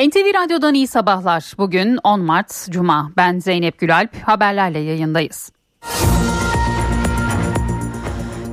[0.00, 1.52] NTV Radyo'dan iyi sabahlar.
[1.58, 3.10] Bugün 10 Mart Cuma.
[3.16, 4.16] Ben Zeynep Gülalp.
[4.22, 5.52] Haberlerle yayındayız.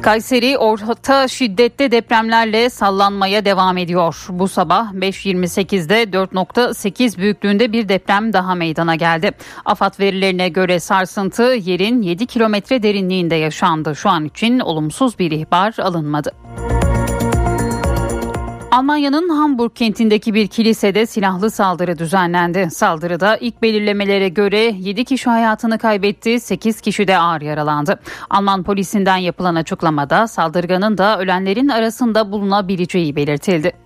[0.02, 4.26] Kayseri orta şiddette depremlerle sallanmaya devam ediyor.
[4.30, 9.32] Bu sabah 5.28'de 4.8 büyüklüğünde bir deprem daha meydana geldi.
[9.66, 13.96] AFAD verilerine göre sarsıntı yerin 7 kilometre derinliğinde yaşandı.
[13.96, 16.32] Şu an için olumsuz bir ihbar alınmadı.
[18.74, 22.68] Almanya'nın Hamburg kentindeki bir kilisede silahlı saldırı düzenlendi.
[22.72, 28.00] Saldırıda ilk belirlemelere göre 7 kişi hayatını kaybetti, 8 kişi de ağır yaralandı.
[28.30, 33.83] Alman polisinden yapılan açıklamada saldırganın da ölenlerin arasında bulunabileceği belirtildi.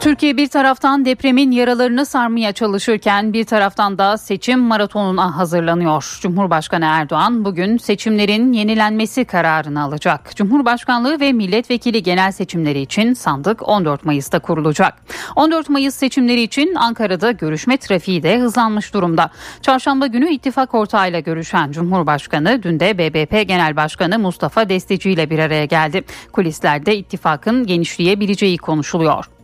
[0.00, 6.18] Türkiye bir taraftan depremin yaralarını sarmaya çalışırken bir taraftan da seçim maratonuna hazırlanıyor.
[6.20, 10.36] Cumhurbaşkanı Erdoğan bugün seçimlerin yenilenmesi kararını alacak.
[10.36, 14.94] Cumhurbaşkanlığı ve milletvekili genel seçimleri için sandık 14 Mayıs'ta kurulacak.
[15.36, 19.30] 14 Mayıs seçimleri için Ankara'da görüşme trafiği de hızlanmış durumda.
[19.62, 25.38] Çarşamba günü ittifak ortağıyla görüşen Cumhurbaşkanı dün de BBP Genel Başkanı Mustafa Desteci ile bir
[25.38, 26.04] araya geldi.
[26.32, 29.39] Kulislerde ittifakın genişleyebileceği konuşuluyor.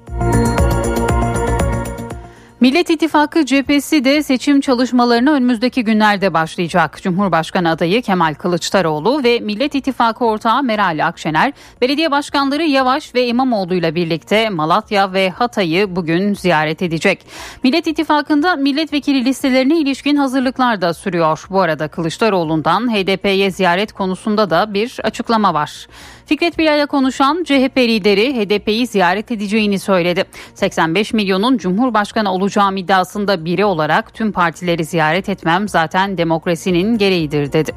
[2.67, 6.99] Millet İttifakı cephesi de seçim çalışmalarına önümüzdeki günlerde başlayacak.
[7.03, 13.75] Cumhurbaşkanı adayı Kemal Kılıçdaroğlu ve Millet İttifakı ortağı Meral Akşener, belediye başkanları Yavaş ve İmamoğlu
[13.75, 17.27] ile birlikte Malatya ve Hatay'ı bugün ziyaret edecek.
[17.63, 21.47] Millet İttifakı'nda milletvekili listelerine ilişkin hazırlıklar da sürüyor.
[21.51, 25.87] Bu arada Kılıçdaroğlu'ndan HDP'ye ziyaret konusunda da bir açıklama var.
[26.27, 30.25] Fikret Bilal'le konuşan CHP lideri HDP'yi ziyaret edeceğini söyledi.
[30.55, 37.73] 85 milyonun Cumhurbaşkanı olacağım iddiasında biri olarak tüm partileri ziyaret etmem zaten demokrasinin gereğidir dedi.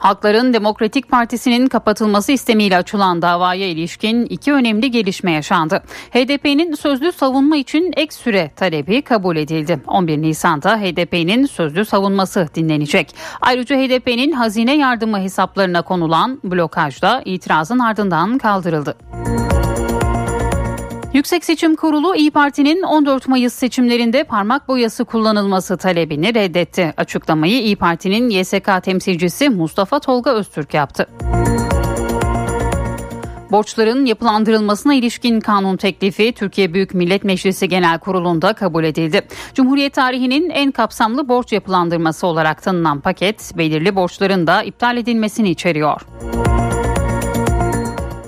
[0.00, 5.82] Halkların Demokratik Partisi'nin kapatılması istemiyle açılan davaya ilişkin iki önemli gelişme yaşandı.
[6.10, 9.80] HDP'nin sözlü savunma için ek süre talebi kabul edildi.
[9.86, 13.14] 11 Nisan'da HDP'nin sözlü savunması dinlenecek.
[13.40, 18.96] Ayrıca HDP'nin hazine yardımı hesaplarına konulan blokajda itirazın ardından kaldırıldı.
[21.14, 26.94] Yüksek Seçim Kurulu İyi Parti'nin 14 Mayıs seçimlerinde parmak boyası kullanılması talebini reddetti.
[26.96, 31.06] Açıklamayı İyi Parti'nin YSK temsilcisi Mustafa Tolga Öztürk yaptı.
[33.50, 39.22] Borçların yapılandırılmasına ilişkin kanun teklifi Türkiye Büyük Millet Meclisi Genel Kurulu'nda kabul edildi.
[39.54, 46.00] Cumhuriyet tarihinin en kapsamlı borç yapılandırması olarak tanınan paket belirli borçların da iptal edilmesini içeriyor.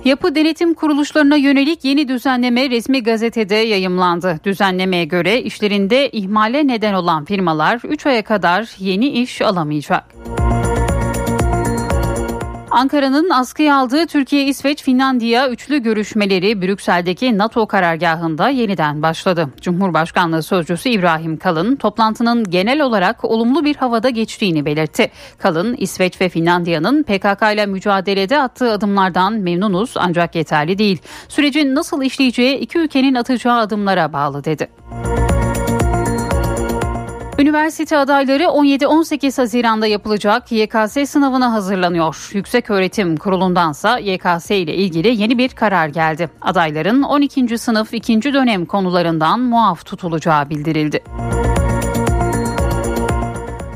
[0.04, 4.40] Yapı denetim kuruluşlarına yönelik yeni düzenleme resmi gazetede yayımlandı.
[4.44, 10.04] Düzenlemeye göre işlerinde ihmale neden olan firmalar 3 aya kadar yeni iş alamayacak.
[12.72, 19.48] Ankara'nın askıya aldığı Türkiye, İsveç, Finlandiya üçlü görüşmeleri Brüksel'deki NATO karargahında yeniden başladı.
[19.60, 25.10] Cumhurbaşkanlığı Sözcüsü İbrahim Kalın toplantının genel olarak olumlu bir havada geçtiğini belirtti.
[25.38, 30.98] Kalın, İsveç ve Finlandiya'nın PKK ile mücadelede attığı adımlardan memnunuz ancak yeterli değil.
[31.28, 34.68] Sürecin nasıl işleyeceği iki ülkenin atacağı adımlara bağlı dedi.
[37.42, 42.30] Üniversite adayları 17-18 Haziran'da yapılacak YKS sınavına hazırlanıyor.
[42.32, 46.30] Yüksek Öğretim Kurulu'ndansa YKS ile ilgili yeni bir karar geldi.
[46.40, 47.58] Adayların 12.
[47.58, 48.22] sınıf 2.
[48.22, 51.02] dönem konularından muaf tutulacağı bildirildi.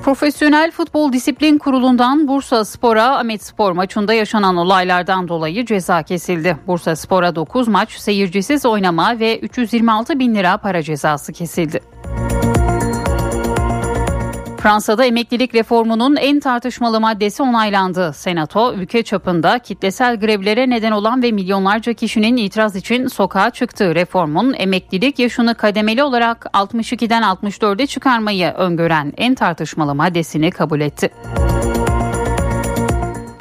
[0.04, 6.56] Profesyonel Futbol Disiplin Kurulu'ndan Bursa Spor'a Ahmet Spor maçında yaşanan olaylardan dolayı ceza kesildi.
[6.66, 11.80] Bursa Spor'a 9 maç seyircisiz oynama ve 326 bin lira para cezası kesildi.
[14.66, 18.12] Fransa'da emeklilik reformunun en tartışmalı maddesi onaylandı.
[18.12, 24.54] Senato ülke çapında kitlesel grevlere neden olan ve milyonlarca kişinin itiraz için sokağa çıktığı reformun
[24.58, 31.10] emeklilik yaşını kademeli olarak 62'den 64'e çıkarmayı öngören en tartışmalı maddesini kabul etti.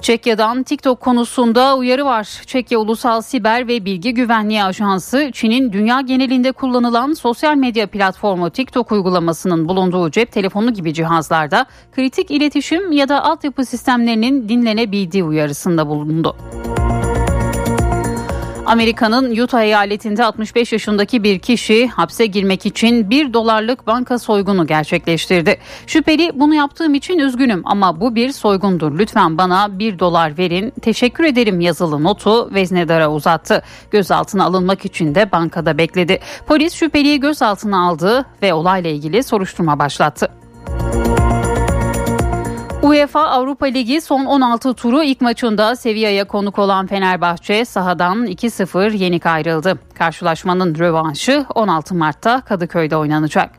[0.06, 2.42] Çekya'dan TikTok konusunda uyarı var.
[2.46, 8.92] Çekya Ulusal Siber ve Bilgi Güvenliği Ajansı, Çin'in dünya genelinde kullanılan sosyal medya platformu TikTok
[8.92, 16.36] uygulamasının bulunduğu cep telefonu gibi cihazlarda kritik iletişim ya da altyapı sistemlerinin dinlenebildiği uyarısında bulundu.
[18.66, 25.58] Amerika'nın Utah eyaletinde 65 yaşındaki bir kişi hapse girmek için 1 dolarlık banka soygunu gerçekleştirdi.
[25.88, 29.00] Şüpheli bunu yaptığım için üzgünüm ama bu bir soygundur.
[29.00, 30.74] Lütfen bana 1 dolar verin.
[30.82, 33.64] Teşekkür ederim yazılı notu veznedara uzattı.
[33.92, 36.20] Gözaltına alınmak için de bankada bekledi.
[36.48, 40.30] Polis şüpheliyi gözaltına aldı ve olayla ilgili soruşturma başlattı.
[42.86, 49.26] UEFA Avrupa Ligi son 16 turu ilk maçında Sevilla'ya konuk olan Fenerbahçe sahadan 2-0 yenik
[49.26, 49.80] ayrıldı.
[49.94, 53.50] Karşılaşmanın rövanşı 16 Mart'ta Kadıköy'de oynanacak.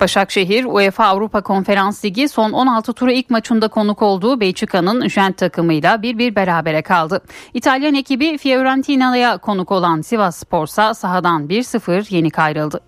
[0.00, 5.94] Başakşehir UEFA Avrupa Konferans Ligi son 16 turu ilk maçında konuk olduğu Belçika'nın Gent takımıyla
[5.94, 7.20] 1-1 berabere kaldı.
[7.54, 12.87] İtalyan ekibi Fiorentina'ya konuk olan Sivas Spor'sa sahadan 1-0 yenik ayrıldı.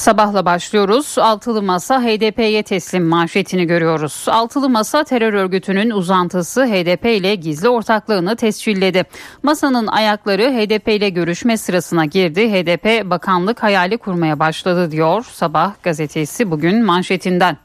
[0.00, 1.18] Sabahla başlıyoruz.
[1.18, 4.24] Altılı Masa HDP'ye teslim manşetini görüyoruz.
[4.28, 9.04] Altılı Masa terör örgütünün uzantısı HDP ile gizli ortaklığını tescilledi.
[9.42, 12.52] Masanın ayakları HDP ile görüşme sırasına girdi.
[12.52, 17.56] HDP bakanlık hayali kurmaya başladı diyor Sabah gazetesi bugün manşetinden.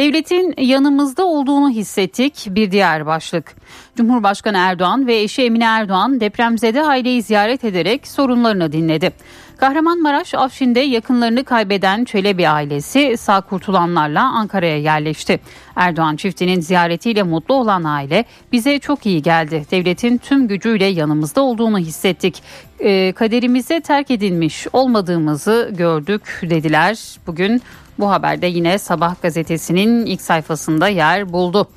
[0.00, 3.56] Devletin yanımızda olduğunu hissettik bir diğer başlık.
[3.96, 9.12] Cumhurbaşkanı Erdoğan ve eşi Emine Erdoğan depremzede aileyi ziyaret ederek sorunlarını dinledi.
[9.56, 15.40] Kahramanmaraş Afşin'de yakınlarını kaybeden Çelebi ailesi sağ kurtulanlarla Ankara'ya yerleşti.
[15.76, 19.64] Erdoğan çiftinin ziyaretiyle mutlu olan aile bize çok iyi geldi.
[19.70, 22.42] Devletin tüm gücüyle yanımızda olduğunu hissettik.
[22.78, 26.98] E, kaderimize terk edilmiş olmadığımızı gördük dediler.
[27.26, 27.62] Bugün
[28.00, 31.68] bu haberde yine Sabah gazetesinin ilk sayfasında yer buldu.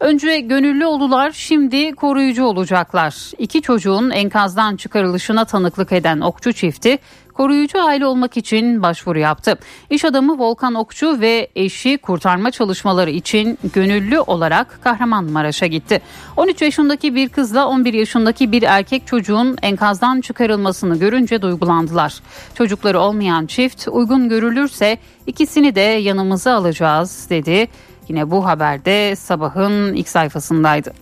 [0.00, 3.14] Önce gönüllü oldular, şimdi koruyucu olacaklar.
[3.38, 6.98] İki çocuğun enkazdan çıkarılışına tanıklık eden okçu çifti
[7.38, 9.58] koruyucu aile olmak için başvuru yaptı.
[9.90, 16.00] İş adamı Volkan Okçu ve eşi kurtarma çalışmaları için gönüllü olarak Kahramanmaraş'a gitti.
[16.36, 22.20] 13 yaşındaki bir kızla 11 yaşındaki bir erkek çocuğun enkazdan çıkarılmasını görünce duygulandılar.
[22.54, 27.68] Çocukları olmayan çift uygun görülürse ikisini de yanımıza alacağız dedi.
[28.08, 30.92] Yine bu haberde sabahın ilk sayfasındaydı.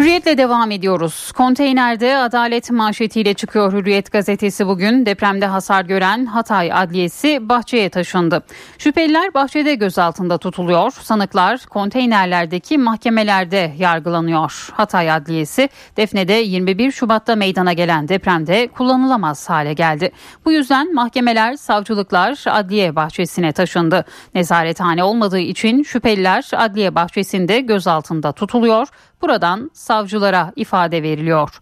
[0.00, 1.32] Hürriyetle devam ediyoruz.
[1.32, 5.06] Konteynerde adalet manşetiyle çıkıyor Hürriyet gazetesi bugün.
[5.06, 8.42] Depremde hasar gören Hatay Adliyesi bahçeye taşındı.
[8.78, 10.90] Şüpheliler bahçede gözaltında tutuluyor.
[10.90, 14.68] Sanıklar konteynerlerdeki mahkemelerde yargılanıyor.
[14.72, 20.12] Hatay Adliyesi Defne'de 21 Şubat'ta meydana gelen depremde kullanılamaz hale geldi.
[20.44, 24.04] Bu yüzden mahkemeler, savcılıklar adliye bahçesine taşındı.
[24.34, 28.88] Nezarethane olmadığı için şüpheliler adliye bahçesinde gözaltında tutuluyor.
[29.22, 31.60] Buradan savcılara ifade veriliyor.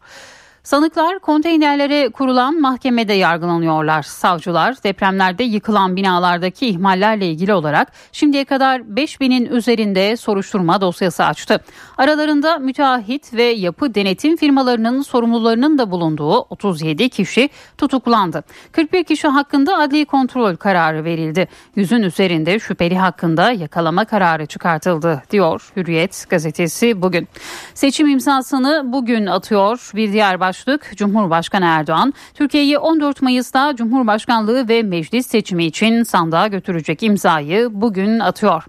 [0.68, 4.02] Sanıklar konteynerlere kurulan mahkemede yargılanıyorlar.
[4.02, 11.60] Savcılar depremlerde yıkılan binalardaki ihmallerle ilgili olarak şimdiye kadar 5000'in üzerinde soruşturma dosyası açtı.
[11.98, 18.44] Aralarında müteahhit ve yapı denetim firmalarının sorumlularının da bulunduğu 37 kişi tutuklandı.
[18.72, 21.48] 41 kişi hakkında adli kontrol kararı verildi.
[21.76, 27.28] Yüzün üzerinde şüpheli hakkında yakalama kararı çıkartıldı diyor Hürriyet gazetesi bugün.
[27.74, 34.82] Seçim imzasını bugün atıyor bir diğer baş başlık Cumhurbaşkanı Erdoğan Türkiye'yi 14 Mayıs'ta Cumhurbaşkanlığı ve
[34.82, 38.64] meclis seçimi için sandığa götürecek imzayı bugün atıyor.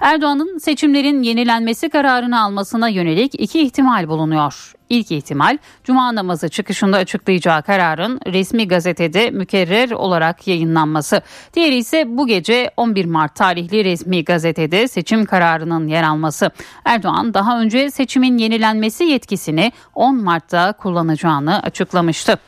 [0.00, 4.72] Erdoğan'ın seçimlerin yenilenmesi kararını almasına yönelik iki ihtimal bulunuyor.
[4.92, 11.22] İlk ihtimal cuma namazı çıkışında açıklayacağı kararın resmi gazetede mükerrer olarak yayınlanması.
[11.54, 16.50] Diğeri ise bu gece 11 Mart tarihli resmi gazetede seçim kararının yer alması.
[16.84, 22.38] Erdoğan daha önce seçimin yenilenmesi yetkisini 10 Mart'ta kullanacağını açıklamıştı.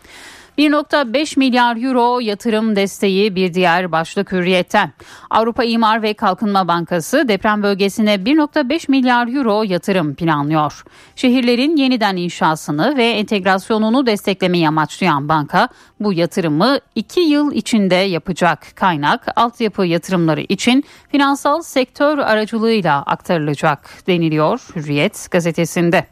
[0.58, 4.92] 1.5 milyar euro yatırım desteği bir diğer başlık hürriyetten.
[5.30, 10.84] Avrupa İmar ve Kalkınma Bankası deprem bölgesine 1.5 milyar euro yatırım planlıyor.
[11.16, 15.68] Şehirlerin yeniden inşasını ve entegrasyonunu desteklemeyi amaçlayan banka
[16.00, 18.66] bu yatırımı 2 yıl içinde yapacak.
[18.74, 26.06] Kaynak altyapı yatırımları için finansal sektör aracılığıyla aktarılacak deniliyor Hürriyet gazetesinde.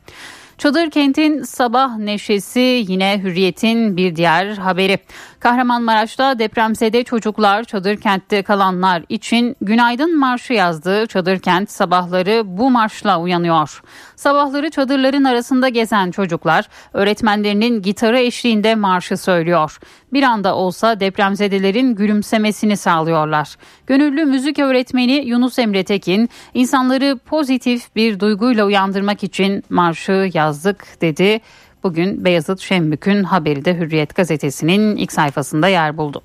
[0.59, 4.99] Çadır kentin sabah neşesi yine hürriyetin bir diğer haberi.
[5.43, 11.07] Kahramanmaraş'ta depremzede çocuklar çadır kentte kalanlar için günaydın marşı yazdı.
[11.07, 13.83] Çadır kent sabahları bu marşla uyanıyor.
[14.17, 19.79] Sabahları çadırların arasında gezen çocuklar öğretmenlerinin gitarı eşliğinde marşı söylüyor.
[20.13, 23.57] Bir anda olsa depremzedelerin gülümsemesini sağlıyorlar.
[23.87, 31.41] Gönüllü müzik öğretmeni Yunus Emre Tekin insanları pozitif bir duyguyla uyandırmak için marşı yazdık dedi.
[31.83, 36.23] Bugün Beyazıt Şembük'ün haberi de Hürriyet gazetesinin ilk sayfasında yer buldu.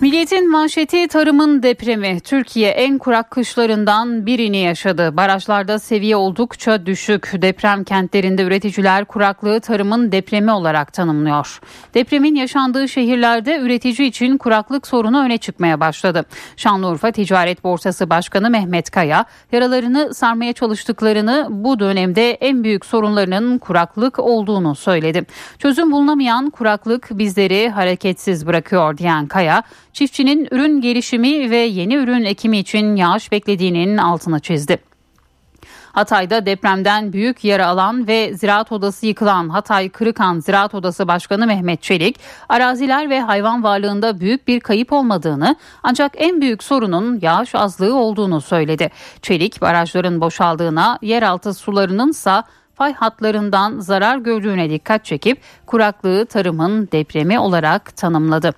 [0.00, 2.20] Milliyetin manşeti tarımın depremi.
[2.20, 5.16] Türkiye en kurak kışlarından birini yaşadı.
[5.16, 7.32] Barajlarda seviye oldukça düşük.
[7.42, 11.60] Deprem kentlerinde üreticiler kuraklığı tarımın depremi olarak tanımlıyor.
[11.94, 16.24] Depremin yaşandığı şehirlerde üretici için kuraklık sorunu öne çıkmaya başladı.
[16.56, 24.18] Şanlıurfa Ticaret Borsası Başkanı Mehmet Kaya, yaralarını sarmaya çalıştıklarını bu dönemde en büyük sorunlarının kuraklık
[24.18, 25.26] olduğunu söyledi.
[25.58, 29.62] Çözüm bulunamayan kuraklık bizleri hareketsiz bırakıyor diyen Kaya,
[29.98, 34.78] çiftçinin ürün gelişimi ve yeni ürün ekimi için yağış beklediğinin altını çizdi.
[35.92, 41.82] Hatay'da depremden büyük yara alan ve ziraat odası yıkılan Hatay Kırıkan Ziraat Odası Başkanı Mehmet
[41.82, 47.94] Çelik, araziler ve hayvan varlığında büyük bir kayıp olmadığını ancak en büyük sorunun yağış azlığı
[47.94, 48.90] olduğunu söyledi.
[49.22, 52.42] Çelik, barajların boşaldığına, yeraltı sularının ise
[52.74, 58.54] fay hatlarından zarar gördüğüne dikkat çekip kuraklığı tarımın depremi olarak tanımladı.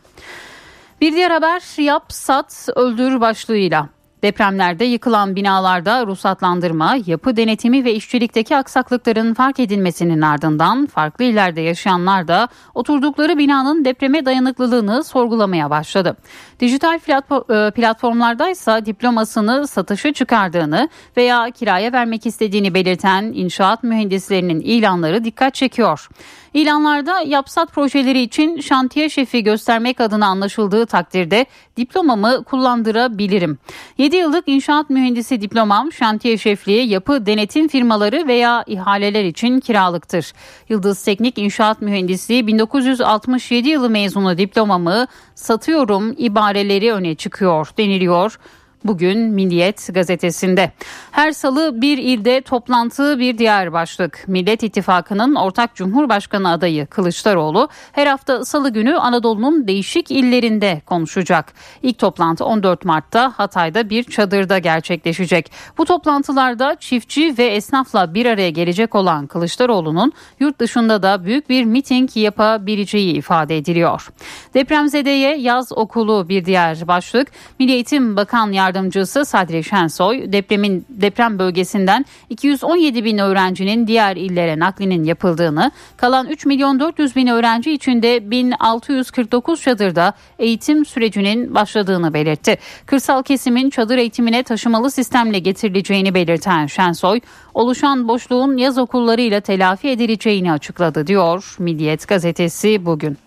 [1.00, 3.88] Bir diğer haber yap sat öldür başlığıyla.
[4.22, 12.28] Depremlerde yıkılan binalarda ruhsatlandırma, yapı denetimi ve işçilikteki aksaklıkların fark edilmesinin ardından farklı illerde yaşayanlar
[12.28, 16.16] da oturdukları binanın depreme dayanıklılığını sorgulamaya başladı.
[16.60, 25.24] Dijital e, platformlarda ise diplomasını satışa çıkardığını veya kiraya vermek istediğini belirten inşaat mühendislerinin ilanları
[25.24, 26.08] dikkat çekiyor.
[26.54, 33.58] İlanlarda yapsat projeleri için şantiye şefi göstermek adına anlaşıldığı takdirde diplomamı kullandırabilirim.
[33.98, 40.32] 7 yıllık inşaat mühendisi diplomam şantiye şefliği, yapı denetim firmaları veya ihaleler için kiralıktır.
[40.68, 48.38] Yıldız Teknik İnşaat Mühendisi 1967 yılı mezunu diplomamı satıyorum ibareleri öne çıkıyor deniliyor.
[48.84, 50.72] Bugün Milliyet gazetesinde.
[51.10, 54.24] Her salı bir ilde toplantı bir diğer başlık.
[54.26, 61.52] Millet İttifakı'nın ortak Cumhurbaşkanı adayı Kılıçdaroğlu her hafta salı günü Anadolu'nun değişik illerinde konuşacak.
[61.82, 65.52] İlk toplantı 14 Mart'ta Hatay'da bir çadırda gerçekleşecek.
[65.78, 71.64] Bu toplantılarda çiftçi ve esnafla bir araya gelecek olan Kılıçdaroğlu'nun yurt dışında da büyük bir
[71.64, 74.08] miting yapabileceği ifade ediliyor.
[74.54, 77.28] Depremzedeye yaz okulu bir diğer başlık.
[77.58, 84.58] Milli Eğitim Bakan Yardımcısı Yardımcısı Sadri Şensoy depremin deprem bölgesinden 217 bin öğrencinin diğer illere
[84.58, 92.58] naklinin yapıldığını, kalan 3 milyon 400 bin öğrenci içinde 1649 çadırda eğitim sürecinin başladığını belirtti.
[92.86, 97.20] Kırsal kesimin çadır eğitimine taşımalı sistemle getirileceğini belirten Şensoy,
[97.54, 103.18] oluşan boşluğun yaz okullarıyla telafi edileceğini açıkladı diyor Milliyet gazetesi bugün.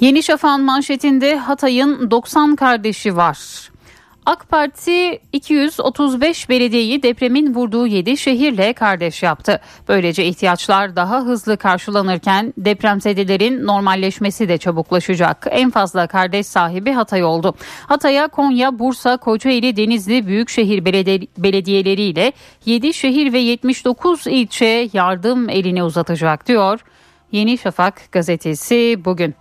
[0.00, 3.38] Yeni Şafak'ın manşetinde Hatay'ın 90 kardeşi var.
[4.26, 9.60] AK Parti 235 belediyeyi depremin vurduğu 7 şehirle kardeş yaptı.
[9.88, 15.46] Böylece ihtiyaçlar daha hızlı karşılanırken depremzedelerin normalleşmesi de çabuklaşacak.
[15.50, 17.54] En fazla kardeş sahibi Hatay oldu.
[17.86, 22.32] Hatay'a Konya, Bursa, Kocaeli, Denizli büyükşehir belediye, belediyeleriyle
[22.66, 26.80] 7 şehir ve 79 ilçe yardım elini uzatacak diyor.
[27.32, 29.34] Yeni Şafak gazetesi bugün.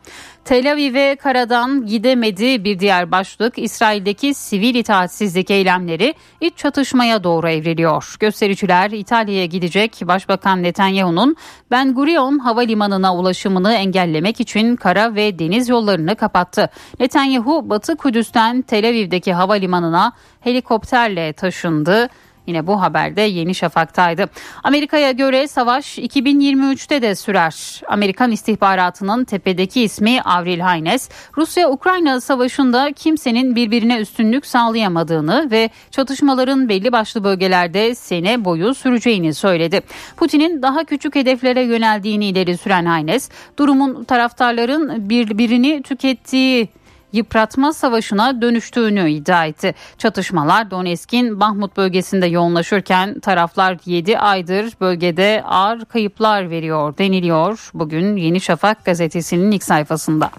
[0.45, 8.15] Tel Aviv'e karadan gidemedi bir diğer başlık İsrail'deki sivil itaatsizlik eylemleri iç çatışmaya doğru evriliyor.
[8.19, 11.35] Göstericiler İtalya'ya gidecek Başbakan Netanyahu'nun
[11.71, 16.69] Ben Gurion havalimanına ulaşımını engellemek için kara ve deniz yollarını kapattı.
[16.99, 22.09] Netanyahu Batı Kudüs'ten Tel Aviv'deki havalimanına helikopterle taşındı.
[22.49, 24.29] Yine bu haberde Yeni Şafak'taydı.
[24.63, 27.81] Amerika'ya göre savaş 2023'te de sürer.
[27.87, 36.91] Amerikan istihbaratının tepedeki ismi Avril Haynes, Rusya-Ukrayna savaşında kimsenin birbirine üstünlük sağlayamadığını ve çatışmaların belli
[36.91, 39.81] başlı bölgelerde sene boyu süreceğini söyledi.
[40.17, 43.29] Putin'in daha küçük hedeflere yöneldiğini ileri süren Haynes,
[43.59, 46.69] durumun taraftarların birbirini tükettiği
[47.13, 49.75] yıpratma savaşına dönüştüğünü iddia etti.
[49.97, 57.69] Çatışmalar Donetsk'in Bahmut bölgesinde yoğunlaşırken taraflar 7 aydır bölgede ağır kayıplar veriyor deniliyor.
[57.73, 60.31] Bugün Yeni Şafak gazetesinin ilk sayfasında.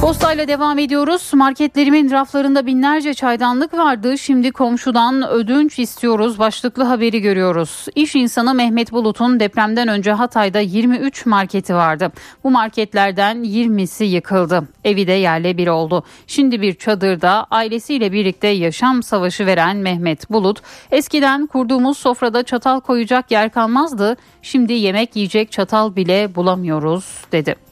[0.00, 1.30] Postayla devam ediyoruz.
[1.34, 4.18] Marketlerimin raflarında binlerce çaydanlık vardı.
[4.18, 6.38] Şimdi komşudan ödünç istiyoruz.
[6.38, 7.86] Başlıklı haberi görüyoruz.
[7.94, 12.12] İş insanı Mehmet Bulut'un depremden önce Hatay'da 23 marketi vardı.
[12.44, 14.68] Bu marketlerden 20'si yıkıldı.
[14.84, 16.04] Evi de yerle bir oldu.
[16.26, 23.30] Şimdi bir çadırda ailesiyle birlikte yaşam savaşı veren Mehmet Bulut, eskiden kurduğumuz sofrada çatal koyacak
[23.30, 24.16] yer kalmazdı.
[24.42, 27.67] Şimdi yemek yiyecek çatal bile bulamıyoruz dedi.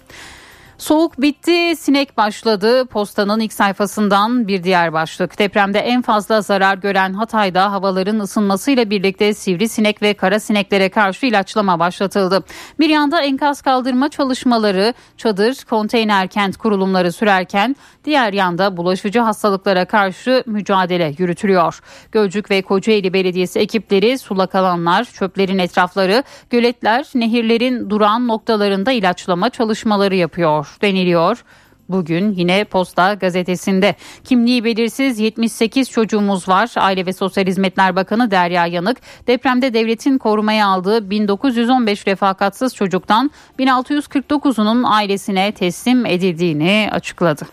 [0.78, 2.86] Soğuk bitti, sinek başladı.
[2.86, 5.38] Postanın ilk sayfasından bir diğer başlık.
[5.38, 11.78] Depremde en fazla zarar gören Hatay'da havaların ısınmasıyla birlikte sivrisinek ve kara sineklere karşı ilaçlama
[11.78, 12.44] başlatıldı.
[12.80, 20.42] Bir yanda enkaz kaldırma çalışmaları, çadır, konteyner kent kurulumları sürerken diğer yanda bulaşıcı hastalıklara karşı
[20.46, 21.80] mücadele yürütülüyor.
[22.12, 30.14] Gölcük ve Kocaeli Belediyesi ekipleri sulak alanlar, çöplerin etrafları, göletler, nehirlerin duran noktalarında ilaçlama çalışmaları
[30.16, 31.44] yapıyor deniliyor.
[31.88, 33.94] Bugün yine Posta gazetesinde
[34.24, 36.70] kimliği belirsiz 78 çocuğumuz var.
[36.76, 44.86] Aile ve Sosyal Hizmetler Bakanı Derya Yanık depremde devletin korumaya aldığı 1915 refakatsız çocuktan 1649'unun
[44.86, 47.46] ailesine teslim edildiğini açıkladı.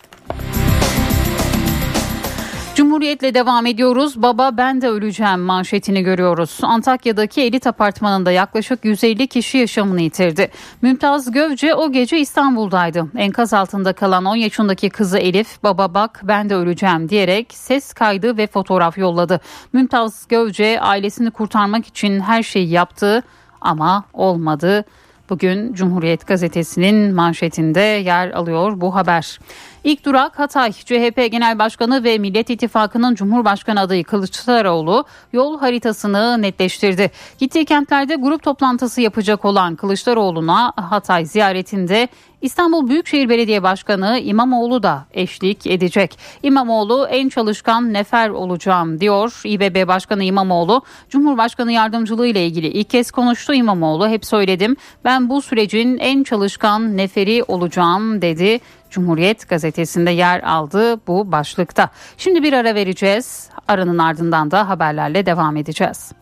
[2.74, 4.22] Cumhuriyetle devam ediyoruz.
[4.22, 6.58] Baba ben de öleceğim manşetini görüyoruz.
[6.62, 10.50] Antakya'daki elit apartmanında yaklaşık 150 kişi yaşamını yitirdi.
[10.82, 13.06] Mümtaz Gövce o gece İstanbul'daydı.
[13.16, 18.36] Enkaz altında kalan 10 yaşındaki kızı Elif baba bak ben de öleceğim diyerek ses kaydı
[18.36, 19.40] ve fotoğraf yolladı.
[19.72, 23.22] Mümtaz Gövce ailesini kurtarmak için her şeyi yaptı
[23.60, 24.84] ama olmadı.
[25.30, 29.38] Bugün Cumhuriyet Gazetesi'nin manşetinde yer alıyor bu haber.
[29.84, 30.72] İlk durak Hatay.
[30.72, 37.10] CHP Genel Başkanı ve Millet İttifakı'nın Cumhurbaşkanı adayı Kılıçdaroğlu yol haritasını netleştirdi.
[37.38, 42.08] Gittiği kentlerde grup toplantısı yapacak olan Kılıçdaroğlu'na Hatay ziyaretinde
[42.42, 46.18] İstanbul Büyükşehir Belediye Başkanı İmamoğlu da eşlik edecek.
[46.42, 49.40] İmamoğlu en çalışkan nefer olacağım diyor.
[49.44, 54.08] İBB Başkanı İmamoğlu Cumhurbaşkanı yardımcılığı ile ilgili ilk kez konuştu İmamoğlu.
[54.08, 58.60] Hep söyledim ben bu sürecin en çalışkan neferi olacağım dedi.
[58.94, 61.90] Cumhuriyet gazetesinde yer aldı bu başlıkta.
[62.16, 63.48] Şimdi bir ara vereceğiz.
[63.68, 66.12] Aranın ardından da haberlerle devam edeceğiz.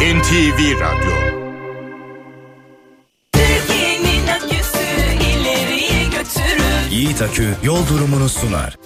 [0.00, 1.12] NTV Radyo
[6.90, 8.76] Yiğit Akü yol durumunu sunar.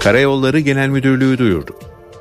[0.00, 1.76] Karayolları Genel Müdürlüğü duyurdu.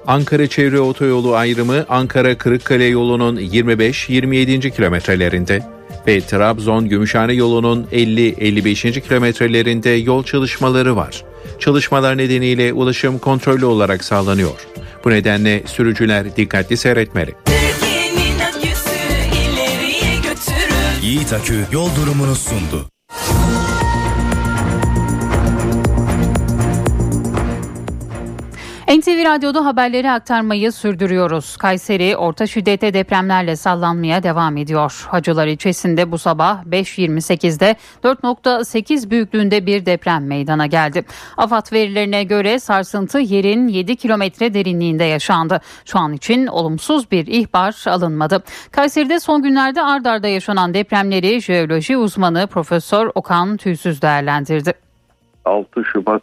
[0.07, 4.71] Ankara Çevre Otoyolu ayrımı Ankara Kırıkkale yolunun 25-27.
[4.71, 5.63] kilometrelerinde
[6.07, 9.01] ve Trabzon Gümüşhane yolunun 50-55.
[9.01, 11.23] kilometrelerinde yol çalışmaları var.
[11.59, 14.67] Çalışmalar nedeniyle ulaşım kontrollü olarak sağlanıyor.
[15.03, 17.33] Bu nedenle sürücüler dikkatli seyretmeli.
[21.01, 22.89] Yiğit Akü yol durumunu sundu.
[28.87, 31.57] NTV Radyo'da haberleri aktarmayı sürdürüyoruz.
[31.57, 35.05] Kayseri orta şiddete depremlerle sallanmaya devam ediyor.
[35.07, 41.05] Hacılar ilçesinde bu sabah 5.28'de 4.8 büyüklüğünde bir deprem meydana geldi.
[41.37, 45.61] AFAD verilerine göre sarsıntı yerin 7 kilometre derinliğinde yaşandı.
[45.85, 48.43] Şu an için olumsuz bir ihbar alınmadı.
[48.71, 54.73] Kayseri'de son günlerde ard arda yaşanan depremleri jeoloji uzmanı Profesör Okan Tüysüz değerlendirdi.
[55.45, 56.21] 6 Şubat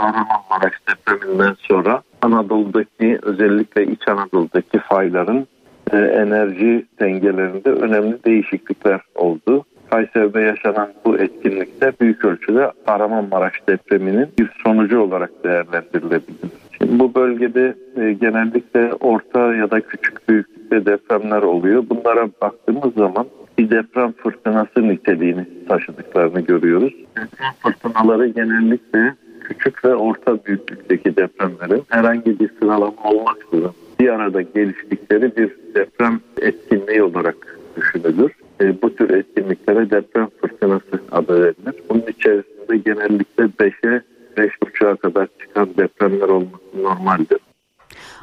[0.00, 5.46] Kahramanmaraş depreminden sonra Anadolu'daki özellikle İç Anadolu'daki fayların
[5.92, 9.64] e, enerji dengelerinde önemli değişiklikler oldu.
[9.90, 16.50] Kayseri'de yaşanan bu etkinlikte büyük ölçüde Kahramanmaraş depreminin bir sonucu olarak değerlendirilebilir.
[16.78, 21.84] Şimdi bu bölgede e, genellikle orta ya da küçük büyüklükte depremler oluyor.
[21.90, 23.26] Bunlara baktığımız zaman
[23.58, 26.92] bir deprem fırtınası niteliğini taşıdıklarını görüyoruz.
[27.16, 29.14] Deprem fırtınaları genellikle
[29.50, 37.02] küçük ve orta büyüklükteki depremlerin herhangi bir sıralama olmaksızın bir arada geliştikleri bir deprem etkinliği
[37.02, 38.32] olarak düşünülür.
[38.60, 41.82] E, bu tür etkinliklere deprem fırtınası adı verilir.
[41.88, 44.02] Bunun içerisinde genellikle 5'e
[44.36, 47.38] 5.5'a kadar çıkan depremler olması normaldir.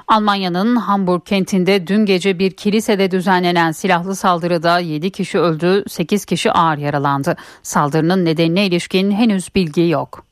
[0.08, 6.52] Almanya'nın Hamburg kentinde dün gece bir kilisede düzenlenen silahlı saldırıda 7 kişi öldü, 8 kişi
[6.52, 7.36] ağır yaralandı.
[7.64, 10.27] Saldırının nedenine ilişkin henüz bilgi yok.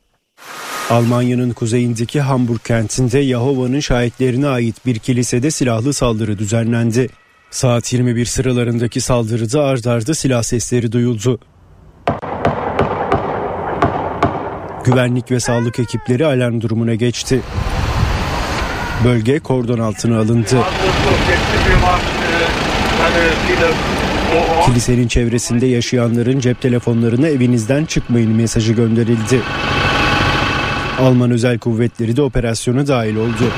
[0.90, 7.08] Almanya'nın kuzeyindeki Hamburg kentinde Yahova'nın şahitlerine ait bir kilisede silahlı saldırı düzenlendi.
[7.50, 11.38] Saat 21 sıralarındaki saldırıda ard arda silah sesleri duyuldu.
[14.84, 17.40] Güvenlik ve sağlık ekipleri alarm durumuna geçti.
[19.04, 20.58] Bölge kordon altına alındı.
[24.66, 29.40] Kilisenin çevresinde yaşayanların cep telefonlarına evinizden çıkmayın mesajı gönderildi.
[30.98, 33.52] Alman özel kuvvetleri de operasyona dahil oldu.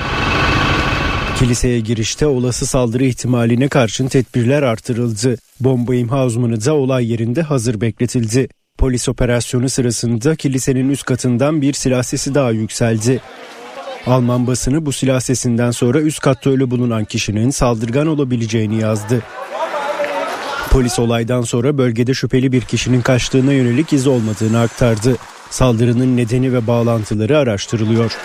[1.39, 5.37] Kiliseye girişte olası saldırı ihtimaline karşın tedbirler artırıldı.
[5.61, 8.49] Bomba imha uzmanı da olay yerinde hazır bekletildi.
[8.79, 13.21] Polis operasyonu sırasında kilisenin üst katından bir silah sesi daha yükseldi.
[14.07, 19.23] Alman basını bu silah sesinden sonra üst katta ölü bulunan kişinin saldırgan olabileceğini yazdı.
[20.71, 25.17] Polis olaydan sonra bölgede şüpheli bir kişinin kaçtığına yönelik iz olmadığını aktardı.
[25.51, 28.19] Saldırının nedeni ve bağlantıları araştırılıyor.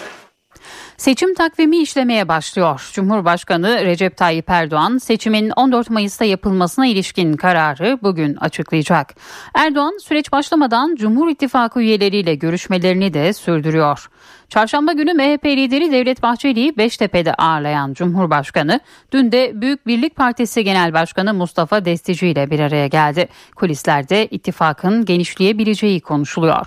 [0.97, 2.89] Seçim takvimi işlemeye başlıyor.
[2.93, 9.15] Cumhurbaşkanı Recep Tayyip Erdoğan seçimin 14 Mayıs'ta yapılmasına ilişkin kararı bugün açıklayacak.
[9.55, 14.09] Erdoğan süreç başlamadan Cumhur İttifakı üyeleriyle görüşmelerini de sürdürüyor.
[14.49, 18.79] Çarşamba günü MHP lideri Devlet Bahçeli'yi Beştepe'de ağırlayan Cumhurbaşkanı
[19.11, 23.27] dün de Büyük Birlik Partisi Genel Başkanı Mustafa Destici ile bir araya geldi.
[23.55, 26.65] Kulislerde ittifakın genişleyebileceği konuşuluyor.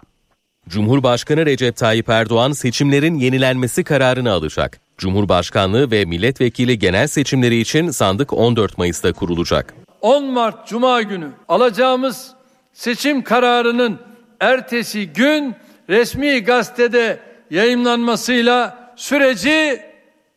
[0.68, 4.80] Cumhurbaşkanı Recep Tayyip Erdoğan seçimlerin yenilenmesi kararını alacak.
[4.98, 9.74] Cumhurbaşkanlığı ve milletvekili genel seçimleri için sandık 14 Mayıs'ta kurulacak.
[10.00, 12.30] 10 Mart Cuma günü alacağımız
[12.72, 13.98] seçim kararının
[14.40, 15.54] ertesi gün
[15.88, 19.80] resmi gazetede yayınlanmasıyla süreci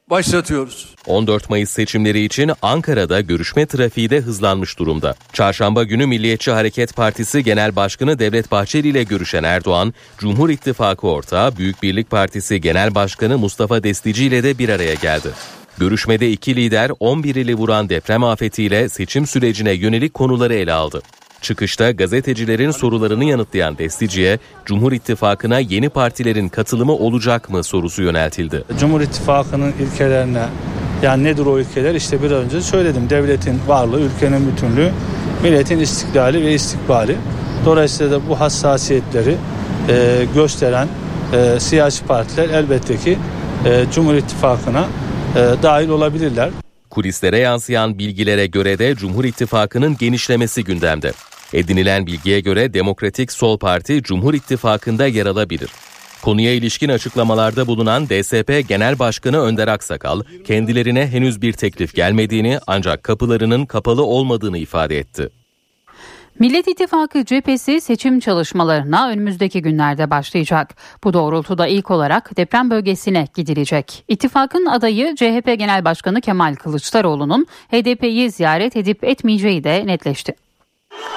[0.10, 0.96] başlatıyoruz.
[1.08, 5.16] 14 Mayıs seçimleri için Ankara'da görüşme trafiği de hızlanmış durumda.
[5.34, 11.58] Çarşamba günü Milliyetçi Hareket Partisi Genel Başkanı Devlet Bahçeli ile görüşen Erdoğan, Cumhur İttifakı ortağı
[11.58, 15.30] Büyük Birlik Partisi Genel Başkanı Mustafa Destici ile de bir araya geldi.
[15.78, 21.02] Görüşmede iki lider 11 ili vuran deprem afetiyle seçim sürecine yönelik konuları ele aldı.
[21.42, 28.64] Çıkışta gazetecilerin sorularını yanıtlayan Destici'ye Cumhur İttifakı'na yeni partilerin katılımı olacak mı sorusu yöneltildi.
[28.80, 30.46] Cumhur İttifakı'nın ilkelerine
[31.04, 33.10] yani nedir o ilkeler işte biraz önce söyledim.
[33.10, 34.92] Devletin varlığı, ülkenin bütünlüğü,
[35.44, 37.16] milletin istiklali ve istikbali.
[37.66, 39.36] Dolayısıyla da bu hassasiyetleri
[39.90, 40.88] e, gösteren
[41.34, 43.18] e, siyasi partiler elbette ki
[43.66, 44.88] e, Cumhur İttifakı'na
[45.36, 46.50] e, dahil olabilirler.
[46.90, 51.14] Kulislere yansıyan bilgilere göre de Cumhur İttifakı'nın genişlemesi gündemde.
[51.54, 55.70] Edinilen bilgiye göre Demokratik Sol Parti Cumhur İttifakı'nda yer alabilir.
[56.22, 63.04] Konuya ilişkin açıklamalarda bulunan DSP Genel Başkanı Önder Aksakal, kendilerine henüz bir teklif gelmediğini ancak
[63.04, 65.30] kapılarının kapalı olmadığını ifade etti.
[66.40, 70.76] Millet İttifakı cephesi seçim çalışmalarına önümüzdeki günlerde başlayacak.
[71.04, 74.04] Bu doğrultuda ilk olarak deprem bölgesine gidilecek.
[74.08, 80.49] İttifakın adayı CHP Genel Başkanı Kemal Kılıçdaroğlu'nun HDP'yi ziyaret edip etmeyeceği de netleşti.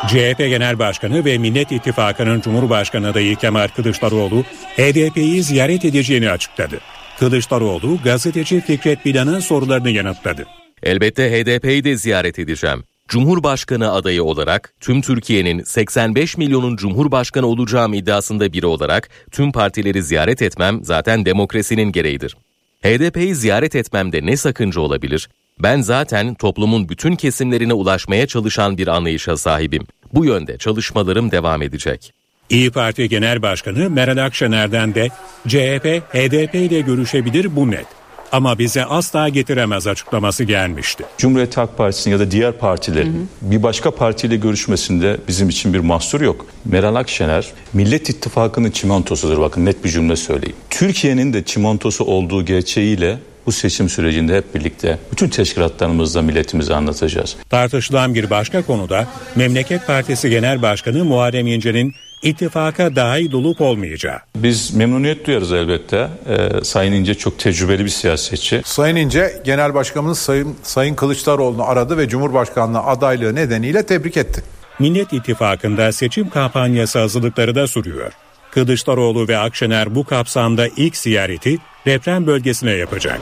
[0.08, 4.42] CHP Genel Başkanı ve Millet İttifakı'nın Cumhurbaşkanı adayı Kemal Kılıçdaroğlu
[4.76, 6.80] HDP'yi ziyaret edeceğini açıkladı.
[7.18, 10.46] Kılıçdaroğlu gazeteci Fikret Bilan'ın sorularını yanıtladı.
[10.82, 12.84] Elbette HDP'yi de ziyaret edeceğim.
[13.08, 20.42] Cumhurbaşkanı adayı olarak tüm Türkiye'nin 85 milyonun cumhurbaşkanı olacağım iddiasında biri olarak tüm partileri ziyaret
[20.42, 22.36] etmem zaten demokrasinin gereğidir.
[22.82, 25.28] HDP'yi ziyaret etmemde ne sakınca olabilir?
[25.58, 29.86] Ben zaten toplumun bütün kesimlerine ulaşmaya çalışan bir anlayışa sahibim.
[30.12, 32.12] Bu yönde çalışmalarım devam edecek.
[32.50, 35.08] İyi Parti Genel Başkanı Meral Akşener'den de
[35.48, 37.86] CHP, HDP ile görüşebilir bu net
[38.32, 41.04] ama bize asla getiremez açıklaması gelmişti.
[41.18, 43.52] Cumhuriyet Halk Partisi'nin ya da diğer partilerin hı hı.
[43.52, 46.46] bir başka partiyle görüşmesinde bizim için bir mahsur yok.
[46.64, 50.56] Meral Akşener Millet İttifakı'nın çimentosudur bakın net bir cümle söyleyeyim.
[50.70, 57.36] Türkiye'nin de çimentosu olduğu gerçeğiyle bu seçim sürecinde hep birlikte bütün teşkilatlarımızla milletimize anlatacağız.
[57.50, 64.18] Tartışılan bir başka konuda Memleket Partisi Genel Başkanı Muharrem İnce'nin ittifaka dahil olup olmayacağı.
[64.36, 66.08] Biz memnuniyet duyarız elbette.
[66.28, 68.62] Ee, Sayın İnce çok tecrübeli bir siyasetçi.
[68.64, 74.42] Sayın İnce Genel Başkanımız Sayın, Sayın Kılıçdaroğlu'nu aradı ve Cumhurbaşkanlığı adaylığı nedeniyle tebrik etti.
[74.78, 78.12] Millet İttifakı'nda seçim kampanyası hazırlıkları da sürüyor.
[78.54, 83.20] Kılıçdaroğlu ve Akşener bu kapsamda ilk ziyareti deprem bölgesine yapacak.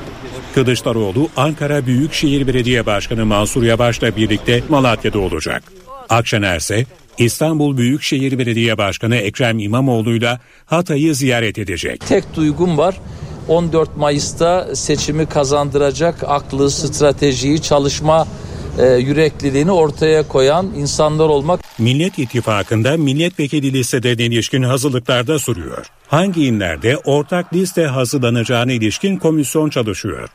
[0.54, 5.62] Kılıçdaroğlu Ankara Büyükşehir Belediye Başkanı Mansur Yavaş'la birlikte Malatya'da olacak.
[6.08, 6.84] Akşener ise
[7.18, 12.00] İstanbul Büyükşehir Belediye Başkanı Ekrem İmamoğlu'yla Hatay'ı ziyaret edecek.
[12.08, 12.96] Tek duygum var.
[13.48, 18.26] 14 Mayıs'ta seçimi kazandıracak aklı, stratejiyi, çalışma
[18.82, 21.60] e, yürekliliğini ortaya koyan insanlar olmak.
[21.78, 25.86] Millet İttifakı'nda milletvekili listelerine ilişkin hazırlıklarda sürüyor.
[26.08, 30.28] Hangi inlerde ortak liste hazırlanacağına ilişkin komisyon çalışıyor.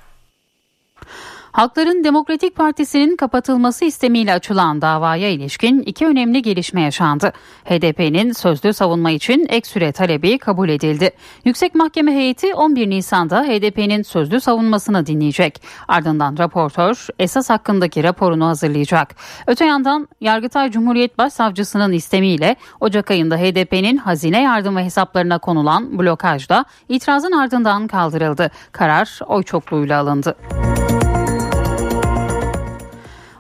[1.56, 7.34] Halkların Demokratik Partisi'nin kapatılması istemiyle açılan davaya ilişkin iki önemli gelişme yaşandı.
[7.66, 11.12] HDP'nin sözlü savunma için ek süre talebi kabul edildi.
[11.46, 15.62] Yüksek Mahkeme heyeti 11 Nisan'da HDP'nin sözlü savunmasını dinleyecek.
[15.88, 19.16] Ardından raportör esas hakkındaki raporunu hazırlayacak.
[19.48, 27.32] Öte yandan Yargıtay Cumhuriyet Başsavcısının istemiyle Ocak ayında HDP'nin hazine yardımı hesaplarına konulan blokajda itirazın
[27.32, 28.52] ardından kaldırıldı.
[28.72, 30.36] Karar oy çokluğuyla alındı.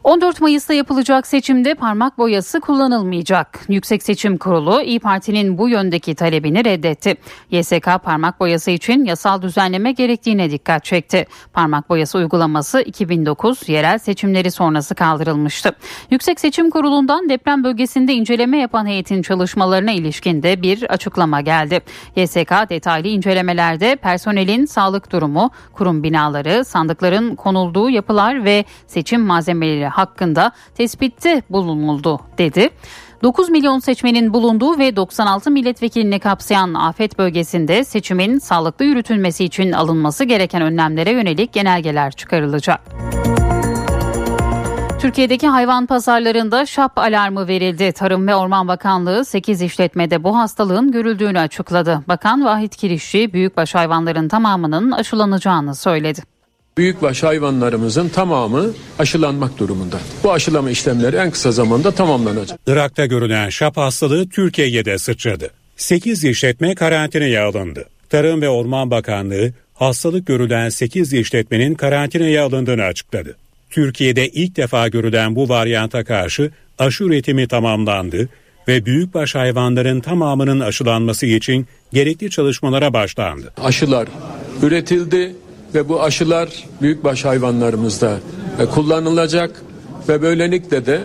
[0.05, 3.59] 14 Mayıs'ta yapılacak seçimde parmak boyası kullanılmayacak.
[3.69, 7.15] Yüksek Seçim Kurulu İyi Parti'nin bu yöndeki talebini reddetti.
[7.51, 11.27] YSK parmak boyası için yasal düzenleme gerektiğine dikkat çekti.
[11.53, 15.75] Parmak boyası uygulaması 2009 yerel seçimleri sonrası kaldırılmıştı.
[16.11, 21.79] Yüksek Seçim Kurulu'ndan deprem bölgesinde inceleme yapan heyetin çalışmalarına ilişkin de bir açıklama geldi.
[22.15, 30.51] YSK detaylı incelemelerde personelin sağlık durumu, kurum binaları, sandıkların konulduğu yapılar ve seçim malzemeleri hakkında
[30.75, 32.69] tespitte bulunuldu dedi.
[33.23, 40.23] 9 milyon seçmenin bulunduğu ve 96 milletvekilini kapsayan afet bölgesinde seçimin sağlıklı yürütülmesi için alınması
[40.23, 42.81] gereken önlemlere yönelik genelgeler çıkarılacak.
[44.99, 47.91] Türkiye'deki hayvan pazarlarında şap alarmı verildi.
[47.91, 52.01] Tarım ve Orman Bakanlığı 8 işletmede bu hastalığın görüldüğünü açıkladı.
[52.07, 56.34] Bakan Vahit Kirişçi büyükbaş hayvanların tamamının aşılanacağını söyledi.
[56.77, 59.99] Büyükbaş hayvanlarımızın tamamı aşılanmak durumunda.
[60.23, 62.59] Bu aşılama işlemleri en kısa zamanda tamamlanacak.
[62.67, 65.49] Irak'ta görülen şap hastalığı Türkiye'ye de sıçradı.
[65.77, 67.85] 8 işletme karantinaya alındı.
[68.09, 73.35] Tarım ve Orman Bakanlığı hastalık görülen 8 işletmenin karantinaya alındığını açıkladı.
[73.69, 78.29] Türkiye'de ilk defa görülen bu varyanta karşı aşı üretimi tamamlandı
[78.67, 83.53] ve büyükbaş hayvanların tamamının aşılanması için gerekli çalışmalara başlandı.
[83.57, 84.07] Aşılar
[84.61, 85.35] üretildi
[85.75, 86.49] ve bu aşılar
[86.81, 88.19] büyükbaş hayvanlarımızda
[88.59, 89.61] e, kullanılacak
[90.09, 91.01] ve böylelikle de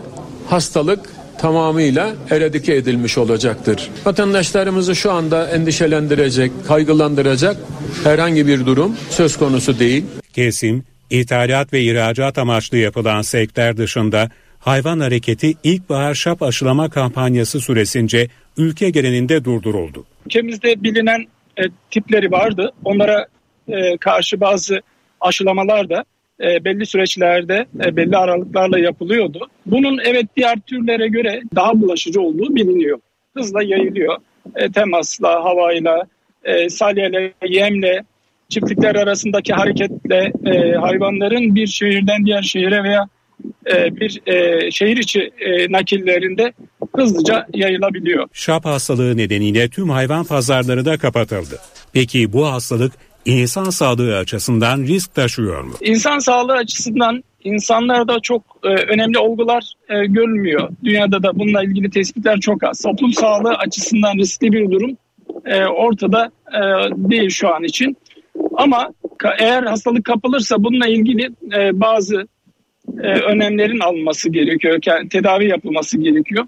[0.48, 1.00] hastalık
[1.38, 3.90] tamamıyla eradike edilmiş olacaktır.
[4.04, 7.56] Vatandaşlarımızı şu anda endişelendirecek, kaygılandıracak
[8.04, 10.04] herhangi bir durum söz konusu değil.
[10.32, 18.28] Kesim, ithalat ve ihracat amaçlı yapılan sektör dışında hayvan hareketi ilkbahar şap aşılama kampanyası süresince
[18.56, 20.04] ülke genelinde durduruldu.
[20.26, 22.72] Ülkemizde bilinen e, tipleri vardı.
[22.84, 23.26] Onlara
[23.72, 24.80] e, karşı bazı
[25.20, 26.04] aşılamalar da
[26.40, 29.48] e, belli süreçlerde e, belli aralıklarla yapılıyordu.
[29.66, 32.98] Bunun evet diğer türlere göre daha bulaşıcı olduğu biliniyor.
[33.36, 34.16] Hızla yayılıyor.
[34.56, 36.04] E, temasla, havayla,
[36.44, 38.02] e, salyeyle, yemle,
[38.48, 43.08] çiftlikler arasındaki hareketle e, hayvanların bir şehirden diğer şehire veya
[43.66, 46.52] e, bir e, şehir içi e, nakillerinde
[46.96, 48.28] hızlıca yayılabiliyor.
[48.32, 51.58] Şap hastalığı nedeniyle tüm hayvan pazarları da kapatıldı.
[51.92, 52.92] Peki bu hastalık
[53.24, 55.74] insan sağlığı açısından risk taşıyor mu?
[55.80, 60.68] İnsan sağlığı açısından insanlarda çok e, önemli olgular e, görülmüyor.
[60.84, 62.82] Dünyada da bununla ilgili tespitler çok az.
[62.82, 64.96] Toplum sağlığı açısından riskli bir durum
[65.44, 66.60] e, ortada e,
[67.10, 67.96] değil şu an için.
[68.54, 68.92] Ama
[69.38, 72.26] eğer hastalık kapılırsa bununla ilgili e, bazı
[73.02, 74.78] e, önlemlerin alınması gerekiyor.
[75.10, 76.46] Tedavi yapılması gerekiyor.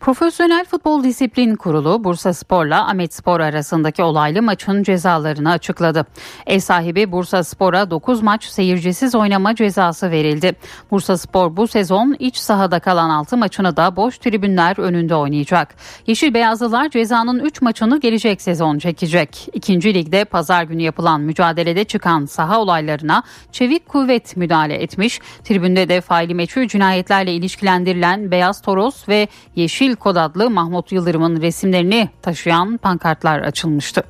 [0.00, 6.06] Profesyonel Futbol Disiplin Kurulu Bursa Spor'la Ahmet Spor arasındaki olaylı maçın cezalarını açıkladı.
[6.46, 10.52] Ev sahibi Bursa Spor'a 9 maç seyircisiz oynama cezası verildi.
[10.90, 15.74] Bursa Spor bu sezon iç sahada kalan 6 maçını da boş tribünler önünde oynayacak.
[16.06, 19.48] Yeşil Beyazlılar cezanın 3 maçını gelecek sezon çekecek.
[19.52, 25.20] İkinci ligde pazar günü yapılan mücadelede çıkan saha olaylarına çevik kuvvet müdahale etmiş.
[25.44, 31.40] Tribünde de faili meçhul cinayetlerle ilişkilendirilen Beyaz Toros ve Yeşil Yeşil Kod adlı Mahmut Yıldırım'ın
[31.40, 34.02] resimlerini taşıyan pankartlar açılmıştı.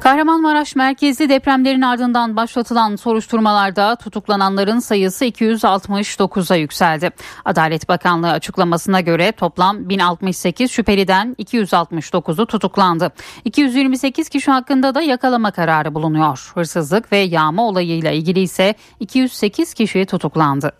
[0.00, 7.10] Kahramanmaraş merkezli depremlerin ardından başlatılan soruşturmalarda tutuklananların sayısı 269'a yükseldi.
[7.44, 13.12] Adalet Bakanlığı açıklamasına göre toplam 1068 şüpheliden 269'u tutuklandı.
[13.44, 16.52] 228 kişi hakkında da yakalama kararı bulunuyor.
[16.54, 20.72] Hırsızlık ve yağma olayıyla ilgili ise 208 kişi tutuklandı.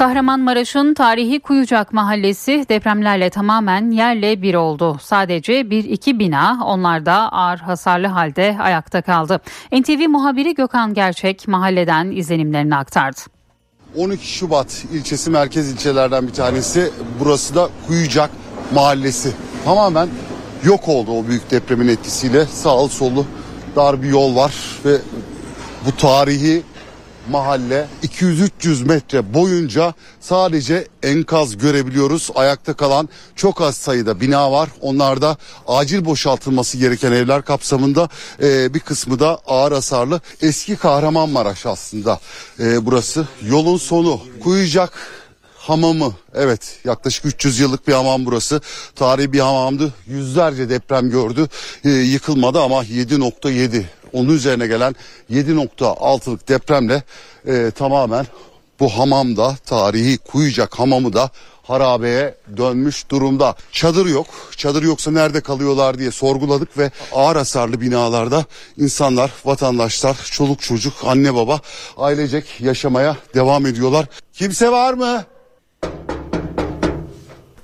[0.00, 4.98] Kahramanmaraş'ın tarihi Kuyucak Mahallesi depremlerle tamamen yerle bir oldu.
[5.02, 9.40] Sadece bir iki bina onlarda ağır hasarlı halde ayakta kaldı.
[9.72, 13.20] NTV muhabiri Gökhan Gerçek mahalleden izlenimlerini aktardı.
[13.96, 16.90] 12 Şubat ilçesi merkez ilçelerden bir tanesi.
[17.20, 18.30] Burası da Kuyucak
[18.74, 19.32] Mahallesi.
[19.64, 20.08] Tamamen
[20.64, 22.46] yok oldu o büyük depremin etkisiyle.
[22.46, 23.26] Sağlı sollu
[23.76, 24.96] dar bir yol var ve
[25.86, 26.62] bu tarihi
[27.28, 32.30] mahalle 200-300 metre boyunca sadece enkaz görebiliyoruz.
[32.34, 34.68] Ayakta kalan çok az sayıda bina var.
[34.80, 38.08] Onlarda acil boşaltılması gereken evler kapsamında
[38.42, 40.20] e, bir kısmı da ağır hasarlı.
[40.42, 42.20] Eski Kahramanmaraş aslında
[42.60, 43.28] e, burası.
[43.42, 45.19] Yolun sonu Kuyucak
[45.60, 46.12] hamamı.
[46.34, 48.60] Evet yaklaşık 300 yıllık bir hamam burası.
[48.94, 49.94] Tarihi bir hamamdı.
[50.06, 51.48] Yüzlerce deprem gördü.
[51.84, 54.96] E, yıkılmadı ama 7.7 onun üzerine gelen
[55.30, 57.02] 7.6'lık depremle
[57.46, 58.26] e, tamamen
[58.80, 61.30] Bu hamam da tarihi Kuyucak hamamı da
[61.62, 63.54] harabeye dönmüş durumda.
[63.72, 64.26] Çadır yok.
[64.56, 68.44] Çadır yoksa nerede kalıyorlar diye sorguladık ve ağır hasarlı binalarda
[68.76, 71.60] insanlar, vatandaşlar, çoluk çocuk, anne baba
[71.96, 74.06] ailecek yaşamaya devam ediyorlar.
[74.32, 75.24] Kimse var mı?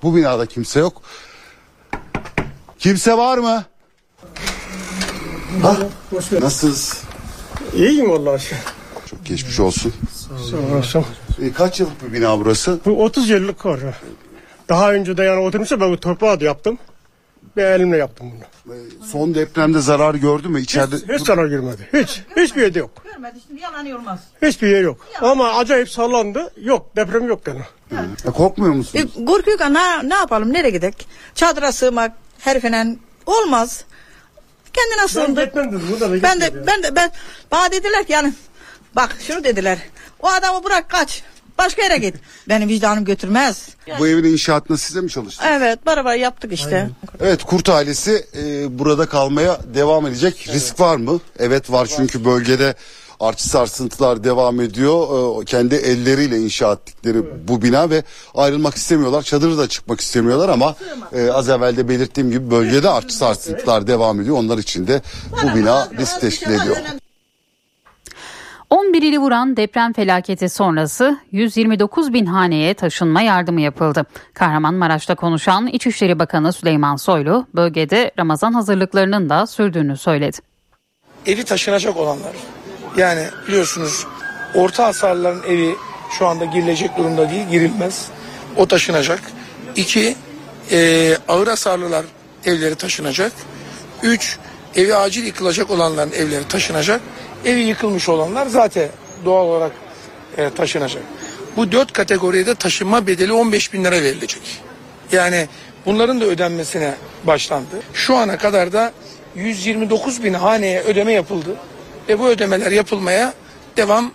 [0.03, 1.03] Bu binada kimse yok.
[2.79, 3.65] Kimse var mı?
[5.63, 5.77] Ha?
[6.41, 7.03] Nasılsınız?
[7.75, 8.43] İyiyim vallahi.
[9.11, 9.93] Çok geçmiş olsun.
[10.51, 11.05] Sağ olasın.
[11.43, 12.81] E, kaç yıllık bir bina burası?
[12.85, 13.81] Bu 30 yıllık var.
[14.69, 16.79] Daha önce de yani oturmuşsa ben bu torpağı da yaptım.
[17.57, 18.75] Ben elimle yaptım bunu.
[19.13, 20.61] Son depremde zarar gördü mü?
[20.61, 21.89] İçeride Hiç, hiç zarar girmedi.
[21.93, 22.23] Hiç.
[22.37, 22.91] Hiçbir yerde yok.
[23.05, 24.19] Görmedi şimdi yalan olmaz.
[24.43, 25.07] Hiçbir yer yok.
[25.21, 26.53] Ama acayip sallandı.
[26.61, 27.63] Yok deprem yok gene.
[28.27, 29.11] E, korkmuyor musunuz?
[29.21, 30.95] E, korkuyor ki ne, ne yapalım nereye gidelim?
[31.35, 33.85] Çadıra sığmak herifinen olmaz.
[34.73, 35.45] Kendine sığındık.
[35.45, 37.11] gitmem dedim, da ben Ben de ben de ben
[37.51, 38.33] bana dediler ki yani
[38.97, 39.79] bak şunu dediler.
[40.21, 41.23] O adamı bırak kaç.
[41.59, 42.15] Başka yere git.
[42.49, 43.69] Benim vicdanım götürmez.
[43.99, 45.51] Bu evin inşaatına size mi çalıştınız?
[45.53, 46.91] Evet beraber yaptık işte.
[47.21, 50.49] Evet Kurt ailesi e, burada kalmaya devam edecek.
[50.49, 51.21] Risk var mı?
[51.39, 52.75] Evet var çünkü bölgede
[53.21, 55.43] artçı sarsıntılar devam ediyor.
[55.43, 58.03] E, kendi elleriyle inşa ettikleri bu bina ve
[58.35, 59.23] ayrılmak istemiyorlar.
[59.23, 60.77] Çadırı da çıkmak istemiyorlar ama
[61.13, 64.37] e, az evvel de belirttiğim gibi bölgede artçı sarsıntılar devam ediyor.
[64.37, 65.03] Onlar için de
[65.43, 66.77] bu bina risk teşkil ediyor.
[68.71, 74.05] 11 ili vuran deprem felaketi sonrası 129 bin haneye taşınma yardımı yapıldı.
[74.35, 80.37] Kahramanmaraş'ta konuşan İçişleri Bakanı Süleyman Soylu bölgede Ramazan hazırlıklarının da sürdüğünü söyledi.
[81.27, 82.33] evi taşınacak olanlar.
[82.97, 84.07] Yani biliyorsunuz
[84.55, 85.77] orta hasarlıların evi
[86.19, 88.09] şu anda girilecek durumda değil, girilmez.
[88.57, 89.21] O taşınacak.
[89.77, 90.17] İki,
[90.71, 92.05] e, ağır hasarlılar
[92.45, 93.33] evleri taşınacak.
[94.03, 94.39] Üç,
[94.77, 97.01] evi acil yıkılacak olanların evleri taşınacak.
[97.47, 98.89] Evi yıkılmış olanlar zaten
[99.25, 99.73] doğal olarak
[100.37, 101.03] e, taşınacak.
[101.57, 104.61] Bu dört kategoride taşınma bedeli 15 bin lira verilecek.
[105.13, 105.49] Yani
[105.87, 107.83] bunların da ödenmesine başlandı.
[107.93, 108.93] Şu ana kadar da
[109.35, 111.57] 129 bin haneye ödeme yapıldı.
[112.09, 113.35] Ve bu ödemeler yapılmaya
[113.77, 114.13] devam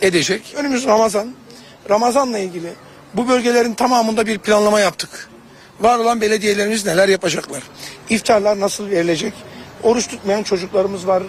[0.00, 0.54] edecek.
[0.56, 1.34] Önümüz Ramazan.
[1.90, 2.72] Ramazanla ilgili
[3.14, 5.28] bu bölgelerin tamamında bir planlama yaptık.
[5.80, 7.62] Var olan belediyelerimiz neler yapacaklar?
[8.10, 9.32] İftarlar nasıl verilecek?
[9.84, 11.22] Oruç tutmayan çocuklarımız var,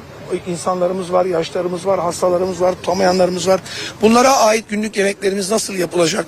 [0.48, 3.62] insanlarımız var, yaşlarımız var, hastalarımız var, tutamayanlarımız var.
[4.02, 6.26] Bunlara ait günlük yemeklerimiz nasıl yapılacak?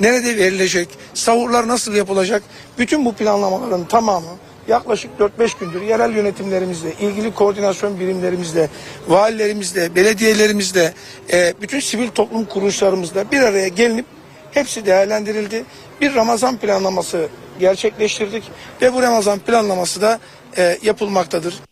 [0.00, 0.88] Nerede verilecek?
[1.14, 2.42] Sahurlar nasıl yapılacak?
[2.78, 4.30] Bütün bu planlamaların tamamı
[4.68, 8.68] yaklaşık 4-5 gündür yerel yönetimlerimizle, ilgili koordinasyon birimlerimizle,
[9.08, 10.94] valilerimizle, belediyelerimizle,
[11.32, 14.06] e, bütün sivil toplum kuruluşlarımızla bir araya gelinip
[14.50, 15.64] hepsi değerlendirildi.
[16.00, 17.28] Bir Ramazan planlaması
[17.60, 18.44] gerçekleştirdik
[18.82, 20.18] ve bu Ramazan planlaması da
[20.56, 21.69] e, yapılmaktadır.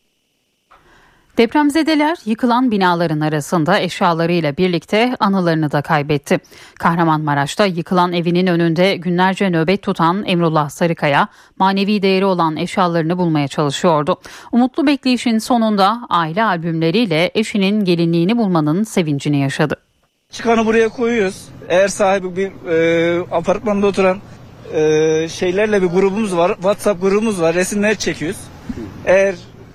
[1.39, 6.39] Depremzedeler yıkılan binaların arasında eşyalarıyla birlikte anılarını da kaybetti.
[6.79, 14.21] Kahramanmaraş'ta yıkılan evinin önünde günlerce nöbet tutan Emrullah Sarıkaya manevi değeri olan eşyalarını bulmaya çalışıyordu.
[14.53, 19.77] Umutlu bekleyişin sonunda aile albümleriyle eşinin gelinliğini bulmanın sevincini yaşadı.
[20.33, 21.45] Çıkanı buraya koyuyoruz.
[21.69, 24.19] Eğer sahibi bir e, apartmanda oturan
[24.75, 26.55] e, şeylerle bir grubumuz var.
[26.55, 27.55] WhatsApp grubumuz var.
[27.55, 28.41] Resimler çekiyoruz.
[29.05, 29.35] Eğer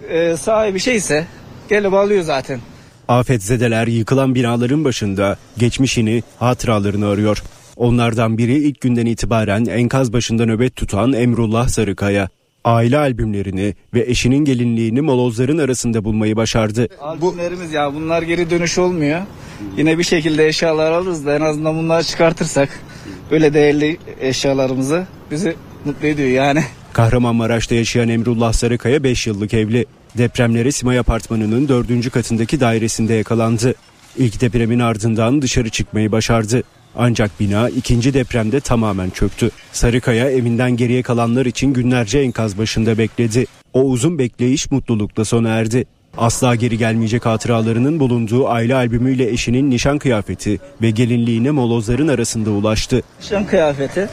[0.10, 1.26] e, sahibi şeyse
[1.70, 2.60] gelip alıyor zaten.
[3.08, 7.44] Afetzedeler yıkılan binaların başında geçmişini, hatıralarını arıyor.
[7.76, 12.30] Onlardan biri ilk günden itibaren enkaz başında nöbet tutan Emrullah Sarıkaya.
[12.66, 16.88] Aile albümlerini ve eşinin gelinliğini molozların arasında bulmayı başardı.
[17.02, 19.22] Albümlerimiz ya bunlar geri dönüş olmuyor.
[19.78, 22.70] Yine bir şekilde eşyalar alırız da en azından bunları çıkartırsak
[23.32, 26.64] böyle değerli eşyalarımızı bizi mutlu ediyor yani.
[26.94, 29.86] Kahramanmaraş'ta yaşayan Emrullah Sarıkaya 5 yıllık evli.
[30.18, 32.12] Depremlere Simay Apartmanı'nın 4.
[32.12, 33.74] katındaki dairesinde yakalandı.
[34.18, 36.64] İlk depremin ardından dışarı çıkmayı başardı.
[36.96, 39.52] Ancak bina ikinci depremde tamamen çöktü.
[39.72, 43.46] Sarıkaya evinden geriye kalanlar için günlerce enkaz başında bekledi.
[43.74, 45.86] O uzun bekleyiş mutlulukla sona erdi.
[46.18, 53.02] Asla geri gelmeyecek hatıralarının bulunduğu aile albümüyle eşinin nişan kıyafeti ve gelinliğine molozların arasında ulaştı.
[53.20, 54.10] Nişan kıyafeti.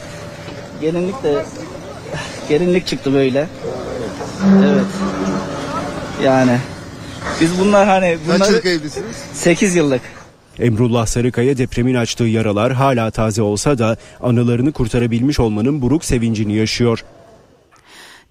[0.81, 1.45] Gelinlik de
[2.49, 3.47] gelinlik çıktı böyle.
[4.63, 4.85] Evet.
[6.23, 6.57] Yani
[7.41, 9.15] biz bunlar hani bunlar Kaç yıllık evlisiniz?
[9.33, 10.01] 8 yıllık.
[10.59, 17.05] Emrullah Sarıkaya depremin açtığı yaralar hala taze olsa da anılarını kurtarabilmiş olmanın buruk sevincini yaşıyor.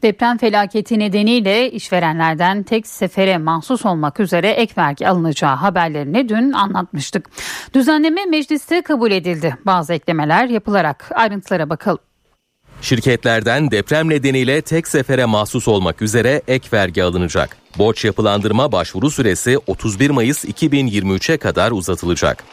[0.02, 7.30] Deprem felaketi nedeniyle işverenlerden tek sefere mahsus olmak üzere ek vergi alınacağı haberlerini dün anlatmıştık.
[7.74, 9.56] Düzenleme mecliste kabul edildi.
[9.66, 12.09] Bazı eklemeler yapılarak ayrıntılara bakalım.
[12.82, 17.56] Şirketlerden deprem nedeniyle tek sefere mahsus olmak üzere ek vergi alınacak.
[17.78, 22.44] Borç yapılandırma başvuru süresi 31 Mayıs 2023'e kadar uzatılacak.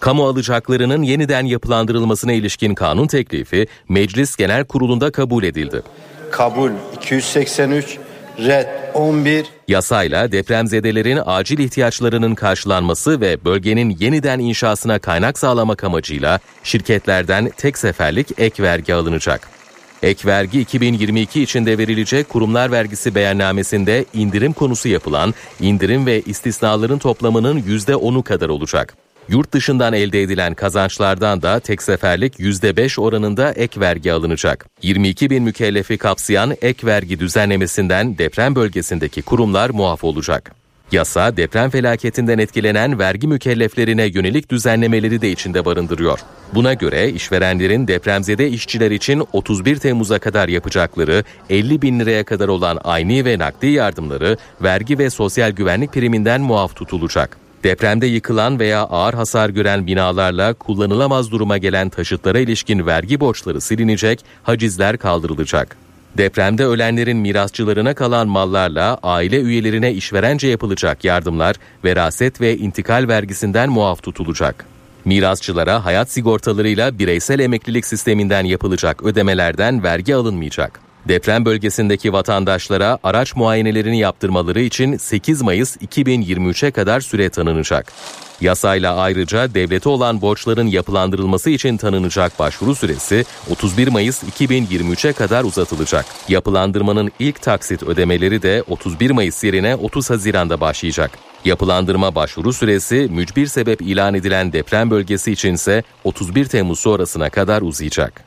[0.00, 5.82] Kamu alacaklarının yeniden yapılandırılmasına ilişkin kanun teklifi Meclis Genel Kurulu'nda kabul edildi.
[6.30, 7.98] Kabul 283,
[8.38, 9.46] red 11.
[9.68, 18.38] Yasayla depremzedelerin acil ihtiyaçlarının karşılanması ve bölgenin yeniden inşasına kaynak sağlamak amacıyla şirketlerden tek seferlik
[18.38, 19.55] ek vergi alınacak.
[20.02, 27.62] Ek vergi 2022 içinde verilecek kurumlar vergisi beyannamesinde indirim konusu yapılan indirim ve istisnaların toplamının
[27.62, 28.96] %10'u kadar olacak.
[29.28, 34.66] Yurt dışından elde edilen kazançlardan da tek seferlik %5 oranında ek vergi alınacak.
[34.82, 40.65] 22 bin mükellefi kapsayan ek vergi düzenlemesinden deprem bölgesindeki kurumlar muaf olacak.
[40.92, 46.18] Yasa deprem felaketinden etkilenen vergi mükelleflerine yönelik düzenlemeleri de içinde barındırıyor.
[46.54, 52.80] Buna göre işverenlerin depremzede işçiler için 31 Temmuz'a kadar yapacakları 50 bin liraya kadar olan
[52.84, 57.36] ayni ve nakdi yardımları vergi ve sosyal güvenlik priminden muaf tutulacak.
[57.64, 64.24] Depremde yıkılan veya ağır hasar gören binalarla kullanılamaz duruma gelen taşıtlara ilişkin vergi borçları silinecek,
[64.42, 65.85] hacizler kaldırılacak.
[66.18, 74.02] Depremde ölenlerin mirasçılarına kalan mallarla aile üyelerine işverence yapılacak yardımlar veraset ve intikal vergisinden muaf
[74.02, 74.66] tutulacak.
[75.04, 80.85] Mirasçılara hayat sigortalarıyla bireysel emeklilik sisteminden yapılacak ödemelerden vergi alınmayacak.
[81.08, 87.92] Deprem bölgesindeki vatandaşlara araç muayenelerini yaptırmaları için 8 Mayıs 2023'e kadar süre tanınacak.
[88.40, 96.04] Yasayla ayrıca devlete olan borçların yapılandırılması için tanınacak başvuru süresi 31 Mayıs 2023'e kadar uzatılacak.
[96.28, 101.10] Yapılandırmanın ilk taksit ödemeleri de 31 Mayıs yerine 30 Haziran'da başlayacak.
[101.44, 108.25] Yapılandırma başvuru süresi mücbir sebep ilan edilen deprem bölgesi içinse 31 Temmuz sonrasına kadar uzayacak.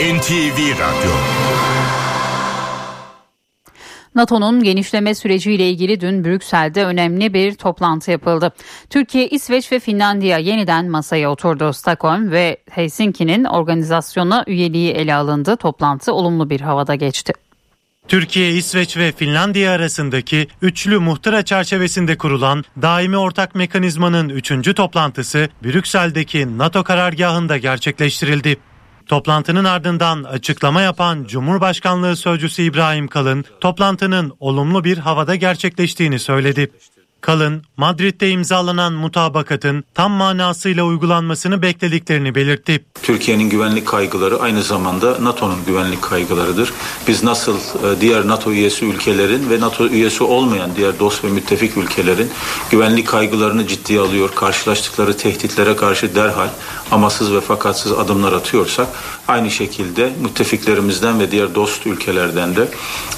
[0.00, 1.10] NTV Radyo
[4.14, 8.52] NATO'nun genişleme süreciyle ilgili dün Brüksel'de önemli bir toplantı yapıldı.
[8.90, 11.72] Türkiye, İsveç ve Finlandiya yeniden masaya oturdu.
[11.72, 15.56] Stockholm ve Helsinki'nin organizasyona üyeliği ele alındı.
[15.56, 17.32] Toplantı olumlu bir havada geçti.
[18.08, 26.58] Türkiye, İsveç ve Finlandiya arasındaki üçlü muhtıra çerçevesinde kurulan daimi ortak mekanizmanın üçüncü toplantısı Brüksel'deki
[26.58, 28.56] NATO karargahında gerçekleştirildi.
[29.06, 36.70] Toplantının ardından açıklama yapan Cumhurbaşkanlığı Sözcüsü İbrahim Kalın, toplantının olumlu bir havada gerçekleştiğini söyledi.
[37.20, 42.84] Kalın, Madrid'de imzalanan mutabakatın tam manasıyla uygulanmasını beklediklerini belirtti.
[43.02, 46.72] Türkiye'nin güvenlik kaygıları aynı zamanda NATO'nun güvenlik kaygılarıdır.
[47.08, 51.76] Biz nasıl e, diğer NATO üyesi ülkelerin ve NATO üyesi olmayan diğer dost ve müttefik
[51.76, 52.30] ülkelerin
[52.70, 56.48] güvenlik kaygılarını ciddiye alıyor, karşılaştıkları tehditlere karşı derhal
[56.90, 58.88] amasız ve fakatsız adımlar atıyorsak
[59.28, 62.68] aynı şekilde müttefiklerimizden ve diğer dost ülkelerden de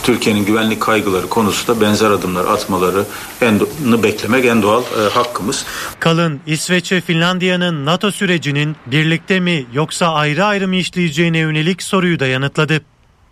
[0.03, 3.05] Türkiye'nin güvenlik kaygıları konusunda benzer adımlar atmaları
[3.41, 3.61] en
[4.03, 5.65] beklemek en doğal e, hakkımız.
[6.01, 12.21] Kalın İsveç ve Finlandiya'nın NATO sürecinin birlikte mi yoksa ayrı ayrı mı işleyeceğine yönelik soruyu
[12.21, 12.81] da yanıtladı.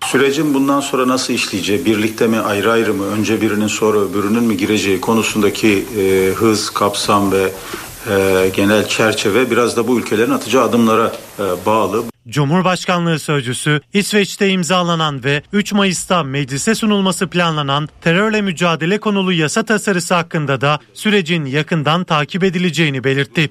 [0.04, 4.56] Sürecin bundan sonra nasıl işleyeceği, birlikte mi ayrı ayrı mı, önce birinin sonra öbürünün mi
[4.56, 7.52] gireceği konusundaki e, hız, kapsam ve
[8.10, 12.02] e, genel çerçeve biraz da bu ülkelerin atacağı adımlara e, bağlı.
[12.28, 20.14] Cumhurbaşkanlığı sözcüsü İsveç'te imzalanan ve 3 Mayıs'ta meclise sunulması planlanan terörle mücadele konulu yasa tasarısı
[20.14, 23.50] hakkında da sürecin yakından takip edileceğini belirtti.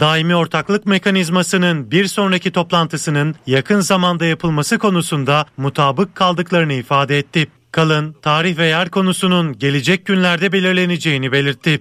[0.00, 7.48] Daimi ortaklık mekanizmasının bir sonraki toplantısının yakın zamanda yapılması konusunda mutabık kaldıklarını ifade etti.
[7.72, 11.80] Kalın, tarih ve yer konusunun gelecek günlerde belirleneceğini belirtti.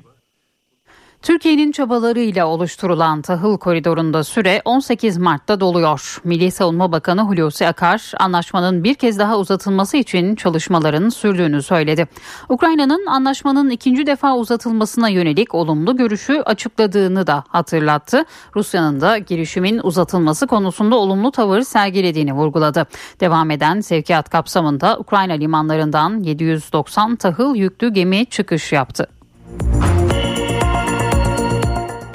[1.26, 6.22] Türkiye'nin çabalarıyla oluşturulan tahıl koridorunda süre 18 Mart'ta doluyor.
[6.24, 12.08] Milli Savunma Bakanı Hulusi Akar anlaşmanın bir kez daha uzatılması için çalışmaların sürdüğünü söyledi.
[12.50, 18.26] Ukrayna'nın anlaşmanın ikinci defa uzatılmasına yönelik olumlu görüşü açıkladığını da hatırlattı.
[18.56, 22.88] Rusya'nın da girişimin uzatılması konusunda olumlu tavır sergilediğini vurguladı.
[23.20, 29.15] Devam eden sevkiyat kapsamında Ukrayna limanlarından 790 tahıl yüklü gemi çıkış yaptı.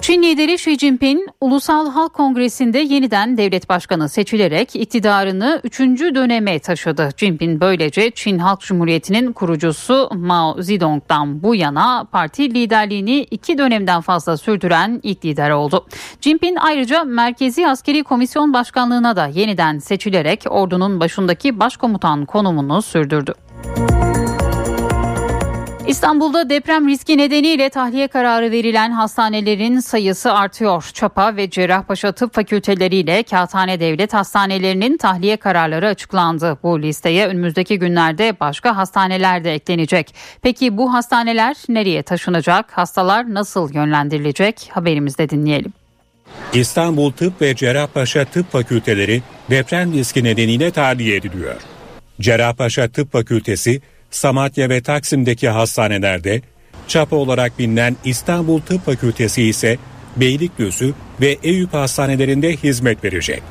[0.01, 5.81] Çin lideri Xi Jinping Ulusal Halk Kongresi'nde yeniden devlet başkanı seçilerek iktidarını 3.
[5.81, 7.09] döneme taşıdı.
[7.17, 14.37] Jinping böylece Çin Halk Cumhuriyeti'nin kurucusu Mao Zedong'dan bu yana parti liderliğini iki dönemden fazla
[14.37, 15.87] sürdüren ilk lider oldu.
[16.21, 23.35] Jinping ayrıca Merkezi Askeri Komisyon Başkanlığına da yeniden seçilerek ordunun başındaki başkomutan konumunu sürdürdü.
[25.91, 30.91] İstanbul'da deprem riski nedeniyle tahliye kararı verilen hastanelerin sayısı artıyor.
[30.95, 36.59] Çapa ve Cerrahpaşa Tıp Fakülteleriyle Kağıthane Devlet Hastanelerinin tahliye kararları açıklandı.
[36.63, 40.15] Bu listeye önümüzdeki günlerde başka hastaneler de eklenecek.
[40.43, 42.73] Peki bu hastaneler nereye taşınacak?
[42.73, 44.69] Hastalar nasıl yönlendirilecek?
[44.73, 45.73] Haberimizde dinleyelim.
[46.55, 51.57] İstanbul Tıp ve Cerrahpaşa Tıp Fakülteleri deprem riski nedeniyle tahliye ediliyor.
[52.21, 53.81] Cerrahpaşa Tıp Fakültesi
[54.11, 56.43] Samatya ve Taksim'deki hastanelerde,
[56.89, 59.79] çapa olarak bilinen İstanbul Tıp Fakültesi ise
[60.17, 63.43] Beylikdüzü ve Eyüp hastanelerinde hizmet verecek.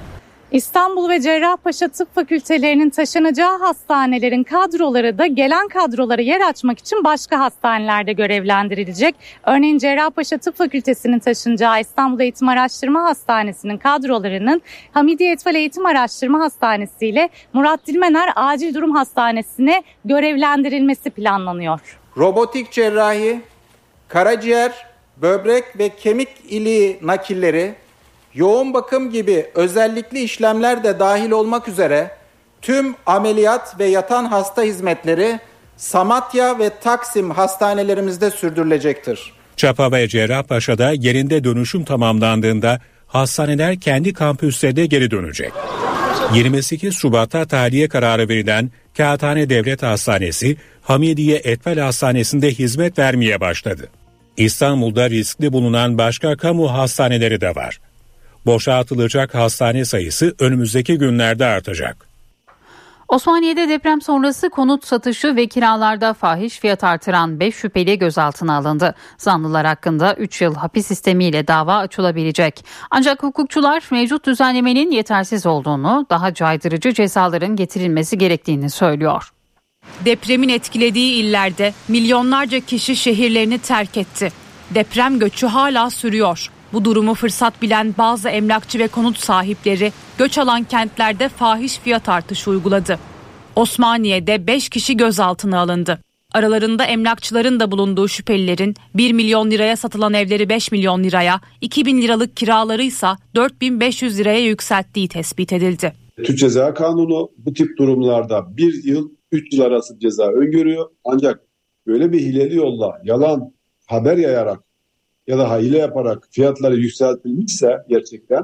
[0.51, 7.39] İstanbul ve Cerrahpaşa Tıp Fakültelerinin taşınacağı hastanelerin kadroları da gelen kadrolara yer açmak için başka
[7.39, 9.15] hastanelerde görevlendirilecek.
[9.43, 17.07] Örneğin Cerrahpaşa Tıp Fakültesinin taşınacağı İstanbul Eğitim Araştırma Hastanesi'nin kadrolarının Hamidiye Etfal Eğitim Araştırma Hastanesi
[17.07, 21.99] ile Murat Dilmener Acil Durum Hastanesi'ne görevlendirilmesi planlanıyor.
[22.17, 23.41] Robotik cerrahi,
[24.07, 24.71] karaciğer,
[25.17, 27.73] böbrek ve kemik iliği nakilleri
[28.39, 32.11] yoğun bakım gibi özellikli işlemler de dahil olmak üzere
[32.61, 35.39] tüm ameliyat ve yatan hasta hizmetleri
[35.77, 39.33] Samatya ve Taksim hastanelerimizde sürdürülecektir.
[39.57, 45.51] Çapa ve Cerrahpaşa'da yerinde dönüşüm tamamlandığında hastaneler kendi kampüslerine geri dönecek.
[46.33, 53.89] 28 Şubat'ta tahliye kararı verilen Kağıthane Devlet Hastanesi, Hamidiye Etfel Hastanesi'nde hizmet vermeye başladı.
[54.37, 57.79] İstanbul'da riskli bulunan başka kamu hastaneleri de var
[58.45, 62.09] boşaltılacak hastane sayısı önümüzdeki günlerde artacak.
[63.09, 68.95] Osmaniye'de deprem sonrası konut satışı ve kiralarda fahiş fiyat artıran 5 şüpheli gözaltına alındı.
[69.17, 72.65] Zanlılar hakkında 3 yıl hapis sistemiyle dava açılabilecek.
[72.91, 79.29] Ancak hukukçular mevcut düzenlemenin yetersiz olduğunu, daha caydırıcı cezaların getirilmesi gerektiğini söylüyor.
[80.05, 84.31] Depremin etkilediği illerde milyonlarca kişi şehirlerini terk etti.
[84.75, 86.49] Deprem göçü hala sürüyor.
[86.73, 92.49] Bu durumu fırsat bilen bazı emlakçı ve konut sahipleri göç alan kentlerde fahiş fiyat artışı
[92.51, 92.99] uyguladı.
[93.55, 95.99] Osmaniye'de 5 kişi gözaltına alındı.
[96.33, 102.01] Aralarında emlakçıların da bulunduğu şüphelilerin 1 milyon liraya satılan evleri 5 milyon liraya, 2 bin
[102.01, 105.93] liralık kiraları ise 4500 liraya yükselttiği tespit edildi.
[106.23, 110.89] Türk Ceza Kanunu bu tip durumlarda 1 yıl 3 yıl arası ceza öngörüyor.
[111.05, 111.39] Ancak
[111.87, 113.53] böyle bir hileli yolla yalan
[113.87, 114.68] haber yayarak
[115.29, 118.43] ya da hile yaparak fiyatları yükseltilmişse gerçekten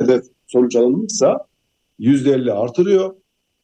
[0.00, 1.46] hedef sonuç alınmışsa
[2.00, 3.14] %50 artırıyor.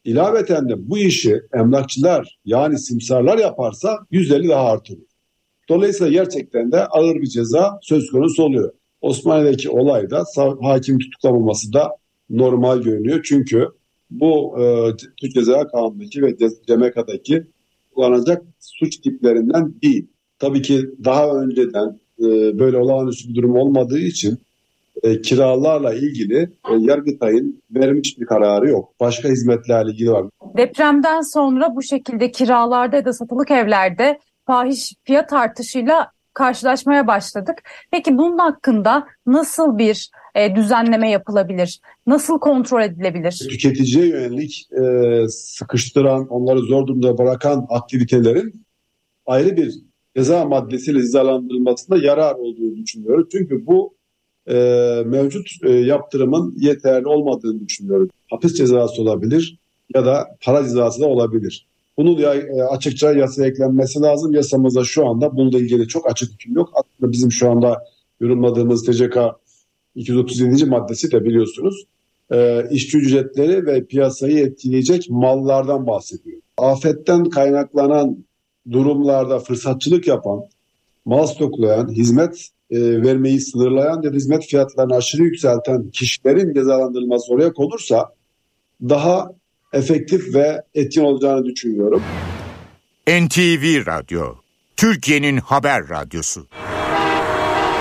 [0.05, 5.07] İlaveten de bu işi emlakçılar yani simsarlar yaparsa %50 daha artırıyor.
[5.69, 8.73] Dolayısıyla gerçekten de ağır bir ceza söz konusu oluyor.
[9.01, 10.25] Osmaniye'deki olayda
[10.63, 11.97] hakim tutuklamaması da
[12.31, 13.21] normal görünüyor.
[13.25, 13.69] Çünkü
[14.11, 17.47] bu e, Türk Ceza Kanunu'ndaki ve CMK'daki
[17.95, 20.07] kullanacak suç tiplerinden değil.
[20.39, 22.04] Tabii ki daha önceden e,
[22.59, 24.39] böyle olağanüstü bir durum olmadığı için
[25.03, 26.37] e, kiralarla ilgili
[26.71, 28.93] e, Yargıtay'ın vermiş bir kararı yok.
[29.01, 30.27] Başka hizmetlerle ilgili var.
[30.57, 37.63] Depremden sonra bu şekilde kiralarda ya da satılık evlerde fahiş fiyat artışıyla karşılaşmaya başladık.
[37.91, 41.81] Peki bunun hakkında nasıl bir e, düzenleme yapılabilir?
[42.07, 43.47] Nasıl kontrol edilebilir?
[43.51, 48.65] Tüketiciye yönelik e, sıkıştıran, onları zor durumda bırakan aktivitelerin
[49.27, 49.75] ayrı bir
[50.17, 53.29] ceza maddesiyle cezalandırılmasında yarar olduğunu düşünüyoruz.
[53.33, 53.95] Çünkü bu
[54.49, 54.55] e,
[55.07, 58.11] mevcut e, yaptırımın yeterli olmadığını düşünüyoruz.
[58.31, 59.59] Hapis cezası olabilir
[59.95, 61.67] ya da para cezası da olabilir.
[61.97, 64.35] Bunun ya, e, açıkça yasaya eklenmesi lazım.
[64.35, 66.71] Yasamızda şu anda bununla ilgili çok açık hüküm yok.
[66.75, 67.85] Aslında bizim şu anda
[68.21, 69.17] yorumladığımız TCK
[69.95, 70.65] 237.
[70.65, 71.85] maddesi de biliyorsunuz
[72.33, 76.41] e, işçi ücretleri ve piyasayı etkileyecek mallardan bahsediyor.
[76.59, 78.25] Afetten kaynaklanan
[78.73, 80.41] durumlarda fırsatçılık yapan,
[81.05, 88.15] mal stoklayan, hizmet e, vermeyi sınırlayan ve hizmet fiyatlarını aşırı yükselten kişilerin cezalandırılması oraya konursa
[88.83, 89.31] daha
[89.73, 92.03] efektif ve etkin olacağını düşünüyorum.
[93.09, 94.35] NTV Radyo,
[94.77, 96.47] Türkiye'nin haber radyosu.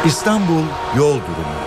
[0.06, 0.64] İstanbul
[0.98, 1.63] Yol Durumu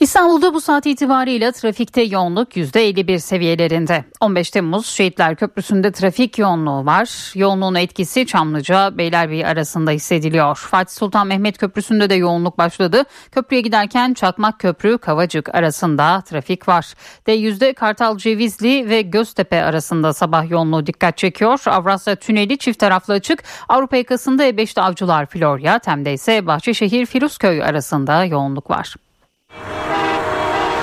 [0.00, 4.04] İstanbul'da bu saat itibariyle trafikte yoğunluk %51 seviyelerinde.
[4.20, 7.32] 15 Temmuz Şehitler Köprüsü'nde trafik yoğunluğu var.
[7.34, 10.56] Yoğunluğun etkisi Çamlıca Beylerbeyi arasında hissediliyor.
[10.56, 13.04] Fatih Sultan Mehmet Köprüsü'nde de yoğunluk başladı.
[13.32, 16.94] Köprüye giderken Çakmak Köprü Kavacık arasında trafik var.
[17.26, 21.62] D100'de Kartal Cevizli ve Göztepe arasında sabah yoğunluğu dikkat çekiyor.
[21.66, 23.44] Avrasya Tüneli çift taraflı açık.
[23.68, 28.94] Avrupa yakasında E5'te Avcılar Florya, Tem'de ise Bahçeşehir Firuzköy arasında yoğunluk var.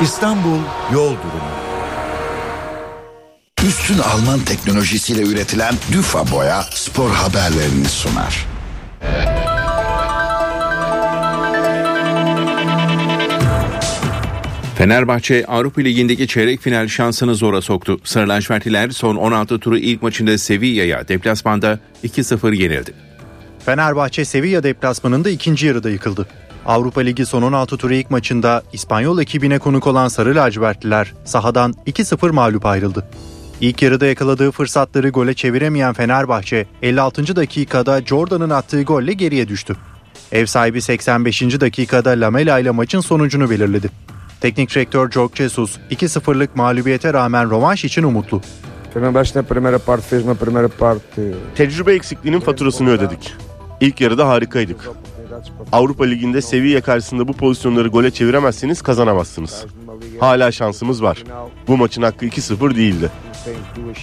[0.01, 0.59] İstanbul
[0.93, 1.63] Yol Durumu
[3.67, 8.45] üstün Alman teknolojisiyle üretilen Düfa Boya spor haberlerini sunar.
[14.77, 17.99] Fenerbahçe Avrupa Ligi'ndeki çeyrek final şansını zora soktu.
[18.03, 22.93] Sarı lacivertliler son 16 turu ilk maçında Sevilla'ya deplasmanda 2-0 yenildi.
[23.65, 26.27] Fenerbahçe Sevilla deplasmanında ikinci yarıda yıkıldı.
[26.65, 32.31] Avrupa Ligi son 16 turu ilk maçında İspanyol ekibine konuk olan Sarı lacivertliler sahadan 2-0
[32.31, 33.07] mağlup ayrıldı.
[33.61, 37.35] İlk yarıda yakaladığı fırsatları gole çeviremeyen Fenerbahçe 56.
[37.35, 39.75] dakikada Jordan'ın attığı golle geriye düştü.
[40.31, 41.41] Ev sahibi 85.
[41.41, 43.89] dakikada Lamela ile maçın sonucunu belirledi.
[44.41, 48.41] Teknik direktör Jorge Jesus 2-0'lık mağlubiyete rağmen rövanş için umutlu.
[51.55, 53.33] Tecrübe eksikliğinin faturasını ödedik.
[53.79, 54.89] İlk yarıda harikaydık.
[55.71, 59.65] Avrupa Ligi'nde Sevilla karşısında bu pozisyonları gole çeviremezseniz kazanamazsınız.
[60.19, 61.23] Hala şansımız var.
[61.67, 63.09] Bu maçın hakkı 2-0 değildi.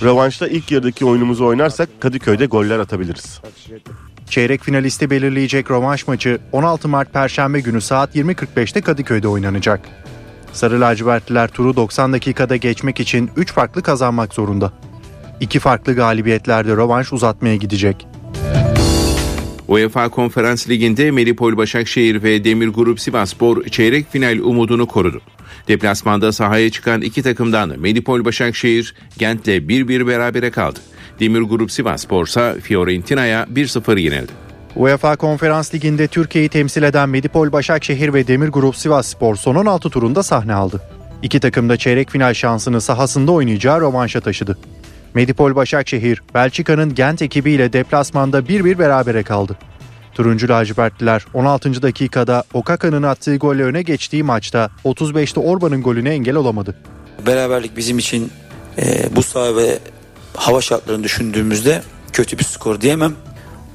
[0.03, 3.41] Rövanşta ilk yarıdaki oyunumuzu oynarsak Kadıköy'de goller atabiliriz.
[4.31, 9.89] Çeyrek finalisti belirleyecek rövanş maçı 16 Mart Perşembe günü saat 20.45'te Kadıköy'de oynanacak.
[10.53, 14.73] Sarı lacivertliler turu 90 dakikada geçmek için 3 farklı kazanmak zorunda.
[15.41, 18.07] İki farklı galibiyetlerde rövanş uzatmaya gidecek.
[19.71, 25.21] UEFA Konferans Ligi'nde Melipol Başakşehir ve Demir Grup Sivasspor çeyrek final umudunu korudu.
[25.69, 30.79] Deplasmanda sahaya çıkan iki takımdan Melipol Başakşehir Gent'le 1-1 berabere kaldı.
[31.21, 34.33] Demir Grup Sivasspor ise Fiorentina'ya 1-0 yenildi.
[34.77, 40.23] UEFA Konferans Ligi'nde Türkiye'yi temsil eden Medipol Başakşehir ve Demir Grup Sivasspor son 16 turunda
[40.23, 40.83] sahne aldı.
[41.23, 44.59] İki takım da çeyrek final şansını sahasında oynayacağı rövanşa taşıdı.
[45.15, 49.57] Medipol Başakşehir, Belçika'nın Gent ekibiyle deplasmanda 1-1 berabere kaldı.
[50.15, 51.83] Turuncu lacivertliler 16.
[51.83, 56.75] dakikada Okaka'nın attığı golle öne geçtiği maçta 35'te Orban'ın golüne engel olamadı.
[57.27, 58.31] Beraberlik bizim için
[58.79, 59.79] e, bu saha ve
[60.35, 61.83] hava şartlarını düşündüğümüzde
[62.13, 63.13] kötü bir skor diyemem.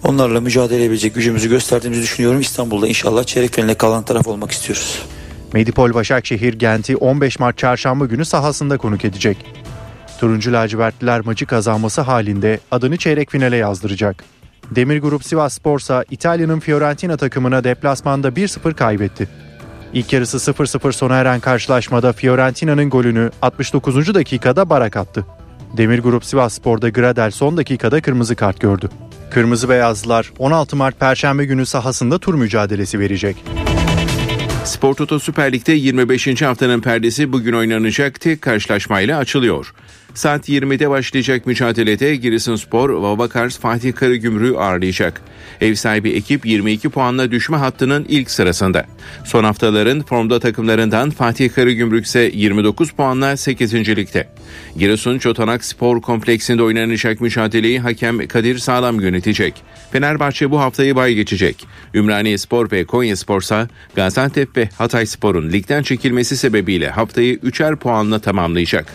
[0.04, 2.42] Onlarla mücadele edebilecek gücümüzü gösterdiğimizi düşünüyorum.
[2.42, 5.02] İstanbul'da inşallah çeyrek finaline kalan taraf olmak istiyoruz.
[5.54, 9.38] Medipol Başakşehir Gent'i 15 Mart çarşamba günü sahasında konuk edecek.
[10.20, 14.24] Turuncu lacivertliler maçı kazanması halinde adını çeyrek finale yazdıracak.
[14.72, 19.28] Demir Grup Sivas Sporsa İtalya'nın Fiorentina takımına deplasmanda 1-0 kaybetti.
[19.94, 24.14] İlk yarısı 0-0 sona eren karşılaşmada Fiorentina'nın golünü 69.
[24.14, 25.26] dakikada Barak attı.
[25.78, 28.90] Demir Grup Sivas Spor'da Gradel son dakikada kırmızı kart gördü.
[29.32, 33.44] Kırmızı Beyazlılar 16 Mart Perşembe günü sahasında tur mücadelesi verecek.
[34.66, 36.42] Spor Toto Süper Lig'de 25.
[36.42, 39.74] haftanın perdesi bugün oynanacak tek karşılaşmayla açılıyor.
[40.16, 45.22] Saat 20'de başlayacak mücadelede Giresunspor Vavakars Fatih Karagümrük'ü ağırlayacak.
[45.62, 48.86] Ev sahibi ekip 22 puanla düşme hattının ilk sırasında.
[49.24, 53.74] Son haftaların formda takımlarından Fatih Karagümrük ise 29 puanla 8.
[53.74, 54.28] ligde.
[54.78, 59.54] Giresun Çotanak Spor Kompleksinde oynanacak mücadeleyi hakem Kadir Sağlam yönetecek.
[59.92, 61.68] Fenerbahçe bu haftayı bay geçecek.
[61.94, 67.76] Ümraniye Spor ve Konya Spor ise Gaziantep ve Hatay Spor'un ligden çekilmesi sebebiyle haftayı 3'er
[67.76, 68.94] puanla tamamlayacak.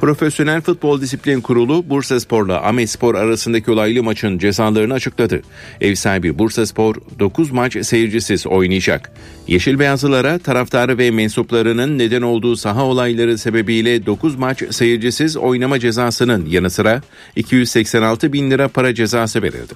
[0.00, 5.42] Profesyonel Futbol Disiplin Kurulu Bursa Spor'la Ahmet Spor arasındaki olaylı maçın cezalarını açıkladı.
[5.80, 9.12] Ev sahibi Bursa Spor 9 maç seyircisiz oynayacak.
[9.46, 16.46] Yeşil Beyazlılara taraftarı ve mensuplarının neden olduğu saha olayları sebebiyle 9 maç seyircisiz oynama cezasının
[16.46, 17.02] yanı sıra
[17.36, 19.74] 286 bin lira para cezası verildi.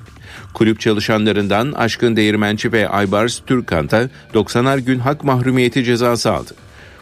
[0.54, 6.54] Kulüp çalışanlarından Aşkın Değirmenci ve Aybars Türkan da 90'ar gün hak mahrumiyeti cezası aldı.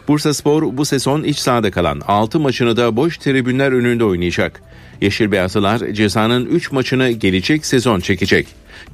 [0.08, 4.62] Bursa Spor bu sezon iç sahada kalan 6 maçını da boş tribünler önünde oynayacak.
[5.00, 8.46] Yeşil Beyazlılar cezanın 3 maçını gelecek sezon çekecek.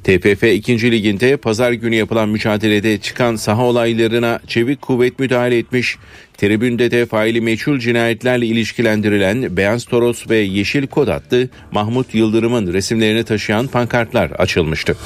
[0.05, 0.91] TFF 2.
[0.91, 5.97] Liginde pazar günü yapılan mücadelede çıkan saha olaylarına çevik kuvvet müdahale etmiş.
[6.39, 13.25] Tribünde de faili meçhul cinayetlerle ilişkilendirilen Beyaz Toros ve Yeşil Kod adlı Mahmut Yıldırım'ın resimlerini
[13.25, 14.97] taşıyan pankartlar açılmıştı.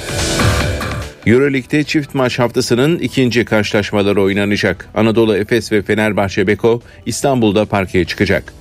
[1.26, 4.88] Euroleague'de çift maç haftasının ikinci karşılaşmaları oynanacak.
[4.94, 8.52] Anadolu Efes ve Fenerbahçe Beko İstanbul'da parkeye çıkacak.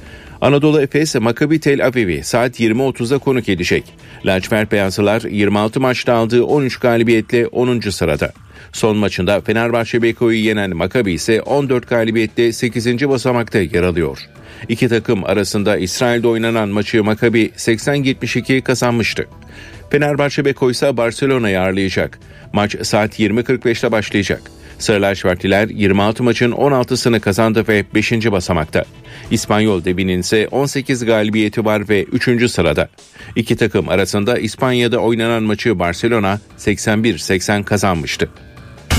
[0.41, 3.83] Anadolu Efes Maccabi Tel Aviv'i saat 20.30'da konuk edecek.
[4.25, 7.79] Lacivert Beyazlılar 26 maçta aldığı 13 galibiyetle 10.
[7.79, 8.33] sırada.
[8.71, 13.09] Son maçında Fenerbahçe Beko'yu yenen Maccabi ise 14 galibiyetle 8.
[13.09, 14.17] basamakta yer alıyor.
[14.69, 19.27] İki takım arasında İsrail'de oynanan maçı Maccabi 80-72 kazanmıştı.
[19.91, 22.19] Fenerbahçe Beko ise Barcelona'yı ağırlayacak.
[22.53, 24.41] Maç saat 20.45'te başlayacak.
[24.79, 28.11] Sarı lacivertliler 26 maçın 16'sını kazandı ve 5.
[28.11, 28.83] basamakta.
[29.31, 32.51] İspanyol Debi'nin ise 18 galibiyeti var ve 3.
[32.51, 32.89] sırada.
[33.35, 38.29] İki takım arasında İspanya'da oynanan maçı Barcelona 81-80 kazanmıştı.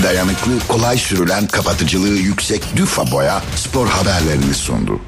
[0.03, 5.01] Dayanıklı, kolay sürülen, kapatıcılığı yüksek Düfa Boya spor haberlerini sundu.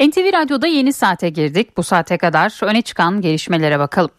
[0.00, 1.76] NTV Radyo'da yeni saate girdik.
[1.76, 4.10] Bu saate kadar öne çıkan gelişmelere bakalım.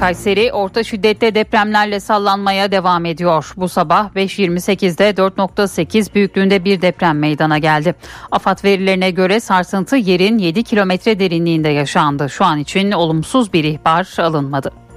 [0.00, 3.52] Kayseri orta şiddette depremlerle sallanmaya devam ediyor.
[3.56, 7.94] Bu sabah 5.28'de 4.8 büyüklüğünde bir deprem meydana geldi.
[8.30, 12.30] AFAD verilerine göre sarsıntı yerin 7 kilometre derinliğinde yaşandı.
[12.30, 14.87] Şu an için olumsuz bir ihbar alınmadı.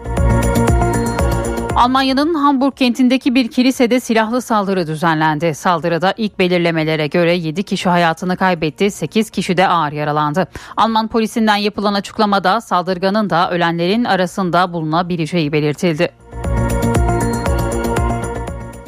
[1.76, 5.56] Almanya'nın Hamburg kentindeki bir kilisede silahlı saldırı düzenlendi.
[5.56, 10.48] Saldırıda ilk belirlemelere göre 7 kişi hayatını kaybetti, 8 kişi de ağır yaralandı.
[10.78, 16.10] Alman polisinden yapılan açıklamada saldırganın da ölenlerin arasında bulunabileceği belirtildi.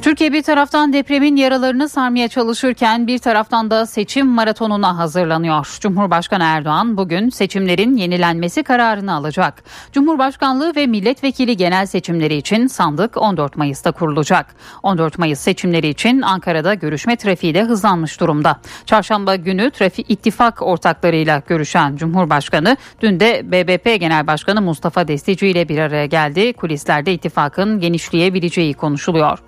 [0.03, 5.77] Türkiye bir taraftan depremin yaralarını sarmaya çalışırken bir taraftan da seçim maratonuna hazırlanıyor.
[5.79, 9.63] Cumhurbaşkanı Erdoğan bugün seçimlerin yenilenmesi kararını alacak.
[9.91, 14.55] Cumhurbaşkanlığı ve milletvekili genel seçimleri için sandık 14 Mayıs'ta kurulacak.
[14.83, 18.59] 14 Mayıs seçimleri için Ankara'da görüşme trafiği de hızlanmış durumda.
[18.85, 25.69] Çarşamba günü trafik ittifak ortaklarıyla görüşen Cumhurbaşkanı dün de BBP Genel Başkanı Mustafa Destici ile
[25.69, 26.53] bir araya geldi.
[26.53, 29.39] Kulislerde ittifakın genişleyebileceği konuşuluyor.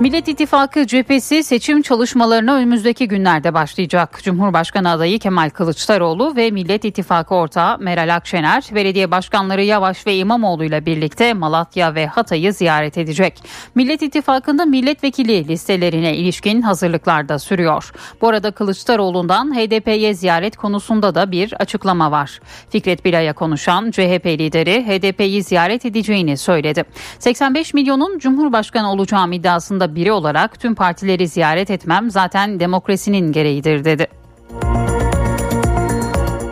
[0.00, 4.20] Millet İttifakı cephesi seçim çalışmalarına önümüzdeki günlerde başlayacak.
[4.22, 10.64] Cumhurbaşkanı adayı Kemal Kılıçdaroğlu ve Millet İttifakı ortağı Meral Akşener, belediye başkanları Yavaş ve İmamoğlu
[10.64, 13.42] ile birlikte Malatya ve Hatay'ı ziyaret edecek.
[13.74, 17.92] Millet İttifakı'nda milletvekili listelerine ilişkin hazırlıklar da sürüyor.
[18.20, 22.40] Bu arada Kılıçdaroğlu'ndan HDP'ye ziyaret konusunda da bir açıklama var.
[22.70, 26.84] Fikret Bilay'a konuşan CHP lideri HDP'yi ziyaret edeceğini söyledi.
[27.18, 34.06] 85 milyonun Cumhurbaşkanı olacağım iddiasında biri olarak tüm partileri ziyaret etmem zaten demokrasinin gereğidir dedi.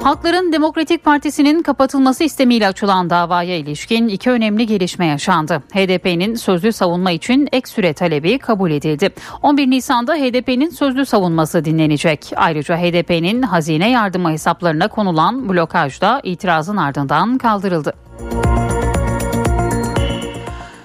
[0.02, 5.62] Halkların Demokratik Partisi'nin kapatılması istemiyle açılan davaya ilişkin iki önemli gelişme yaşandı.
[5.72, 9.10] HDP'nin sözlü savunma için ek süre talebi kabul edildi.
[9.42, 12.32] 11 Nisan'da HDP'nin sözlü savunması dinlenecek.
[12.36, 17.92] Ayrıca HDP'nin hazine yardımı hesaplarına konulan blokaj da itirazın ardından kaldırıldı.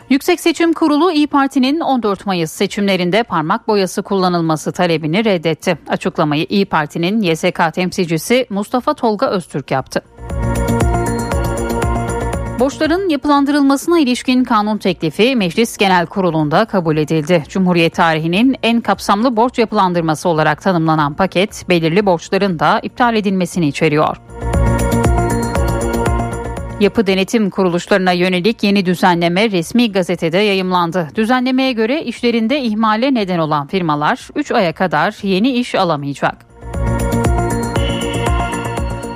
[0.09, 5.77] Yüksek Seçim Kurulu İyi Parti'nin 14 Mayıs seçimlerinde parmak boyası kullanılması talebini reddetti.
[5.87, 10.01] Açıklamayı İyi Parti'nin YSK temsilcisi Mustafa Tolga Öztürk yaptı.
[12.59, 17.43] Borçların yapılandırılmasına ilişkin kanun teklifi Meclis Genel Kurulu'nda kabul edildi.
[17.49, 24.17] Cumhuriyet tarihinin en kapsamlı borç yapılandırması olarak tanımlanan paket belirli borçların da iptal edilmesini içeriyor.
[26.79, 31.07] Yapı denetim kuruluşlarına yönelik yeni düzenleme resmi gazetede yayımlandı.
[31.15, 36.56] Düzenlemeye göre işlerinde ihmale neden olan firmalar 3 aya kadar yeni iş alamayacak.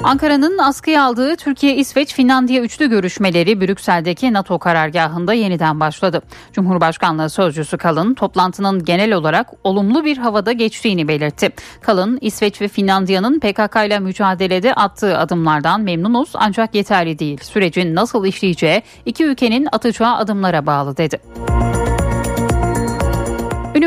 [0.04, 6.22] Ankara'nın askıya aldığı Türkiye-İsveç-Finlandiya üçlü görüşmeleri Brüksel'deki NATO karargahında yeniden başladı.
[6.54, 11.50] Cumhurbaşkanlığı Sözcüsü Kalın toplantının genel olarak olumlu bir havada geçtiğini belirtti.
[11.82, 17.40] Kalın, İsveç ve Finlandiya'nın PKK ile mücadelede attığı adımlardan memnunuz ancak yeterli değil.
[17.44, 21.20] Sürecin nasıl işleyeceği iki ülkenin atacağı adımlara bağlı dedi.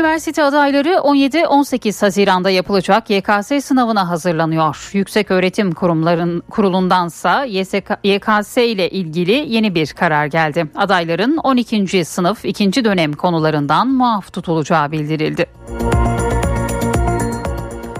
[0.05, 4.89] Üniversite adayları 17-18 Haziran'da yapılacak YKS sınavına hazırlanıyor.
[4.93, 10.65] Yüksek Öğretim Kurumların Kurulundansa YSK, YKS ile ilgili yeni bir karar geldi.
[10.75, 12.05] Adayların 12.
[12.05, 12.85] sınıf 2.
[12.85, 15.45] dönem konularından muaf tutulacağı bildirildi.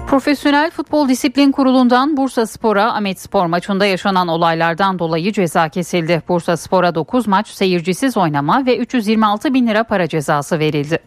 [0.06, 6.22] Profesyonel Futbol Disiplin Kurulu'ndan Bursa Spor'a Ahmet Spor maçında yaşanan olaylardan dolayı ceza kesildi.
[6.28, 10.98] Bursa Spor'a 9 maç seyircisiz oynama ve 326 bin lira para cezası verildi.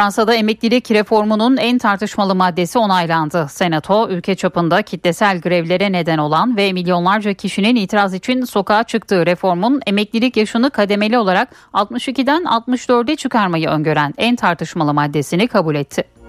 [0.00, 3.46] Fransa'da emeklilik reformunun en tartışmalı maddesi onaylandı.
[3.50, 9.80] Senato ülke çapında kitlesel grevlere neden olan ve milyonlarca kişinin itiraz için sokağa çıktığı reformun
[9.86, 16.19] emeklilik yaşını kademeli olarak 62'den 64'e çıkarmayı öngören en tartışmalı maddesini kabul etti.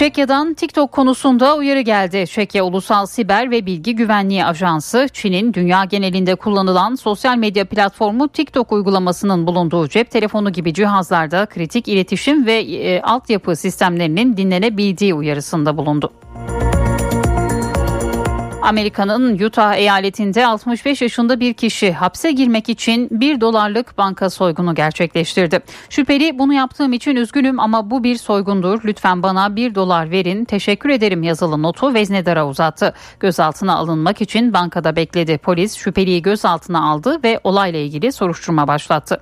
[0.00, 2.26] Çekya'dan TikTok konusunda uyarı geldi.
[2.26, 8.72] Çekya Ulusal Siber ve Bilgi Güvenliği Ajansı, Çin'in dünya genelinde kullanılan sosyal medya platformu TikTok
[8.72, 16.10] uygulamasının bulunduğu cep telefonu gibi cihazlarda kritik iletişim ve e, altyapı sistemlerinin dinlenebildiği uyarısında bulundu.
[18.62, 25.60] Amerika'nın Utah eyaletinde 65 yaşında bir kişi hapse girmek için 1 dolarlık banka soygunu gerçekleştirdi.
[25.90, 28.80] Şüpheli bunu yaptığım için üzgünüm ama bu bir soygundur.
[28.84, 30.44] Lütfen bana 1 dolar verin.
[30.44, 32.94] Teşekkür ederim yazılı notu veznedara uzattı.
[33.20, 35.38] Gözaltına alınmak için bankada bekledi.
[35.38, 39.20] Polis şüpheliyi gözaltına aldı ve olayla ilgili soruşturma başlattı.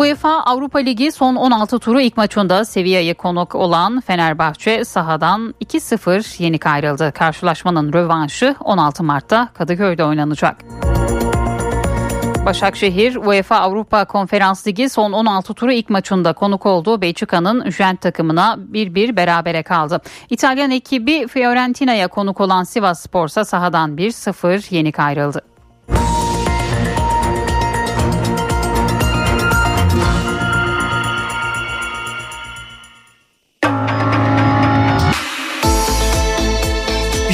[0.00, 6.66] UEFA Avrupa Ligi son 16 turu ilk maçında Sevilla'yı konuk olan Fenerbahçe sahadan 2-0 yenik
[6.66, 7.12] ayrıldı.
[7.12, 10.56] Karşılaşmanın rövanşı 16 Mart'ta Kadıköy'de oynanacak.
[12.46, 18.58] Başakşehir UEFA Avrupa Konferans Ligi son 16 turu ilk maçında konuk olduğu Belçika'nın Gent takımına
[18.72, 20.00] 1-1 berabere kaldı.
[20.30, 25.40] İtalyan ekibi Fiorentina'ya konuk olan Sivas Spor'sa sahadan 1-0 yenik ayrıldı.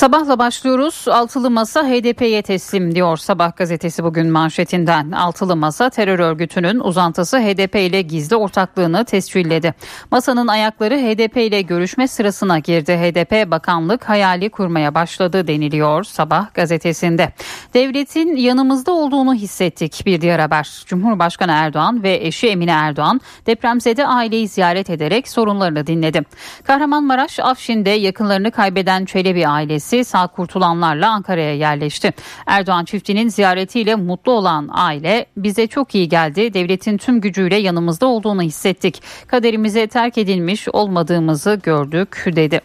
[0.00, 1.04] Sabahla başlıyoruz.
[1.08, 5.10] Altılı Masa HDP'ye teslim diyor Sabah gazetesi bugün manşetinden.
[5.10, 9.74] Altılı Masa terör örgütünün uzantısı HDP ile gizli ortaklığını tescilledi.
[10.10, 12.92] Masanın ayakları HDP ile görüşme sırasına girdi.
[12.92, 17.32] HDP bakanlık hayali kurmaya başladı deniliyor Sabah gazetesinde.
[17.74, 20.82] Devletin yanımızda olduğunu hissettik bir diğer haber.
[20.86, 26.22] Cumhurbaşkanı Erdoğan ve eşi Emine Erdoğan depremzede aileyi ziyaret ederek sorunlarını dinledi.
[26.64, 32.12] Kahramanmaraş Afşin'de yakınlarını kaybeden Çelebi ailesi ailesi sağ kurtulanlarla Ankara'ya yerleşti.
[32.46, 36.54] Erdoğan çiftinin ziyaretiyle mutlu olan aile bize çok iyi geldi.
[36.54, 39.02] Devletin tüm gücüyle yanımızda olduğunu hissettik.
[39.26, 42.60] Kaderimize terk edilmiş olmadığımızı gördük dedi.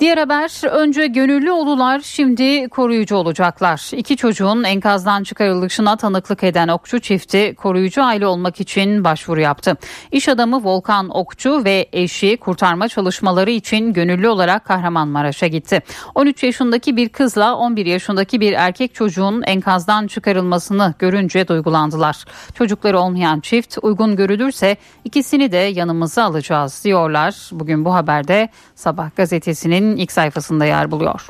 [0.00, 3.90] Diğer haber önce gönüllü olular şimdi koruyucu olacaklar.
[3.92, 9.76] İki çocuğun enkazdan çıkarılışına tanıklık eden Okçu çifti koruyucu aile olmak için başvuru yaptı.
[10.12, 15.82] İş adamı Volkan Okçu ve eşi kurtarma çalışmaları için gönüllü olarak Kahramanmaraş'a gitti.
[16.14, 22.24] 13 yaşındaki bir kızla 11 yaşındaki bir erkek çocuğun enkazdan çıkarılmasını görünce duygulandılar.
[22.54, 27.50] Çocukları olmayan çift uygun görülürse ikisini de yanımıza alacağız diyorlar.
[27.52, 31.26] Bugün bu haberde Sabah gazetesinin ilk sayfasında yer buluyor.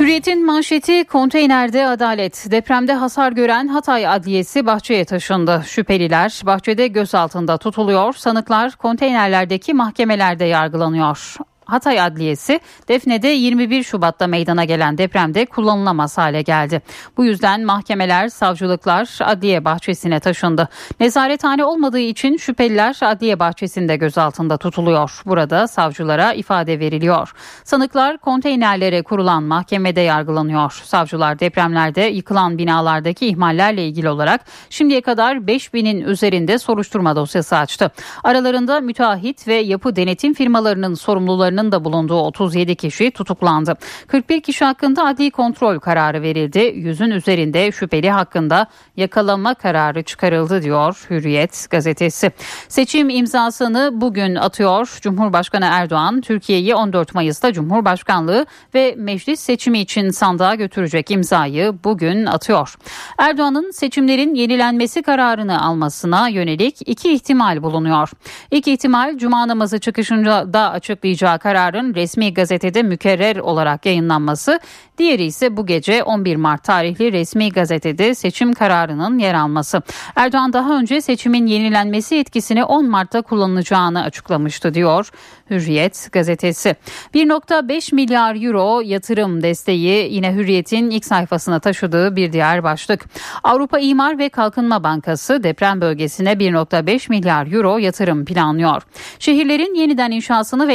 [0.00, 2.46] Hürriyet'in manşeti konteynerde adalet.
[2.50, 5.62] Depremde hasar gören Hatay Adliyesi bahçeye taşındı.
[5.66, 8.12] Şüpheliler bahçede gözaltında tutuluyor.
[8.12, 11.36] Sanıklar konteynerlerdeki mahkemelerde yargılanıyor.
[11.64, 16.82] Hatay Adliyesi Defne'de 21 Şubat'ta meydana gelen depremde kullanılamaz hale geldi.
[17.16, 20.68] Bu yüzden mahkemeler, savcılıklar adliye bahçesine taşındı.
[21.00, 25.22] Nezarethane olmadığı için şüpheliler adliye bahçesinde gözaltında tutuluyor.
[25.26, 27.32] Burada savcılara ifade veriliyor.
[27.64, 30.72] Sanıklar konteynerlere kurulan mahkemede yargılanıyor.
[30.84, 34.40] Savcılar depremlerde yıkılan binalardaki ihmallerle ilgili olarak
[34.70, 37.90] şimdiye kadar 5000'in üzerinde soruşturma dosyası açtı.
[38.24, 43.76] Aralarında müteahhit ve yapı denetim firmalarının sorumlularının sanıklarının da bulunduğu 37 kişi tutuklandı.
[44.06, 46.72] 41 kişi hakkında adli kontrol kararı verildi.
[46.74, 52.32] Yüzün üzerinde şüpheli hakkında yakalama kararı çıkarıldı diyor Hürriyet gazetesi.
[52.68, 54.98] Seçim imzasını bugün atıyor.
[55.02, 62.74] Cumhurbaşkanı Erdoğan Türkiye'yi 14 Mayıs'ta Cumhurbaşkanlığı ve meclis seçimi için sandığa götürecek imzayı bugün atıyor.
[63.18, 68.10] Erdoğan'ın seçimlerin yenilenmesi kararını almasına yönelik iki ihtimal bulunuyor.
[68.50, 74.60] İlk ihtimal cuma namazı çıkışında da açıklayacağı kararın resmi gazetede mükerrer olarak yayınlanması,
[74.98, 79.82] diğeri ise bu gece 11 Mart tarihli resmi gazetede seçim kararının yer alması.
[80.16, 85.10] Erdoğan daha önce seçimin yenilenmesi etkisini 10 Mart'ta kullanılacağını açıklamıştı diyor
[85.50, 86.76] Hürriyet gazetesi.
[87.14, 93.04] 1.5 milyar euro yatırım desteği yine Hürriyet'in ilk sayfasına taşıdığı bir diğer başlık.
[93.42, 98.82] Avrupa İmar ve Kalkınma Bankası deprem bölgesine 1.5 milyar euro yatırım planlıyor.
[99.18, 100.74] Şehirlerin yeniden inşasını ve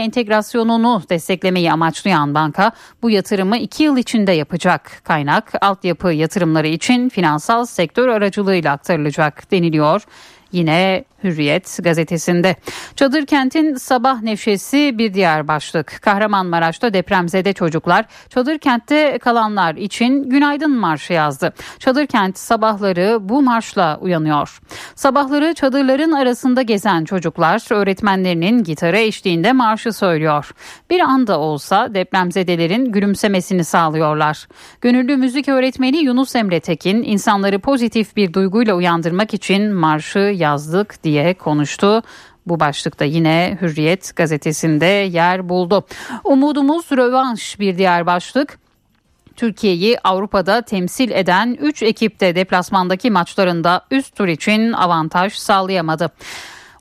[0.57, 5.01] entegrasyonunu desteklemeyi amaçlayan banka bu yatırımı 2 yıl içinde yapacak.
[5.03, 10.03] Kaynak altyapı yatırımları için finansal sektör aracılığıyla aktarılacak deniliyor.
[10.51, 12.55] Yine Hürriyet gazetesinde.
[12.95, 15.99] Çadır kentin sabah neşesi bir diğer başlık.
[16.01, 21.53] Kahramanmaraş'ta depremzede çocuklar çadır kentte kalanlar için günaydın marşı yazdı.
[21.79, 24.59] Çadır kent sabahları bu marşla uyanıyor.
[24.95, 30.51] Sabahları çadırların arasında gezen çocuklar öğretmenlerinin gitarı eşliğinde marşı söylüyor.
[30.89, 34.47] Bir anda olsa depremzedelerin gülümsemesini sağlıyorlar.
[34.81, 41.33] Gönüllü müzik öğretmeni Yunus Emre Tekin insanları pozitif bir duyguyla uyandırmak için marşı yazdık diye
[41.33, 42.01] konuştu.
[42.45, 45.85] Bu başlıkta yine Hürriyet gazetesinde yer buldu.
[46.23, 48.59] Umudumuz rövanş bir diğer başlık.
[49.35, 56.11] Türkiye'yi Avrupa'da temsil eden 3 ekip de deplasmandaki maçlarında üst tur için avantaj sağlayamadı.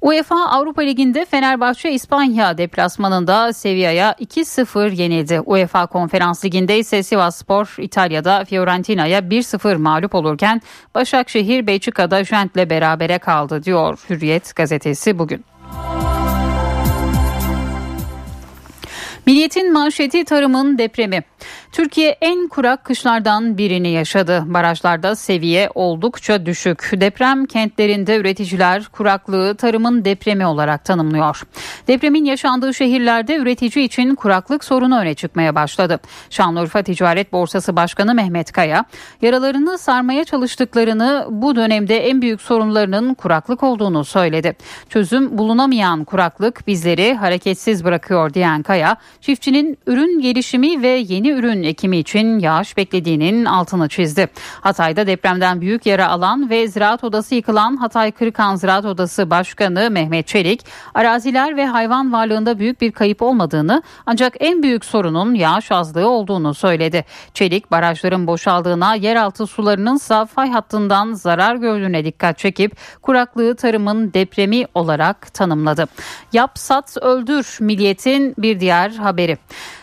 [0.07, 5.41] UEFA Avrupa Ligi'nde Fenerbahçe İspanya deplasmanında Sevilla'ya 2-0 yenildi.
[5.41, 10.63] UEFA Konferans Ligi'nde ise Sivasspor İtalya'da Fiorentina'ya 1-0 mağlup olurken
[10.95, 15.45] Başakşehir Belçika'da Gent'le berabere kaldı diyor Hürriyet gazetesi bugün.
[19.27, 21.23] Milliyetin manşeti tarımın depremi.
[21.73, 24.45] Türkiye en kurak kışlardan birini yaşadı.
[24.47, 26.91] Barajlarda seviye oldukça düşük.
[26.93, 31.43] Deprem kentlerinde üreticiler kuraklığı tarımın depremi olarak tanımlıyor.
[31.89, 36.01] Depremin yaşandığı şehirlerde üretici için kuraklık sorunu öne çıkmaya başladı.
[36.31, 38.85] Şanlıurfa Ticaret Borsası Başkanı Mehmet Kaya,
[39.23, 44.57] yaralarını sarmaya çalıştıklarını bu dönemde en büyük sorunlarının kuraklık olduğunu söyledi.
[44.89, 51.99] Çözüm bulunamayan kuraklık bizleri hareketsiz bırakıyor diyen Kaya, çiftçinin ürün gelişimi ve yeni ürün ekimi
[51.99, 54.29] için yağış beklediğinin altını çizdi.
[54.61, 60.27] Hatay'da depremden büyük yara alan ve ziraat odası yıkılan Hatay Kırıkan Ziraat Odası Başkanı Mehmet
[60.27, 60.61] Çelik,
[60.95, 66.55] araziler ve hayvan varlığında büyük bir kayıp olmadığını ancak en büyük sorunun yağış azlığı olduğunu
[66.55, 67.05] söyledi.
[67.35, 74.65] Çelik barajların boşaldığına, yeraltı sularının ise fay hattından zarar gördüğüne dikkat çekip kuraklığı tarımın depremi
[74.75, 75.87] olarak tanımladı.
[76.33, 79.39] Yap, sat, öldür milliyetin bir diğer haberi.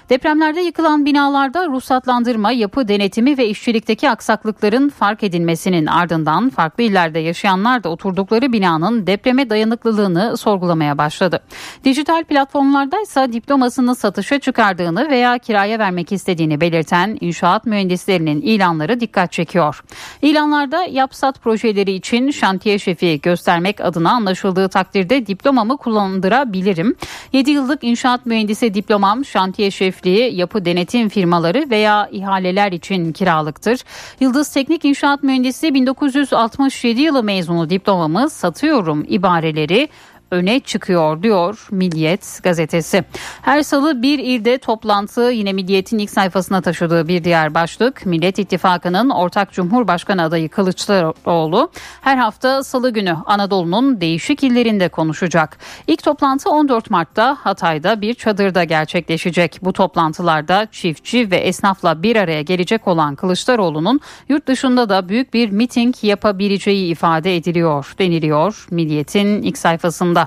[0.09, 7.83] Depremlerde yıkılan binalarda ruhsatlandırma, yapı denetimi ve işçilikteki aksaklıkların fark edilmesinin ardından farklı illerde yaşayanlar
[7.83, 11.43] da oturdukları binanın depreme dayanıklılığını sorgulamaya başladı.
[11.83, 19.31] Dijital platformlarda ise diplomasını satışa çıkardığını veya kiraya vermek istediğini belirten inşaat mühendislerinin ilanları dikkat
[19.31, 19.83] çekiyor.
[20.21, 26.95] İlanlarda yapsat projeleri için şantiye şefi göstermek adına anlaşıldığı takdirde diplomamı kullandırabilirim.
[27.33, 33.79] 7 yıllık inşaat mühendisi diplomam şantiye şefi şefliği, yapı denetim firmaları veya ihaleler için kiralıktır.
[34.19, 39.89] Yıldız Teknik İnşaat Mühendisi 1967 yılı mezunu diplomamı satıyorum ibareleri
[40.33, 43.03] öne çıkıyor diyor Milliyet gazetesi.
[43.41, 48.05] Her salı bir ilde toplantı yine Milliyet'in ilk sayfasına taşıdığı bir diğer başlık.
[48.05, 51.71] Millet İttifakı'nın ortak Cumhurbaşkanı adayı Kılıçdaroğlu
[52.01, 55.57] her hafta salı günü Anadolu'nun değişik illerinde konuşacak.
[55.87, 59.59] İlk toplantı 14 Mart'ta Hatay'da bir çadırda gerçekleşecek.
[59.61, 65.49] Bu toplantılarda çiftçi ve esnafla bir araya gelecek olan Kılıçdaroğlu'nun yurt dışında da büyük bir
[65.49, 70.22] miting yapabileceği ifade ediliyor deniliyor Milliyet'in ilk sayfasında.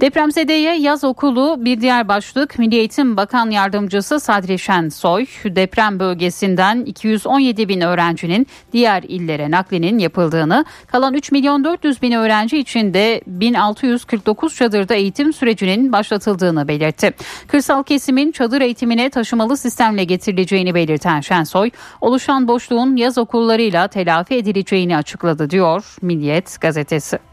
[0.00, 7.68] Depremzedeye yaz okulu bir diğer başlık Milli Eğitim Bakan Yardımcısı Sadri Şensoy deprem bölgesinden 217
[7.68, 14.54] bin öğrencinin diğer illere naklinin yapıldığını kalan 3 milyon 400 bin öğrenci için de 1649
[14.54, 17.14] çadırda eğitim sürecinin başlatıldığını belirtti.
[17.48, 21.70] Kırsal kesimin çadır eğitimine taşımalı sistemle getirileceğini belirten Şensoy
[22.00, 27.29] oluşan boşluğun yaz okullarıyla telafi edileceğini açıkladı diyor Milliyet gazetesi.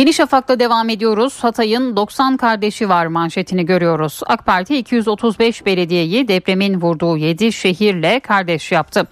[0.00, 1.44] Yeni Şafak'ta devam ediyoruz.
[1.44, 4.20] Hatay'ın 90 kardeşi var manşetini görüyoruz.
[4.26, 9.06] AK Parti 235 belediyeyi depremin vurduğu 7 şehirle kardeş yaptı.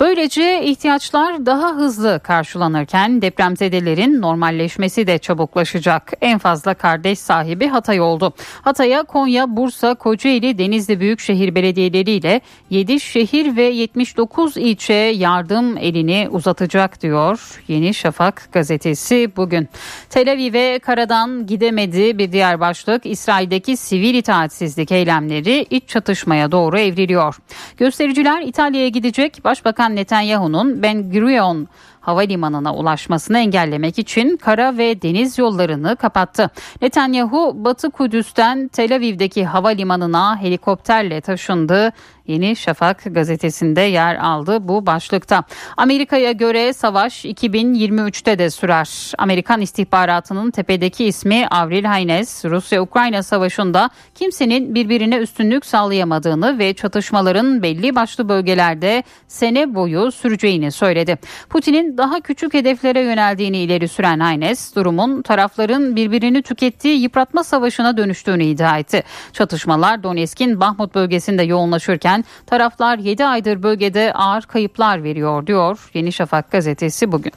[0.00, 6.12] Böylece ihtiyaçlar daha hızlı karşılanırken depremzedelerin normalleşmesi de çabuklaşacak.
[6.20, 8.34] En fazla kardeş sahibi Hatay oldu.
[8.62, 12.40] Hatay'a Konya, Bursa, Kocaeli, Denizli Büyükşehir Belediyeleri ile
[12.70, 19.68] 7 şehir ve 79 ilçe yardım elini uzatacak diyor Yeni Şafak gazetesi bugün.
[20.10, 27.36] Tel Aviv'e karadan gidemedi bir diğer başlık İsrail'deki sivil itaatsizlik eylemleri iç çatışmaya doğru evriliyor.
[27.76, 31.68] Göstericiler İtalya'ya gidecek Başbakan Netanyahu'nun Ben Gurion
[32.08, 36.50] havalimanına ulaşmasını engellemek için kara ve deniz yollarını kapattı.
[36.82, 41.92] Netanyahu Batı Kudüs'ten Tel Aviv'deki havalimanına helikopterle taşındı.
[42.28, 45.44] Yeni Şafak gazetesinde yer aldı bu başlıkta.
[45.76, 49.12] Amerika'ya göre savaş 2023'te de sürer.
[49.18, 57.94] Amerikan istihbaratının tepedeki ismi Avril Haines, Rusya-Ukrayna savaşında kimsenin birbirine üstünlük sağlayamadığını ve çatışmaların belli
[57.94, 61.18] başlı bölgelerde sene boyu süreceğini söyledi.
[61.50, 68.44] Putin'in daha küçük hedeflere yöneldiğini ileri süren Haines, durumun tarafların birbirini tükettiği yıpratma savaşına dönüştüğünü
[68.44, 69.02] iddia etti.
[69.32, 76.50] Çatışmalar Donetsk'in Bahmut bölgesinde yoğunlaşırken taraflar 7 aydır bölgede ağır kayıplar veriyor diyor Yeni Şafak
[76.50, 77.32] gazetesi bugün.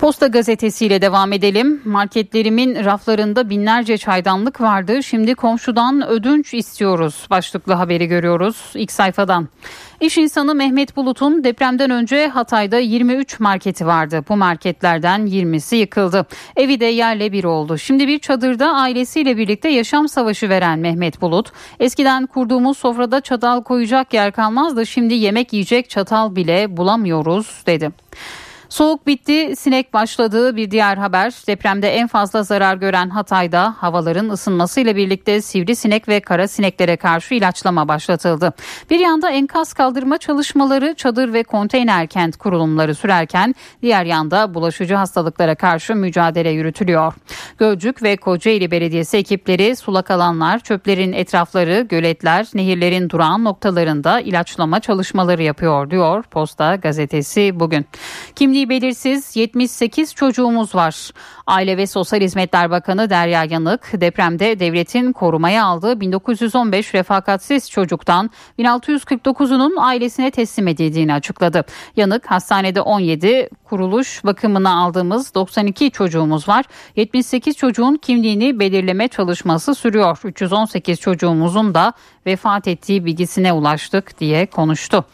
[0.00, 1.82] Posta gazetesiyle devam edelim.
[1.84, 5.02] Marketlerimin raflarında binlerce çaydanlık vardı.
[5.02, 7.26] Şimdi komşudan ödünç istiyoruz.
[7.30, 9.48] Başlıklı haberi görüyoruz ilk sayfadan.
[10.00, 14.24] İş insanı Mehmet Bulut'un depremden önce Hatay'da 23 marketi vardı.
[14.28, 16.26] Bu marketlerden 20'si yıkıldı.
[16.56, 17.78] Evi de yerle bir oldu.
[17.78, 24.14] Şimdi bir çadırda ailesiyle birlikte yaşam savaşı veren Mehmet Bulut, eskiden kurduğumuz sofrada çatal koyacak
[24.14, 24.86] yer kalmazdı.
[24.86, 27.90] Şimdi yemek yiyecek çatal bile bulamıyoruz dedi.
[28.68, 30.56] Soğuk bitti, sinek başladı.
[30.56, 36.48] Bir diğer haber depremde en fazla zarar gören Hatay'da havaların ısınmasıyla birlikte sivrisinek ve kara
[36.48, 38.52] sineklere karşı ilaçlama başlatıldı.
[38.90, 45.54] Bir yanda enkaz kaldırma çalışmaları çadır ve konteyner kent kurulumları sürerken diğer yanda bulaşıcı hastalıklara
[45.54, 47.14] karşı mücadele yürütülüyor.
[47.58, 55.42] Gölcük ve Kocaeli Belediyesi ekipleri sulak alanlar, çöplerin etrafları, göletler, nehirlerin durağan noktalarında ilaçlama çalışmaları
[55.42, 57.86] yapıyor diyor Posta gazetesi bugün.
[58.36, 61.10] Kimliği belirsiz 78 çocuğumuz var.
[61.46, 69.80] Aile ve Sosyal Hizmetler Bakanı Derya Yanık depremde devletin korumaya aldığı 1915 refakatsiz çocuktan 1649'unun
[69.80, 71.64] ailesine teslim edildiğini açıkladı.
[71.96, 76.64] Yanık hastanede 17 kuruluş bakımına aldığımız 92 çocuğumuz var.
[76.96, 80.18] 78 çocuğun kimliğini belirleme çalışması sürüyor.
[80.24, 81.92] 318 çocuğumuzun da
[82.26, 85.04] vefat ettiği bilgisine ulaştık diye konuştu.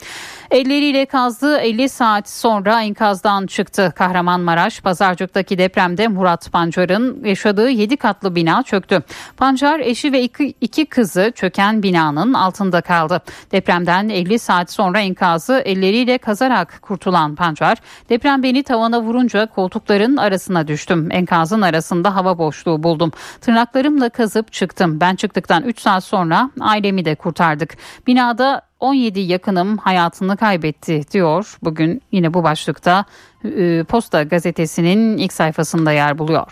[0.54, 3.92] Elleriyle kazdığı 50 saat sonra enkazdan çıktı.
[3.96, 9.02] Kahramanmaraş Pazarcık'taki depremde Murat Pancar'ın yaşadığı 7 katlı bina çöktü.
[9.36, 13.22] Pancar eşi ve iki, iki kızı çöken binanın altında kaldı.
[13.52, 17.78] Depremden 50 saat sonra enkazı elleriyle kazarak kurtulan Pancar,
[18.08, 21.08] deprem beni tavana vurunca koltukların arasına düştüm.
[21.10, 23.12] Enkazın arasında hava boşluğu buldum.
[23.40, 25.00] Tırnaklarımla kazıp çıktım.
[25.00, 27.76] Ben çıktıktan 3 saat sonra ailemi de kurtardık.
[28.06, 31.56] Binada 17 yakınım hayatını kaybetti diyor.
[31.62, 33.04] Bugün yine bu başlıkta
[33.44, 36.46] e, Posta gazetesinin ilk sayfasında yer buluyor.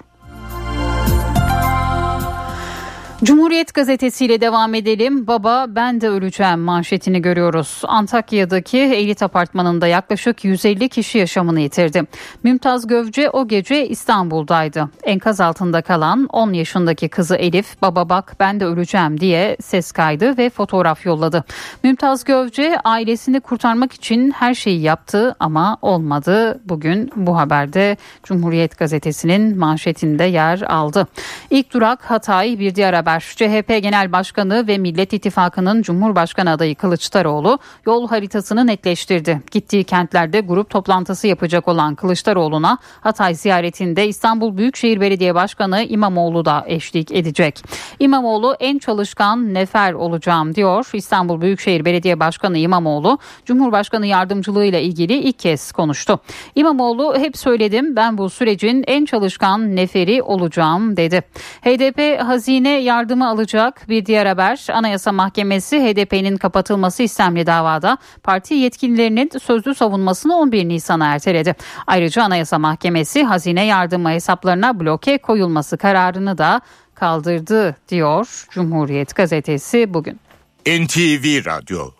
[3.24, 5.26] Cumhuriyet gazetesiyle devam edelim.
[5.26, 7.82] Baba ben de öleceğim manşetini görüyoruz.
[7.84, 12.02] Antakya'daki Elit Apartmanı'nda yaklaşık 150 kişi yaşamını yitirdi.
[12.42, 14.88] Mümtaz Gövce o gece İstanbul'daydı.
[15.04, 20.38] Enkaz altında kalan 10 yaşındaki kızı Elif baba bak ben de öleceğim diye ses kaydı
[20.38, 21.44] ve fotoğraf yolladı.
[21.84, 26.60] Mümtaz Gövce ailesini kurtarmak için her şeyi yaptı ama olmadı.
[26.64, 31.06] Bugün bu haberde Cumhuriyet gazetesinin manşetinde yer aldı.
[31.50, 37.58] İlk durak Hatay bir diğer haber CHP Genel Başkanı ve Millet İttifakı'nın Cumhurbaşkanı adayı Kılıçdaroğlu
[37.86, 39.42] yol haritasını netleştirdi.
[39.50, 46.64] Gittiği kentlerde grup toplantısı yapacak olan Kılıçdaroğlu'na Hatay ziyaretinde İstanbul Büyükşehir Belediye Başkanı İmamoğlu da
[46.66, 47.62] eşlik edecek.
[47.98, 50.90] İmamoğlu en çalışkan nefer olacağım diyor.
[50.92, 56.20] İstanbul Büyükşehir Belediye Başkanı İmamoğlu Cumhurbaşkanı yardımcılığı ile ilgili ilk kez konuştu.
[56.54, 61.22] İmamoğlu hep söyledim ben bu sürecin en çalışkan neferi olacağım dedi.
[61.62, 68.54] HDP hazine yardım yardımı alacak bir diğer haber Anayasa Mahkemesi HDP'nin kapatılması istemli davada parti
[68.54, 71.54] yetkililerinin sözlü savunmasını 11 Nisan'a erteledi.
[71.86, 76.60] Ayrıca Anayasa Mahkemesi hazine yardımı hesaplarına bloke koyulması kararını da
[76.94, 80.20] kaldırdı diyor Cumhuriyet gazetesi bugün.
[80.66, 81.90] NTV Radyo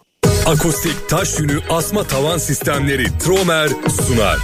[0.47, 4.39] Akustik taş yünü asma tavan sistemleri Tromer sunar.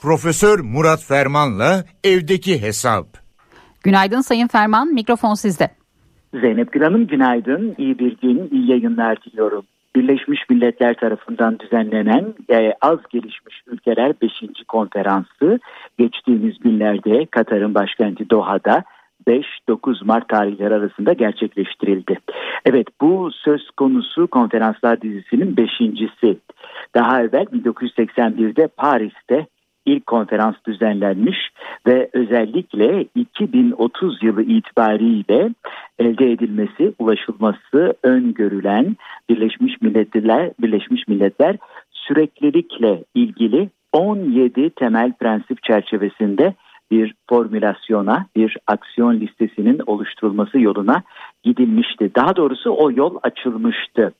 [0.00, 3.06] Profesör Murat Ferman'la evdeki hesap.
[3.82, 5.79] Günaydın Sayın Ferman, mikrofon sizde.
[6.34, 9.64] Zeynep Gül Hanım günaydın, iyi bir gün, iyi yayınlar diliyorum.
[9.96, 14.32] Birleşmiş Milletler tarafından düzenlenen e, az gelişmiş ülkeler 5.
[14.68, 15.60] konferansı
[15.98, 18.84] geçtiğimiz günlerde Katar'ın başkenti Doha'da
[19.26, 22.18] 5-9 Mart tarihleri arasında gerçekleştirildi.
[22.66, 26.38] Evet bu söz konusu konferanslar dizisinin beşincisi.
[26.94, 29.46] Daha evvel 1981'de Paris'te
[29.86, 31.38] ilk konferans düzenlenmiş
[31.86, 35.50] ve özellikle 2030 yılı itibariyle
[35.98, 38.96] elde edilmesi, ulaşılması öngörülen
[39.28, 41.56] Birleşmiş Milletler Birleşmiş Milletler
[41.92, 46.54] süreklilikle ilgili 17 temel prensip çerçevesinde
[46.90, 51.02] bir formülasyona, bir aksiyon listesinin oluşturulması yoluna
[51.42, 52.10] gidilmişti.
[52.14, 54.12] Daha doğrusu o yol açılmıştı.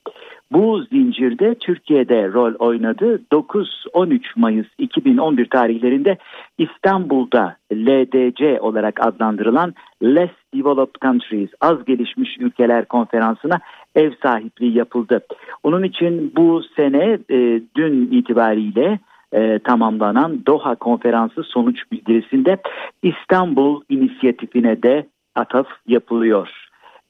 [0.51, 3.21] Bu zincirde Türkiye'de rol oynadı.
[3.31, 6.17] 9-13 Mayıs 2011 tarihlerinde
[6.57, 13.59] İstanbul'da LDC olarak adlandırılan Less Developed Countries, az gelişmiş ülkeler konferansına
[13.95, 15.19] ev sahipliği yapıldı.
[15.63, 18.99] Onun için bu sene e, dün itibariyle
[19.33, 22.57] e, tamamlanan Doha konferansı sonuç bildirisinde
[23.03, 26.49] İstanbul inisiyatifine de ataf yapılıyor.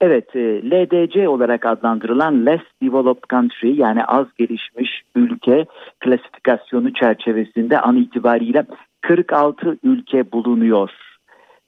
[0.02, 5.66] Evet, e, LDC olarak adlandırılan Less Developed Country yani az gelişmiş ülke
[6.00, 8.66] klasifikasyonu çerçevesinde an itibariyle
[9.02, 10.92] 46 ülke bulunuyor.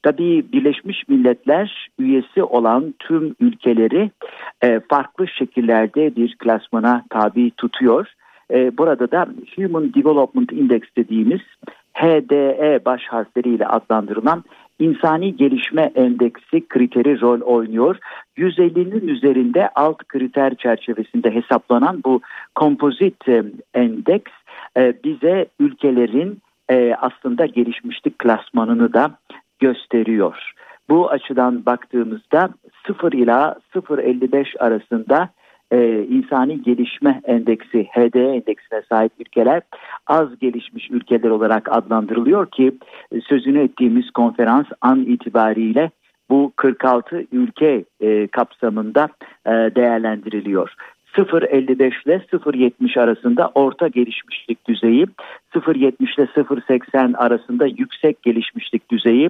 [0.03, 4.11] Tabii Birleşmiş Milletler üyesi olan tüm ülkeleri
[4.61, 8.13] e, farklı şekillerde bir klasmana tabi tutuyor.
[8.51, 11.41] E, burada da Human Development Index dediğimiz
[11.93, 14.43] HDE baş harfleriyle adlandırılan
[14.79, 17.97] insani gelişme endeksi kriteri rol oynuyor.
[18.37, 22.21] 150'nin üzerinde alt kriter çerçevesinde hesaplanan bu
[22.55, 24.31] kompozit e, endeks
[24.77, 26.41] e, bize ülkelerin
[26.99, 29.17] aslında gelişmişlik klasmanını da
[29.59, 30.53] gösteriyor.
[30.89, 32.49] Bu açıdan baktığımızda
[32.87, 35.29] 0 ila 0.55 arasında
[35.71, 39.61] e, insani gelişme endeksi HD endeksine sahip ülkeler
[40.07, 42.71] az gelişmiş ülkeler olarak adlandırılıyor ki
[43.11, 45.91] e, sözünü ettiğimiz konferans an itibariyle
[46.29, 49.09] bu 46 ülke e, kapsamında
[49.45, 50.73] e, değerlendiriliyor.
[51.13, 55.07] 0.55 ile 0.70 arasında orta gelişmişlik düzeyi,
[55.55, 59.29] 0.70 ile 0.80 arasında yüksek gelişmişlik düzeyi,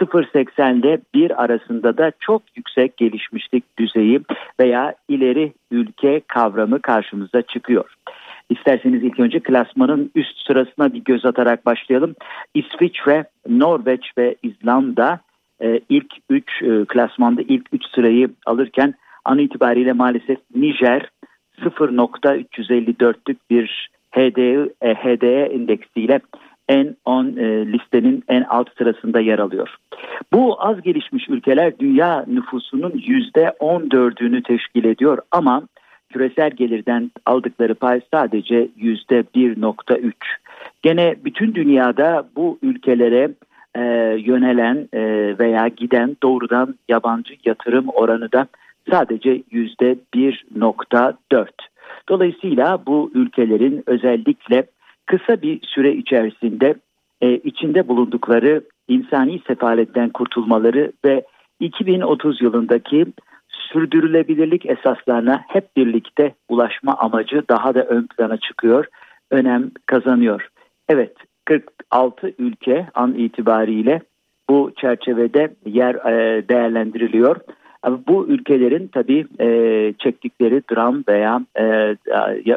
[0.00, 4.20] 0.80 ile 1 arasında da çok yüksek gelişmişlik düzeyi
[4.60, 7.94] veya ileri ülke kavramı karşımıza çıkıyor.
[8.50, 12.14] İsterseniz ilk önce klasmanın üst sırasına bir göz atarak başlayalım.
[12.54, 15.20] İsviçre, Norveç ve İzlanda
[15.62, 18.94] e, ilk 3 e, klasmanda ilk 3 sırayı alırken
[19.24, 21.10] an itibariyle maalesef Nijer
[21.60, 26.20] 0.354'lük bir HDE, HDE endeksiyle
[26.68, 29.76] en 10 e, listenin en alt sırasında yer alıyor.
[30.32, 35.62] Bu az gelişmiş ülkeler dünya nüfusunun %14'ünü teşkil ediyor ama
[36.08, 40.12] küresel gelirden aldıkları pay sadece %1.3.
[40.82, 43.30] Gene bütün dünyada bu ülkelere
[43.74, 43.80] e,
[44.18, 45.00] yönelen e,
[45.38, 48.46] veya giden doğrudan yabancı yatırım oranı da
[48.90, 51.48] sadece yüzde 1.4.
[52.08, 54.66] Dolayısıyla bu ülkelerin özellikle
[55.06, 56.74] kısa bir süre içerisinde
[57.20, 61.24] e, içinde bulundukları insani sefaletten kurtulmaları ve
[61.60, 63.06] 2030 yılındaki
[63.48, 68.86] sürdürülebilirlik esaslarına hep birlikte ulaşma amacı daha da ön plana çıkıyor,
[69.30, 70.48] önem kazanıyor.
[70.88, 74.00] Evet 46 ülke an itibariyle
[74.50, 77.36] bu çerçevede yer e, değerlendiriliyor.
[78.08, 79.48] Bu ülkelerin tabii e,
[79.98, 81.96] çektikleri dram veya e,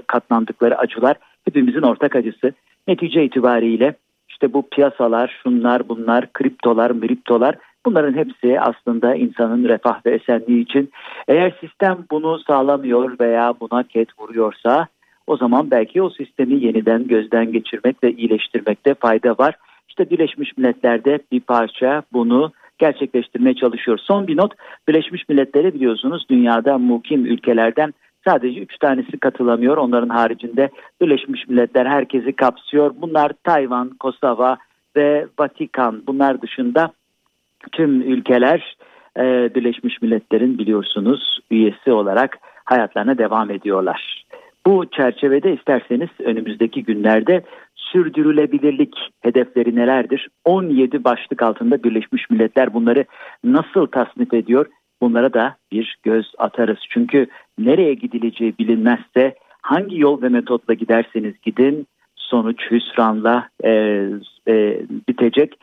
[0.07, 2.53] katlandıkları acılar hepimizin ortak acısı.
[2.87, 3.95] Netice itibariyle
[4.29, 7.55] işte bu piyasalar, şunlar, bunlar, kriptolar, mriptolar
[7.85, 10.91] bunların hepsi aslında insanın refah ve esenliği için.
[11.27, 14.87] Eğer sistem bunu sağlamıyor veya buna ket vuruyorsa
[15.27, 19.55] o zaman belki o sistemi yeniden gözden geçirmek ve iyileştirmekte fayda var.
[19.89, 22.51] İşte Birleşmiş Milletler'de bir parça bunu
[22.83, 23.97] gerçekleştirmeye çalışıyor.
[23.97, 24.53] Son bir not
[24.87, 27.93] Birleşmiş Milletler'e biliyorsunuz dünyada mukim ülkelerden
[28.27, 29.77] sadece 3 tanesi katılamıyor.
[29.77, 30.69] Onların haricinde
[31.01, 32.91] Birleşmiş Milletler herkesi kapsıyor.
[33.01, 34.57] Bunlar Tayvan, Kosova
[34.95, 36.03] ve Vatikan.
[36.07, 36.91] Bunlar dışında
[37.71, 38.75] tüm ülkeler
[39.17, 39.23] e,
[39.55, 44.25] Birleşmiş Milletler'in biliyorsunuz üyesi olarak hayatlarına devam ediyorlar.
[44.65, 47.43] Bu çerçevede isterseniz önümüzdeki günlerde
[47.93, 50.29] sürdürülebilirlik hedefleri nelerdir?
[50.45, 53.05] 17 başlık altında Birleşmiş Milletler bunları
[53.43, 54.65] nasıl tasnif ediyor?
[55.01, 56.77] Bunlara da bir göz atarız.
[56.89, 57.27] Çünkü
[57.59, 63.69] nereye gidileceği bilinmezse hangi yol ve metotla giderseniz gidin sonuç hüsranla e,
[64.47, 65.59] e, bitecek.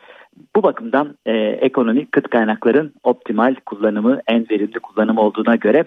[0.57, 5.85] Bu bakımdan e, ekonomik kıt kaynakların optimal kullanımı en verimli kullanım olduğuna göre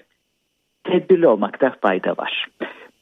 [0.83, 2.47] tedbirli olmakta fayda var.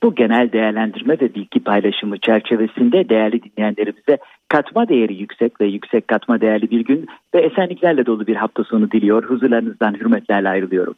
[0.03, 4.17] Bu genel değerlendirme ve bilgi paylaşımı çerçevesinde değerli dinleyenlerimize
[4.49, 8.91] katma değeri yüksek ve yüksek katma değerli bir gün ve esenliklerle dolu bir hafta sonu
[8.91, 9.23] diliyor.
[9.23, 10.95] Huzurlarınızdan hürmetlerle ayrılıyorum.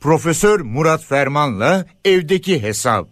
[0.00, 3.06] Profesör Murat Ferman'la evdeki hesap.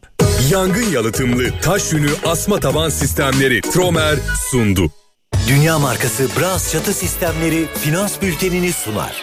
[0.52, 4.16] Yangın yalıtımlı taş yünü asma taban sistemleri Tromer
[4.51, 4.82] sundu.
[5.48, 9.22] Dünya markası Bras çatı sistemleri finans bültenini sunar.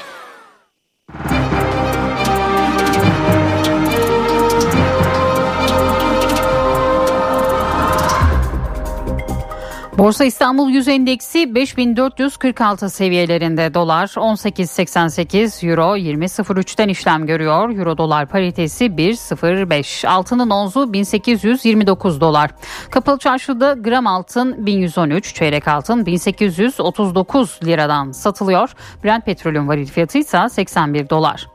[9.99, 17.69] Borsa İstanbul Yüz Endeksi 5446 seviyelerinde dolar 18.88 euro 20.03'ten işlem görüyor.
[17.69, 22.51] Euro dolar paritesi 1.05 altının onzu 1829 dolar.
[22.91, 28.69] Kapalı çarşıda gram altın 1113 çeyrek altın 1839 liradan satılıyor.
[29.03, 31.47] Brent petrolün varil fiyatı ise 81 dolar.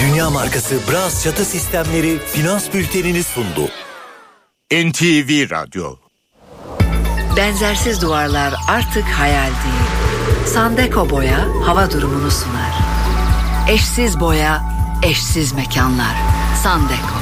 [0.00, 3.68] Dünya markası Bras çatı sistemleri finans bültenini sundu.
[4.72, 6.07] NTV Radyo
[7.38, 10.46] Benzersiz duvarlar artık hayal değil.
[10.46, 12.78] Sandeko Boya hava durumunu sunar.
[13.68, 14.62] Eşsiz boya,
[15.02, 16.16] eşsiz mekanlar.
[16.62, 17.17] Sandeko.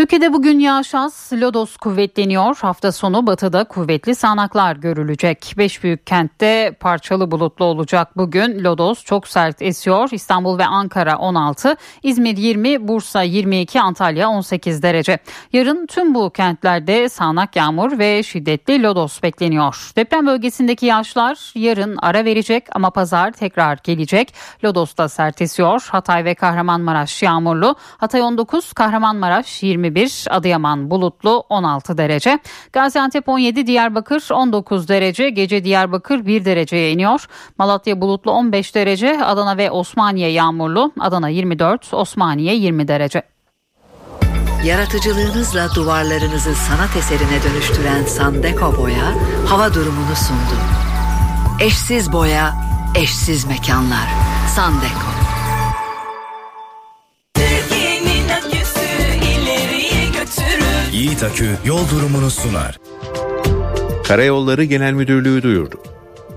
[0.00, 0.94] Ülkede bugün yağış
[1.32, 2.58] lodos kuvvetleniyor.
[2.60, 5.54] Hafta sonu batıda kuvvetli sağanaklar görülecek.
[5.58, 8.64] Beş büyük kentte parçalı bulutlu olacak bugün.
[8.64, 10.08] Lodos çok sert esiyor.
[10.12, 15.18] İstanbul ve Ankara 16, İzmir 20, Bursa 22, Antalya 18 derece.
[15.52, 19.92] Yarın tüm bu kentlerde sağanak yağmur ve şiddetli lodos bekleniyor.
[19.96, 24.34] Deprem bölgesindeki yağışlar yarın ara verecek ama pazar tekrar gelecek.
[24.64, 25.88] Lodos da sert esiyor.
[25.90, 27.74] Hatay ve Kahramanmaraş yağmurlu.
[27.98, 32.38] Hatay 19, Kahramanmaraş 21 21, Adıyaman bulutlu 16 derece.
[32.72, 35.30] Gaziantep 17, Diyarbakır 19 derece.
[35.30, 37.26] Gece Diyarbakır 1 dereceye iniyor.
[37.58, 39.24] Malatya bulutlu 15 derece.
[39.24, 40.92] Adana ve Osmaniye yağmurlu.
[41.00, 43.22] Adana 24, Osmaniye 20 derece.
[44.64, 49.14] Yaratıcılığınızla duvarlarınızı sanat eserine dönüştüren Sandeko Boya
[49.48, 50.60] hava durumunu sundu.
[51.60, 52.54] Eşsiz boya,
[52.94, 54.08] eşsiz mekanlar.
[54.56, 55.19] Sandeko.
[61.00, 62.78] Yiğit Akü yol durumunu sunar.
[64.04, 65.76] Karayolları Genel Müdürlüğü duyurdu.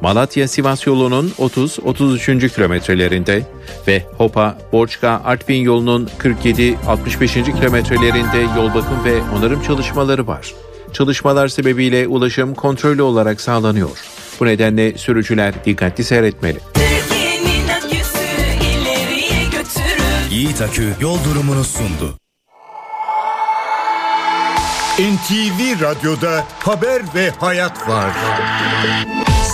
[0.01, 2.49] Malatya-Sivas yolunun 30-33.
[2.49, 3.43] kilometrelerinde
[3.87, 7.59] ve Hopa, Borçka, Artvin yolunun 47-65.
[7.59, 10.53] kilometrelerinde yol bakım ve onarım çalışmaları var.
[10.93, 13.97] Çalışmalar sebebiyle ulaşım kontrollü olarak sağlanıyor.
[14.39, 16.59] Bu nedenle sürücüler dikkatli seyretmeli.
[20.31, 22.22] Yiğit Akü yol durumunu sundu.
[24.99, 28.09] NTV Radyo'da haber ve hayat var.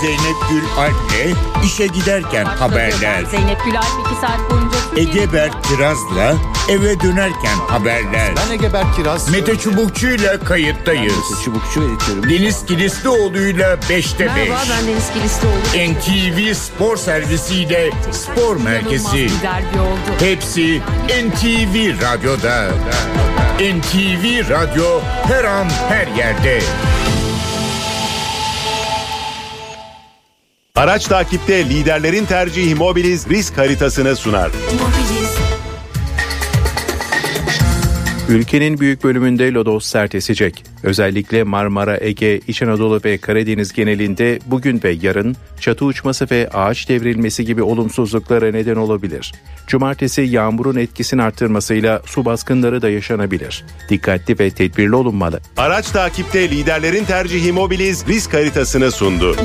[0.01, 1.35] Zeynep Gül Alp'le
[1.65, 3.23] işe giderken haberler.
[3.31, 3.83] Zeynep Gülay
[4.13, 6.35] 2 saat boyunca Ege Berk Kiraz'la
[6.69, 8.33] eve dönerken haberler.
[8.35, 9.29] Ben Ege Berk Kiraz.
[9.29, 11.13] Mete Çubukçu'yla kayıttayız.
[11.31, 12.29] Mete Çubukçu editörüm.
[12.29, 14.35] Deniz Kilislioğlu'yla 5'te 5.
[14.35, 15.93] Merhaba ben Deniz Kilislioğlu.
[15.93, 19.17] NTV Spor Servisiyle Spor Merkezi.
[19.17, 20.19] bir derbi oldu.
[20.19, 22.67] Hepsi NTV Radyo'da.
[23.59, 26.59] NTV Radyo her an her yerde.
[30.75, 34.51] Araç takipte liderlerin tercihi Mobiliz risk haritasını sunar.
[38.29, 40.63] Ülkenin büyük bölümünde lodos sert esecek.
[40.83, 46.89] Özellikle Marmara, Ege, İç Anadolu ve Karadeniz genelinde bugün ve yarın çatı uçması ve ağaç
[46.89, 49.33] devrilmesi gibi olumsuzluklara neden olabilir.
[49.67, 53.65] Cumartesi yağmurun etkisini arttırmasıyla su baskınları da yaşanabilir.
[53.89, 55.39] Dikkatli ve tedbirli olunmalı.
[55.57, 59.35] Araç takipte liderlerin tercihi Mobiliz risk haritasını sundu.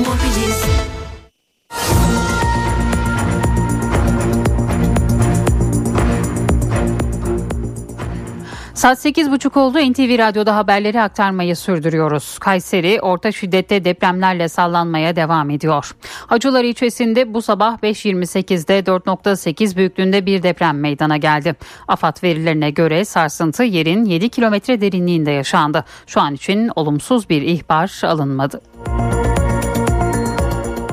[8.85, 9.77] Saat 8.30 oldu.
[9.91, 12.39] NTV Radyo'da haberleri aktarmayı sürdürüyoruz.
[12.39, 15.95] Kayseri orta şiddette depremlerle sallanmaya devam ediyor.
[16.27, 21.55] Hacılar ilçesinde bu sabah 5.28'de 4.8 büyüklüğünde bir deprem meydana geldi.
[21.87, 25.85] AFAD verilerine göre sarsıntı yerin 7 kilometre derinliğinde yaşandı.
[26.07, 28.61] Şu an için olumsuz bir ihbar alınmadı.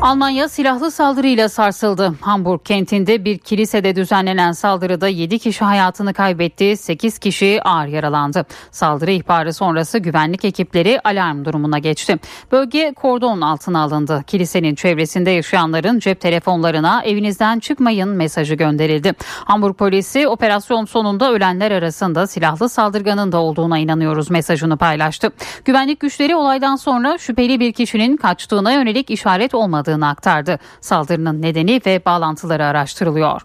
[0.03, 2.15] Almanya silahlı saldırıyla sarsıldı.
[2.21, 8.47] Hamburg kentinde bir kilisede düzenlenen saldırıda 7 kişi hayatını kaybetti, 8 kişi ağır yaralandı.
[8.71, 12.17] Saldırı ihbarı sonrası güvenlik ekipleri alarm durumuna geçti.
[12.53, 14.25] Bölge kordon altına alındı.
[14.27, 19.13] Kilisenin çevresinde yaşayanların cep telefonlarına evinizden çıkmayın mesajı gönderildi.
[19.45, 25.33] Hamburg polisi operasyon sonunda ölenler arasında silahlı saldırganın da olduğuna inanıyoruz mesajını paylaştı.
[25.65, 30.59] Güvenlik güçleri olaydan sonra şüpheli bir kişinin kaçtığına yönelik işaret olmadığı aktardı.
[30.81, 33.43] Saldırının nedeni ve bağlantıları araştırılıyor.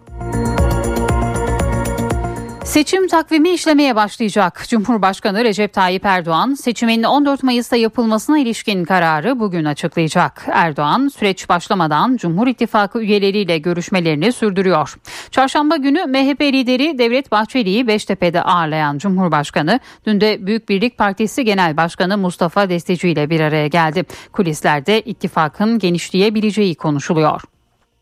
[2.78, 4.66] Seçim takvimi işlemeye başlayacak.
[4.70, 10.46] Cumhurbaşkanı Recep Tayyip Erdoğan seçimin 14 Mayıs'ta yapılmasına ilişkin kararı bugün açıklayacak.
[10.52, 14.96] Erdoğan süreç başlamadan Cumhur İttifakı üyeleriyle görüşmelerini sürdürüyor.
[15.32, 21.78] Çarşamba günü MHP lideri Devlet Bahçeli'yi Beştepe'de ağırlayan Cumhurbaşkanı dün de Büyük Birlik Partisi Genel
[21.78, 24.04] Başkanı Mustafa Destici ile bir araya geldi.
[24.32, 27.42] Kulislerde ittifakın genişleyebileceği konuşuluyor.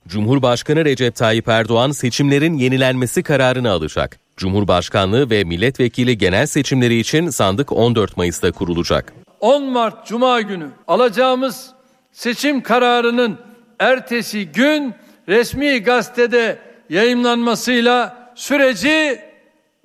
[0.08, 4.25] Cumhurbaşkanı Recep Tayyip Erdoğan seçimlerin yenilenmesi kararını alacak.
[4.38, 9.14] Cumhurbaşkanlığı ve milletvekili genel seçimleri için sandık 14 Mayıs'ta kurulacak.
[9.40, 11.70] 10 Mart Cuma günü alacağımız
[12.12, 13.38] seçim kararının
[13.80, 14.94] ertesi gün
[15.28, 16.60] resmi gazetede
[16.90, 19.20] yayımlanmasıyla süreci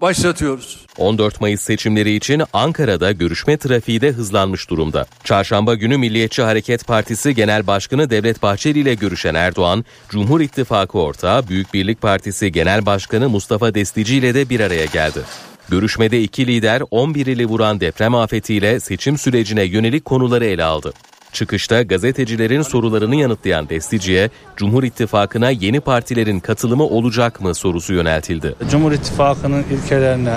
[0.01, 0.81] başlatıyoruz.
[0.99, 5.07] 14 Mayıs seçimleri için Ankara'da görüşme trafiği de hızlanmış durumda.
[5.25, 11.49] Çarşamba günü Milliyetçi Hareket Partisi Genel Başkanı Devlet Bahçeli ile görüşen Erdoğan, Cumhur İttifakı ortağı
[11.49, 15.21] Büyük Birlik Partisi Genel Başkanı Mustafa Destici ile de bir araya geldi.
[15.69, 20.93] Görüşmede iki lider 11 ili vuran deprem afetiyle seçim sürecine yönelik konuları ele aldı.
[21.33, 28.55] Çıkışta gazetecilerin sorularını yanıtlayan Destici'ye Cumhur İttifakı'na yeni partilerin katılımı olacak mı sorusu yöneltildi.
[28.71, 30.37] Cumhur İttifakı'nın ilkelerine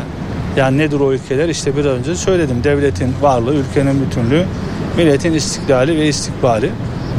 [0.57, 1.49] yani nedir o ilkeler?
[1.49, 2.63] İşte biraz önce söyledim.
[2.63, 4.45] Devletin varlığı, ülkenin bütünlüğü,
[4.97, 6.69] milletin istiklali ve istikbali.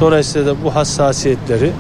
[0.01, 1.71] Dolayısıyla da bu hassasiyetleri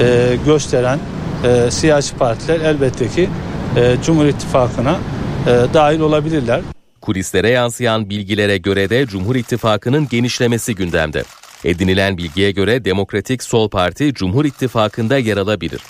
[0.00, 0.98] e, gösteren
[1.44, 3.28] e, siyasi partiler elbette ki
[3.76, 4.98] e, Cumhur İttifakı'na
[5.46, 6.60] e, dahil olabilirler.
[7.00, 11.24] Kulislere yansıyan bilgilere göre de Cumhur İttifakı'nın genişlemesi gündemde.
[11.64, 15.80] Edinilen bilgiye göre Demokratik Sol Parti Cumhur İttifakı'nda yer alabilir.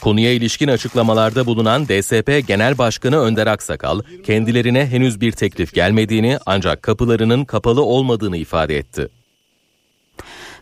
[0.00, 6.82] Konuya ilişkin açıklamalarda bulunan DSP Genel Başkanı Önder Aksakal, kendilerine henüz bir teklif gelmediğini ancak
[6.82, 9.08] kapılarının kapalı olmadığını ifade etti.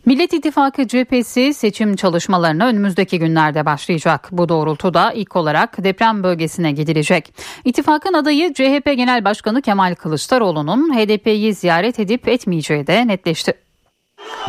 [0.07, 4.29] Millet İttifakı cephesi seçim çalışmalarına önümüzdeki günlerde başlayacak.
[4.33, 7.35] Bu doğrultuda ilk olarak deprem bölgesine gidilecek.
[7.65, 13.66] İttifakın adayı CHP Genel Başkanı Kemal Kılıçdaroğlu'nun HDP'yi ziyaret edip etmeyeceği de netleşti.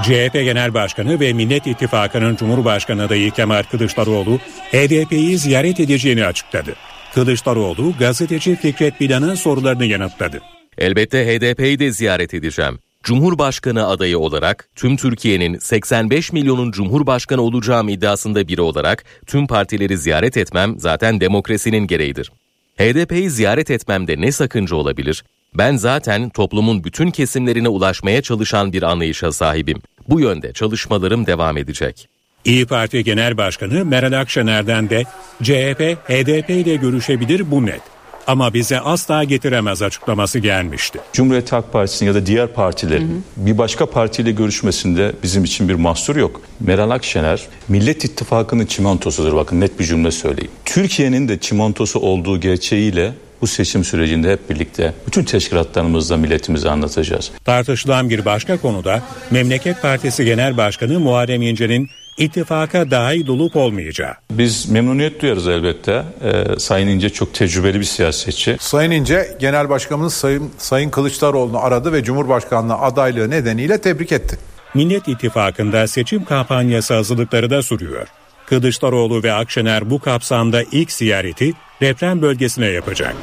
[0.03, 4.37] CHP Genel Başkanı ve Millet İttifakı'nın Cumhurbaşkanı adayı Kemal Kılıçdaroğlu
[4.71, 6.75] HDP'yi ziyaret edeceğini açıkladı.
[7.13, 10.41] Kılıçdaroğlu gazeteci Fikret Bilan'ın sorularını yanıtladı.
[10.77, 12.79] Elbette HDP'yi de ziyaret edeceğim.
[13.03, 20.37] Cumhurbaşkanı adayı olarak tüm Türkiye'nin 85 milyonun cumhurbaşkanı olacağım iddiasında biri olarak tüm partileri ziyaret
[20.37, 22.31] etmem zaten demokrasinin gereğidir.
[22.77, 25.23] HDP'yi ziyaret etmemde ne sakınca olabilir?
[25.57, 29.81] Ben zaten toplumun bütün kesimlerine ulaşmaya çalışan bir anlayışa sahibim.
[30.09, 32.09] Bu yönde çalışmalarım devam edecek.
[32.45, 35.03] İyi Parti Genel Başkanı Meral Akşener'den de
[35.43, 37.81] CHP, HDP ile görüşebilir bu net
[38.27, 40.99] ama bize asla getiremez açıklaması gelmişti.
[41.13, 43.47] Cumhuriyet Halk Partisi'nin ya da diğer partilerin hı hı.
[43.47, 46.41] bir başka partiyle görüşmesinde bizim için bir mahsur yok.
[46.59, 50.51] Meral Akşener Millet İttifakı'nın çimentosudur bakın net bir cümle söyleyeyim.
[50.65, 57.31] Türkiye'nin de çimentosu olduğu gerçeğiyle bu seçim sürecinde hep birlikte bütün teşkilatlarımızla milletimize anlatacağız.
[57.45, 59.01] Tartışılan bir başka konuda
[59.31, 64.13] Memleket Partisi Genel Başkanı Muharrem İnce'nin ittifaka dahil olup olmayacağı.
[64.31, 66.03] Biz memnuniyet duyarız elbette.
[66.23, 68.57] Ee, Sayın İnce çok tecrübeli bir siyasetçi.
[68.59, 74.37] Sayın İnce Genel Başkanımız Sayın, Sayın Kılıçdaroğlu'nu aradı ve Cumhurbaşkanlığı adaylığı nedeniyle tebrik etti.
[74.73, 78.07] Millet İttifakı'nda seçim kampanyası hazırlıkları da sürüyor.
[78.45, 83.15] Kılıçdaroğlu ve Akşener bu kapsamda ilk ziyareti deprem bölgesine yapacak.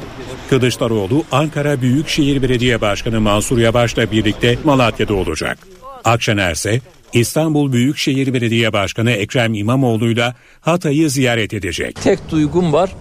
[0.49, 5.57] Kılıçdaroğlu Ankara Büyükşehir Belediye Başkanı Mansur Yavaş'la birlikte Malatya'da olacak.
[6.03, 6.81] Akşener ise
[7.13, 11.95] İstanbul Büyükşehir Belediye Başkanı Ekrem İmamoğlu'yla Hatay'ı ziyaret edecek.
[12.03, 12.91] Tek duygum var.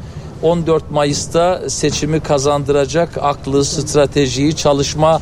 [0.43, 5.20] 14 Mayıs'ta seçimi kazandıracak aklı, stratejiyi, çalışma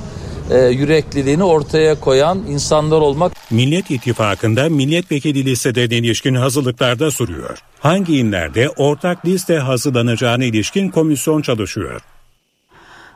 [0.50, 3.32] e, yürekliliğini ortaya koyan insanlar olmak.
[3.50, 7.58] Millet İttifakı'nda milletvekili listelerine ilişkin hazırlıklarda sürüyor.
[7.80, 12.00] Hangi inlerde ortak liste hazırlanacağına ilişkin komisyon çalışıyor.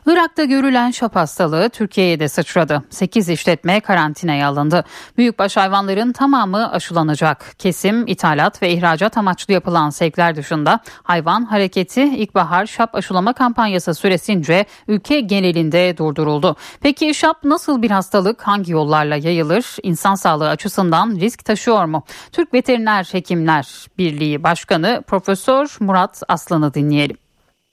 [0.06, 2.82] Irak'ta görülen şap hastalığı Türkiye'ye de sıçradı.
[2.90, 4.84] 8 işletme karantinaya alındı.
[5.16, 7.54] Büyükbaş hayvanların tamamı aşılanacak.
[7.58, 14.64] Kesim, ithalat ve ihracat amaçlı yapılan sevkler dışında hayvan hareketi ilkbahar şap aşılama kampanyası süresince
[14.88, 16.56] ülke genelinde durduruldu.
[16.80, 22.04] Peki şap nasıl bir hastalık, hangi yollarla yayılır, insan sağlığı açısından risk taşıyor mu?
[22.32, 27.16] Türk Veteriner Hekimler Birliği Başkanı Profesör Murat Aslan'ı dinleyelim.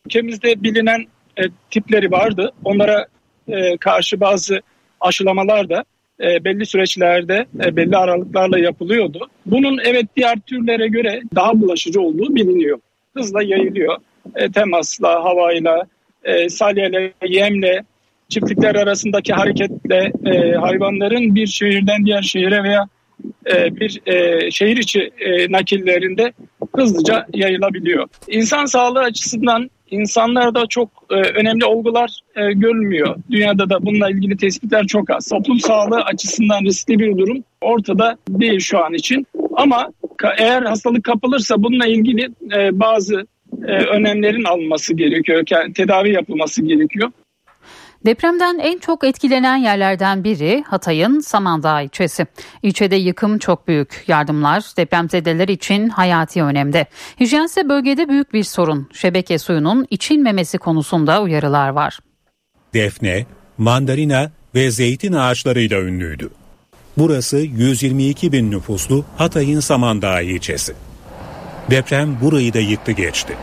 [0.05, 1.05] Ülkemizde bilinen
[1.37, 2.51] e, tipleri vardı.
[2.63, 3.07] Onlara
[3.47, 4.61] e, karşı bazı
[5.01, 5.83] aşılamalar da
[6.21, 9.27] e, belli süreçlerde e, belli aralıklarla yapılıyordu.
[9.45, 12.79] Bunun evet diğer türlere göre daha bulaşıcı olduğu biliniyor.
[13.17, 13.97] Hızla yayılıyor.
[14.35, 15.83] E, temasla, havayla,
[16.23, 17.83] e, salyeyle, yemle,
[18.29, 22.87] çiftlikler arasındaki hareketle e, hayvanların bir şehirden diğer şehire veya
[23.45, 26.33] e, bir e, şehir içi e, nakillerinde
[26.75, 28.07] hızlıca yayılabiliyor.
[28.27, 33.15] İnsan sağlığı açısından insanlarda çok e, önemli olgular e, görülmüyor.
[33.31, 35.27] Dünyada da bununla ilgili tespitler çok az.
[35.27, 39.27] Toplum sağlığı açısından riskli bir durum ortada değil şu an için.
[39.55, 39.91] Ama
[40.37, 43.27] eğer hastalık kapılırsa bununla ilgili e, bazı
[43.67, 45.43] e, önlemlerin alınması gerekiyor.
[45.75, 47.11] Tedavi yapılması gerekiyor.
[48.05, 52.27] Depremden en çok etkilenen yerlerden biri Hatay'ın Samandağ ilçesi.
[52.63, 54.03] İlçede yıkım çok büyük.
[54.07, 56.85] Yardımlar depremzedeler için hayati önemde.
[57.19, 58.89] Hijyen ise bölgede büyük bir sorun.
[58.93, 61.99] Şebeke suyunun içilmemesi konusunda uyarılar var.
[62.73, 63.25] Defne,
[63.57, 66.29] mandalina ve zeytin ağaçlarıyla ünlüydü.
[66.97, 70.73] Burası 122 bin nüfuslu Hatay'ın Samandağ ilçesi.
[71.69, 73.37] Deprem burayı da yıktı geçti.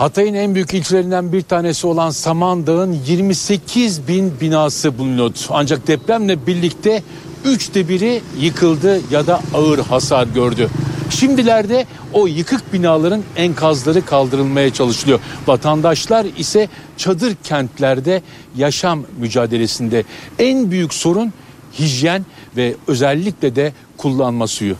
[0.00, 5.38] Hatay'ın en büyük ilçelerinden bir tanesi olan Samandağ'ın 28 bin binası bulunuyordu.
[5.50, 7.02] Ancak depremle birlikte
[7.44, 10.68] üçte biri yıkıldı ya da ağır hasar gördü.
[11.10, 15.20] Şimdilerde o yıkık binaların enkazları kaldırılmaya çalışılıyor.
[15.46, 18.22] Vatandaşlar ise çadır kentlerde
[18.56, 20.04] yaşam mücadelesinde.
[20.38, 21.32] En büyük sorun
[21.78, 24.76] hijyen ve özellikle de kullanma suyu.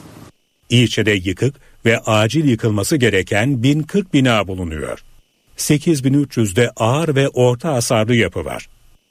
[0.71, 5.05] İlçede yıkık ve acil yıkılması gereken 1040 bina bulunuyor.
[5.61, 8.69] 8300'de ağır ve orta hasarlı yapı var.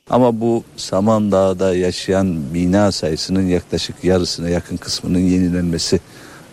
[0.10, 6.00] Ama bu Samandağ'da yaşayan bina sayısının yaklaşık yarısına yakın kısmının yenilenmesi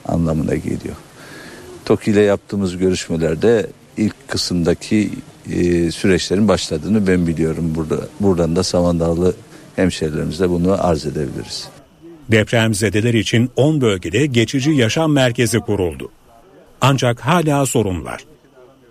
[0.04, 0.96] anlamına geliyor.
[1.84, 3.66] TOKİ ile yaptığımız görüşmelerde
[3.96, 5.10] ilk kısımdaki
[5.52, 7.72] e, süreçlerin başladığını ben biliyorum.
[7.74, 9.34] Burada buradan da Samandağlı
[9.76, 11.68] hemşerilerimize bunu arz edebiliriz.
[12.30, 16.10] Depremzedeler için 10 bölgede geçici yaşam merkezi kuruldu.
[16.80, 18.24] Ancak hala sorun var.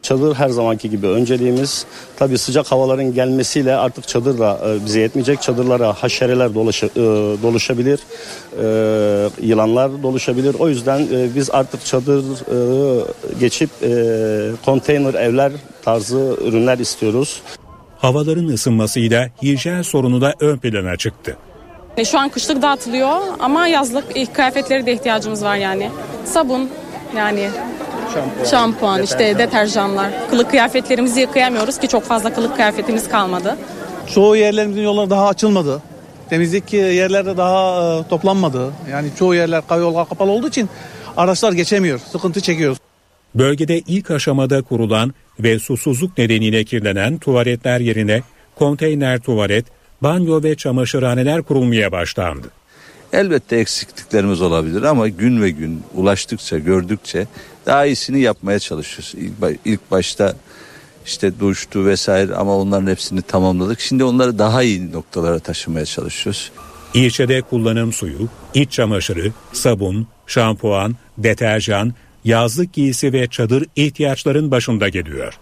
[0.05, 1.85] Çadır her zamanki gibi önceliğimiz.
[2.17, 5.41] Tabii sıcak havaların gelmesiyle artık çadır da e, bize yetmeyecek.
[5.41, 7.01] Çadırlara haşereler dolaşa, e,
[7.43, 7.99] doluşabilir,
[8.61, 8.65] e,
[9.41, 10.55] yılanlar doluşabilir.
[10.59, 12.23] O yüzden biz artık çadır
[13.39, 13.69] geçip
[14.65, 15.51] konteyner evler
[15.85, 17.41] tarzı ürünler istiyoruz.
[17.97, 21.37] Havaların ısınmasıyla hijyen sorunu da ön plana çıktı.
[22.05, 25.89] Şu an kışlık dağıtılıyor ama yazlık ilk kıyafetleri de ihtiyacımız var yani.
[26.25, 26.69] Sabun
[27.17, 27.49] yani
[28.51, 30.11] şampuan, işte deterjanlar.
[30.29, 33.57] Kılık kıyafetlerimizi yıkayamıyoruz ki çok fazla kılık kıyafetimiz kalmadı.
[34.13, 35.81] Çoğu yerlerimizin yolları daha açılmadı.
[36.29, 38.71] Temizlik yerlerde daha e, toplanmadı.
[38.91, 40.69] Yani çoğu yerler yollar kapalı olduğu için
[41.17, 41.99] araçlar geçemiyor.
[42.11, 42.77] Sıkıntı çekiyoruz.
[43.35, 48.21] Bölgede ilk aşamada kurulan ve susuzluk nedeniyle kirlenen tuvaletler yerine
[48.55, 49.65] konteyner tuvalet,
[50.01, 52.47] banyo ve çamaşırhaneler kurulmaya başlandı.
[53.15, 57.27] Elbette eksikliklerimiz olabilir ama gün ve gün ulaştıkça, gördükçe
[57.65, 59.13] daha iyisini yapmaya çalışıyoruz.
[59.17, 60.35] İlk, ilk başta
[61.05, 63.79] işte duştu vesaire ama onların hepsini tamamladık.
[63.79, 66.51] Şimdi onları daha iyi noktalara taşımaya çalışıyoruz.
[66.93, 71.93] İlçede kullanım suyu, iç çamaşırı, sabun, şampuan, deterjan,
[72.23, 75.39] yazlık giysi ve çadır ihtiyaçların başında geliyor.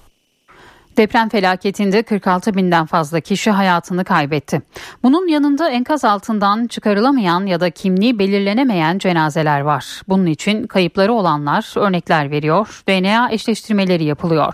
[0.97, 4.61] Deprem felaketinde 46 binden fazla kişi hayatını kaybetti.
[5.03, 10.01] Bunun yanında enkaz altından çıkarılamayan ya da kimliği belirlenemeyen cenazeler var.
[10.07, 14.53] Bunun için kayıpları olanlar örnekler veriyor, DNA eşleştirmeleri yapılıyor.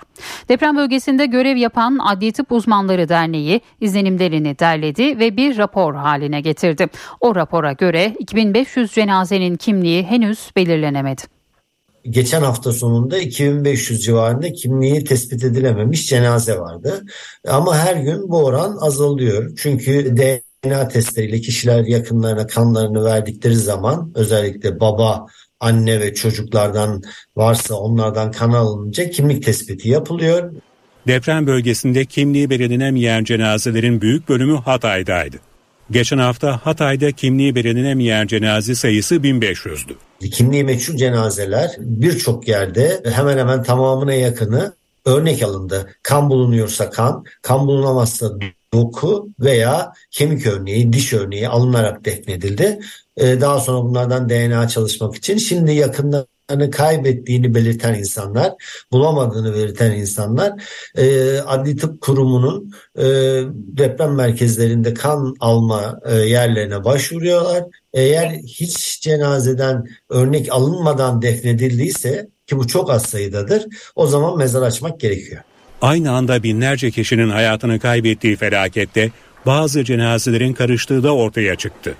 [0.49, 6.87] Deprem bölgesinde görev yapan Adli Tıp Uzmanları Derneği izlenimlerini derledi ve bir rapor haline getirdi.
[7.19, 11.38] O rapora göre 2500 cenazenin kimliği henüz belirlenemedi.
[12.03, 17.03] Geçen hafta sonunda 2500 civarında kimliği tespit edilememiş cenaze vardı.
[17.47, 19.51] Ama her gün bu oran azalıyor.
[19.57, 25.25] Çünkü DNA testleriyle kişiler yakınlarına kanlarını verdikleri zaman özellikle baba,
[25.59, 27.01] anne ve çocuklardan
[27.35, 30.53] varsa onlardan kan alınınca kimlik tespiti yapılıyor.
[31.07, 35.37] Deprem bölgesinde kimliği belirlenemeyen cenazelerin büyük bölümü Hatay'daydı.
[35.91, 39.93] Geçen hafta Hatay'da kimliği belirlenemeyen cenaze sayısı 1500'dü.
[40.19, 44.73] Kimliği meçhul cenazeler birçok yerde hemen hemen tamamına yakını
[45.05, 45.95] örnek alındı.
[46.03, 48.31] Kan bulunuyorsa kan, kan bulunamazsa
[48.73, 52.79] doku veya kemik örneği, diş örneği alınarak defnedildi.
[53.19, 58.53] Ee, Daha sonra bunlardan DNA çalışmak için şimdi yakınlarını kaybettiğini belirten insanlar,
[58.91, 60.53] bulamadığını belirten insanlar
[60.97, 63.03] e, Adli Tıp Kurumu'nun e,
[63.55, 67.63] deprem merkezlerinde kan alma e, yerlerine başvuruyorlar.
[67.93, 73.65] Eğer hiç cenazeden örnek alınmadan defnedildiyse ki bu çok az sayıdadır
[73.95, 75.41] o zaman mezar açmak gerekiyor.
[75.81, 79.11] Aynı anda binlerce kişinin hayatını kaybettiği felakette
[79.45, 81.95] bazı cenazelerin karıştığı da ortaya çıktı.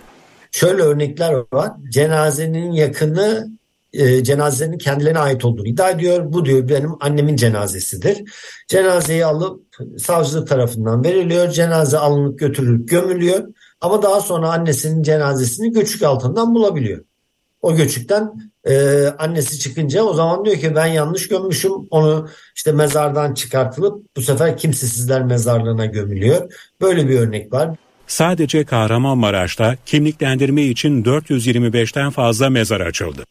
[0.52, 1.72] Şöyle örnekler var.
[1.90, 3.50] Cenazenin yakını
[3.94, 6.34] e, cenazenin kendilerine ait olduğunu iddia ediyor.
[6.34, 8.32] Bu diyor benim annemin cenazesidir.
[8.68, 9.64] Cenazeyi alıp
[9.98, 11.50] savcılık tarafından veriliyor.
[11.50, 13.48] Cenaze alınıp götürülüp gömülüyor.
[13.82, 17.04] Ama daha sonra annesinin cenazesini göçük altından bulabiliyor.
[17.62, 21.72] O göçükten e, annesi çıkınca o zaman diyor ki ben yanlış gömmüşüm.
[21.92, 26.54] Onu işte mezardan çıkartılıp bu sefer kimsesizler mezarlığına gömülüyor.
[26.82, 27.76] Böyle bir örnek var.
[28.10, 33.24] Sadece Kahramanmaraş'ta kimliklendirme için 425'ten fazla mezar açıldı.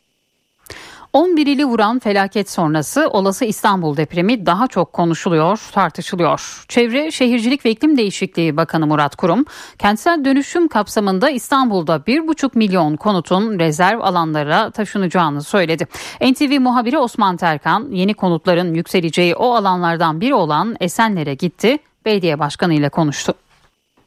[1.13, 6.65] 11 ili vuran felaket sonrası olası İstanbul depremi daha çok konuşuluyor, tartışılıyor.
[6.69, 9.45] Çevre, Şehircilik ve İklim Değişikliği Bakanı Murat Kurum,
[9.79, 15.87] kentsel dönüşüm kapsamında İstanbul'da 1,5 milyon konutun rezerv alanlara taşınacağını söyledi.
[16.21, 22.75] NTV muhabiri Osman Terkan, yeni konutların yükseleceği o alanlardan biri olan Esenler'e gitti, belediye başkanı
[22.75, 23.35] ile konuştu.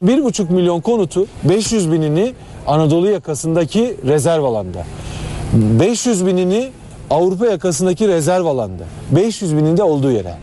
[0.02, 2.34] 1,5 milyon konutu 500 binini
[2.66, 4.86] Anadolu yakasındaki rezerv alanda.
[5.52, 6.70] 500 binini
[7.10, 8.84] Avrupa yakasındaki rezerv alanda.
[9.10, 10.34] 500 binin de olduğu yere.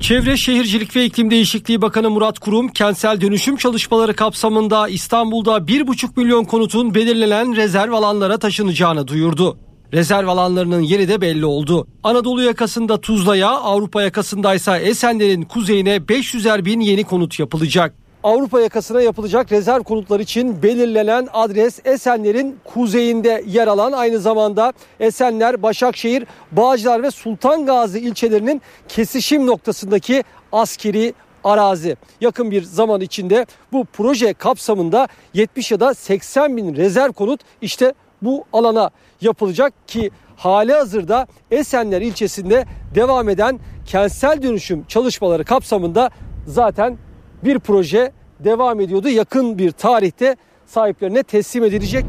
[0.00, 6.44] Çevre Şehircilik ve İklim Değişikliği Bakanı Murat Kurum, kentsel dönüşüm çalışmaları kapsamında İstanbul'da 1,5 milyon
[6.44, 9.56] konutun belirlenen rezerv alanlara taşınacağını duyurdu.
[9.92, 11.86] Rezerv alanlarının yeri de belli oldu.
[12.02, 18.05] Anadolu yakasında Tuzla'ya, Avrupa yakasındaysa Esenler'in kuzeyine 500'er bin yeni konut yapılacak.
[18.26, 25.62] Avrupa yakasına yapılacak rezerv konutlar için belirlenen adres Esenler'in kuzeyinde yer alan aynı zamanda Esenler,
[25.62, 31.96] Başakşehir, Bağcılar ve Sultan Gazi ilçelerinin kesişim noktasındaki askeri arazi.
[32.20, 37.94] Yakın bir zaman içinde bu proje kapsamında 70 ya da 80 bin rezerv konut işte
[38.22, 38.90] bu alana
[39.20, 46.10] yapılacak ki hali hazırda Esenler ilçesinde devam eden kentsel dönüşüm çalışmaları kapsamında
[46.46, 46.98] zaten
[47.44, 49.08] bir proje devam ediyordu.
[49.08, 50.36] Yakın bir tarihte
[50.66, 52.04] sahiplerine teslim edilecek.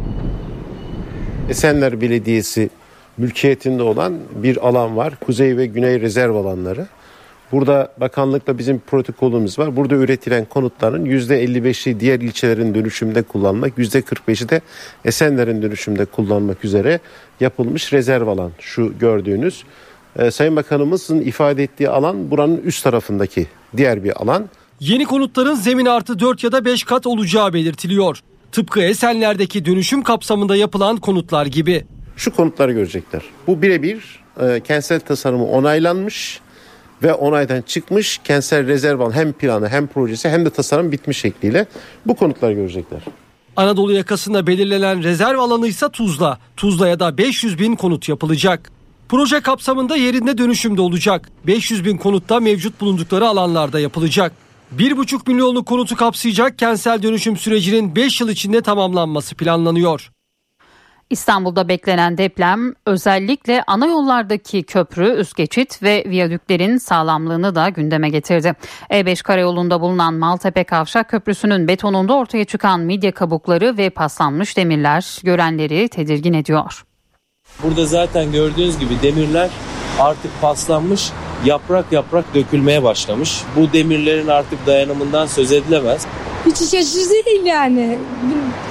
[1.50, 2.70] Esenler Belediyesi
[3.18, 5.14] mülkiyetinde olan bir alan var.
[5.26, 6.88] Kuzey ve güney rezerv alanları.
[7.52, 9.76] Burada bakanlıkla bizim protokolümüz var.
[9.76, 14.62] Burada üretilen konutların %55'i diğer ilçelerin dönüşümde kullanmak, %45'i de
[15.06, 17.00] Esenler'in dönüşümde kullanmak üzere
[17.40, 18.52] yapılmış rezerv alan.
[18.60, 19.64] Şu gördüğünüz.
[20.20, 23.48] Ee, Sayın Bakanımızın ifade ettiği alan buranın üst tarafındaki
[23.78, 24.50] diğer bir alan.
[24.80, 28.20] Yeni konutların zemin artı 4 ya da 5 kat olacağı belirtiliyor.
[28.52, 31.86] Tıpkı Esenler'deki dönüşüm kapsamında yapılan konutlar gibi.
[32.16, 33.22] Şu konutları görecekler.
[33.48, 36.40] Bu birebir e, kentsel tasarımı onaylanmış
[37.04, 41.66] ve onaydan çıkmış kentsel rezerv alan hem planı hem projesi hem de tasarım bitmiş şekliyle
[42.06, 43.02] bu konutları görecekler.
[43.56, 46.40] Anadolu yakasında belirlenen rezerv alanı ise Tuzla.
[46.58, 48.72] Tuzla'ya da 500 bin konut yapılacak.
[49.10, 51.30] Proje kapsamında yerinde dönüşümde olacak.
[51.48, 54.47] 500 bin konutta mevcut bulundukları alanlarda yapılacak.
[54.76, 60.12] 1,5 milyonluk konutu kapsayacak kentsel dönüşüm sürecinin 5 yıl içinde tamamlanması planlanıyor.
[61.10, 68.54] İstanbul'da beklenen deprem özellikle ana yollardaki köprü, üst geçit ve viyadüklerin sağlamlığını da gündeme getirdi.
[68.90, 75.90] E5 karayolunda bulunan Maltepe Kavşak Köprüsü'nün betonunda ortaya çıkan midye kabukları ve paslanmış demirler görenleri
[75.90, 76.86] tedirgin ediyor.
[77.64, 79.50] Burada zaten gördüğünüz gibi demirler
[80.00, 81.10] artık paslanmış,
[81.46, 83.42] yaprak yaprak dökülmeye başlamış.
[83.56, 86.06] Bu demirlerin artık dayanımından söz edilemez.
[86.46, 88.00] Hiç iç açıcı değil yani.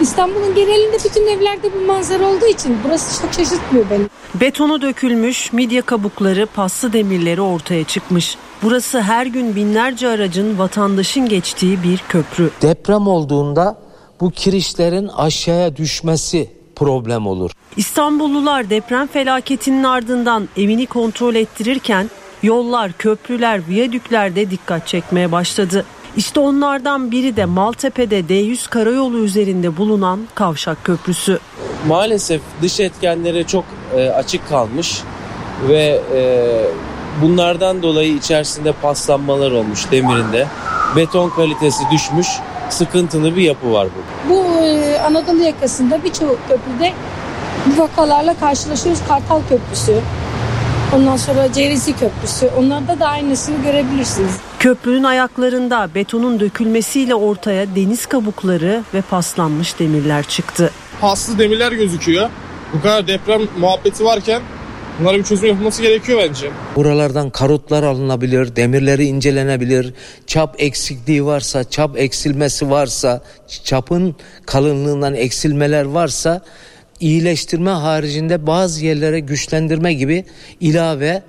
[0.01, 4.05] İstanbul'un genelinde bütün evlerde bu manzara olduğu için burası çok şaşırtmıyor beni.
[4.41, 8.37] Betonu dökülmüş, midye kabukları, paslı demirleri ortaya çıkmış.
[8.63, 12.51] Burası her gün binlerce aracın, vatandaşın geçtiği bir köprü.
[12.63, 13.79] Deprem olduğunda
[14.21, 17.51] bu kirişlerin aşağıya düşmesi problem olur.
[17.77, 22.11] İstanbullular deprem felaketinin ardından evini kontrol ettirirken
[22.43, 25.85] yollar, köprüler, viyadüklerde dikkat çekmeye başladı.
[26.17, 31.39] İşte onlardan biri de Maltepe'de D100 karayolu üzerinde bulunan Kavşak Köprüsü.
[31.89, 33.65] Maalesef dış etkenlere çok
[33.97, 35.03] e, açık kalmış
[35.69, 36.21] ve e,
[37.23, 40.47] bunlardan dolayı içerisinde paslanmalar olmuş demirinde.
[40.97, 42.27] Beton kalitesi düşmüş,
[42.71, 44.31] sıkıntılı bir yapı var bu.
[44.35, 46.93] Bu e, Anadolu yakasında birçok köprüde
[47.67, 49.03] bu vakalarla karşılaşıyoruz.
[49.09, 50.01] Kartal Köprüsü,
[50.97, 52.51] ondan sonra Cerisi Köprüsü.
[52.59, 54.33] Onlarda da aynısını görebilirsiniz.
[54.59, 60.71] Köprünün ayaklarında betonun dökülmesiyle ortaya deniz kabukları ve paslanmış demirler çıktı.
[61.01, 62.29] Paslı demirler gözüküyor.
[62.75, 64.43] Bu kadar deprem muhabbeti varken
[65.01, 66.51] bunlara bir çözüm yapılması gerekiyor bence.
[66.77, 69.95] Buralardan karotlar alınabilir, demirleri incelenebilir.
[70.27, 73.23] Çap eksikliği varsa, çap eksilmesi varsa,
[73.65, 74.17] çapın
[74.47, 76.43] kalınlığından eksilmeler varsa
[77.01, 80.25] iyileştirme haricinde bazı yerlere güçlendirme gibi
[80.61, 81.23] ilave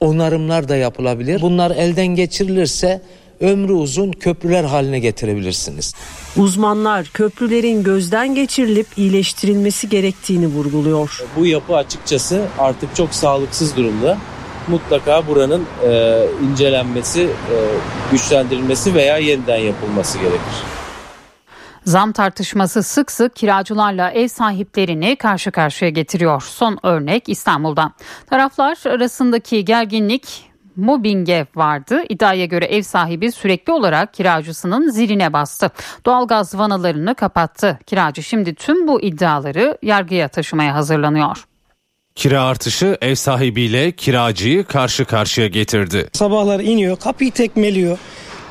[0.00, 1.42] onarımlar da yapılabilir.
[1.42, 3.02] Bunlar elden geçirilirse
[3.40, 5.94] ömrü uzun köprüler haline getirebilirsiniz.
[6.36, 11.24] Uzmanlar köprülerin gözden geçirilip iyileştirilmesi gerektiğini vurguluyor.
[11.36, 14.18] Bu yapı açıkçası artık çok sağlıksız durumda.
[14.68, 17.56] Mutlaka buranın e, incelenmesi, e,
[18.12, 20.76] güçlendirilmesi veya yeniden yapılması gerekir.
[21.84, 26.42] Zam tartışması sık sık kiracılarla ev sahiplerini karşı karşıya getiriyor.
[26.42, 27.92] Son örnek İstanbul'da.
[28.30, 32.02] Taraflar arasındaki gerginlik mobbinge vardı.
[32.08, 35.70] İddiaya göre ev sahibi sürekli olarak kiracısının ziline bastı.
[36.06, 37.78] Doğalgaz vanalarını kapattı.
[37.86, 41.44] Kiracı şimdi tüm bu iddiaları yargıya taşımaya hazırlanıyor.
[42.14, 46.08] Kira artışı ev sahibiyle kiracıyı karşı karşıya getirdi.
[46.12, 47.98] Sabahlar iniyor, kapıyı tekmeliyor.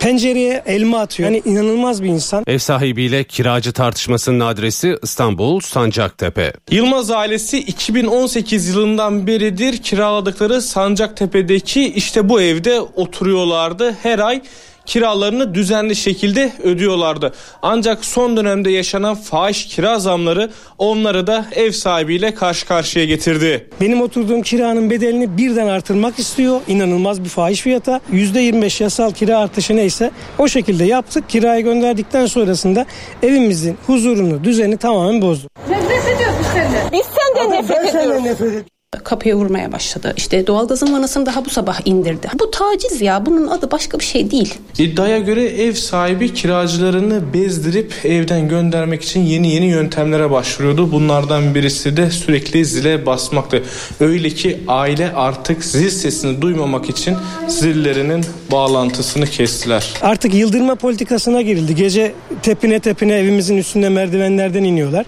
[0.05, 1.29] Pencereye elma atıyor.
[1.29, 2.43] Yani inanılmaz bir insan.
[2.47, 6.53] Ev sahibiyle kiracı tartışmasının adresi İstanbul Sancaktepe.
[6.71, 13.95] Yılmaz ailesi 2018 yılından beridir kiraladıkları Sancaktepe'deki işte bu evde oturuyorlardı.
[14.03, 14.41] Her ay
[14.85, 17.33] kiralarını düzenli şekilde ödüyorlardı.
[17.61, 23.69] Ancak son dönemde yaşanan fahiş kira zamları onları da ev sahibiyle karşı karşıya getirdi.
[23.81, 26.61] Benim oturduğum kiranın bedelini birden artırmak istiyor.
[26.67, 28.01] İnanılmaz bir fahiş fiyata.
[28.13, 31.29] %25 yasal kira artışı neyse o şekilde yaptık.
[31.29, 32.85] Kirayı gönderdikten sonrasında
[33.23, 35.47] evimizin huzurunu, düzeni tamamen bozdu.
[35.69, 36.91] Nefret ediyoruz senden.
[36.91, 38.65] Biz senden nefret ediyoruz
[39.03, 40.13] kapıya vurmaya başladı.
[40.17, 42.27] İşte doğalgazın vanasını daha bu sabah indirdi.
[42.39, 43.25] Bu taciz ya.
[43.25, 44.53] Bunun adı başka bir şey değil.
[44.77, 50.91] İddiaya göre ev sahibi kiracılarını bezdirip evden göndermek için yeni yeni yöntemlere başvuruyordu.
[50.91, 53.63] Bunlardan birisi de sürekli zile basmaktı.
[53.99, 57.17] Öyle ki aile artık zil sesini duymamak için
[57.47, 59.93] zillerinin bağlantısını kestiler.
[60.01, 61.75] Artık yıldırma politikasına girildi.
[61.75, 65.05] Gece tepine tepine evimizin üstünde merdivenlerden iniyorlar.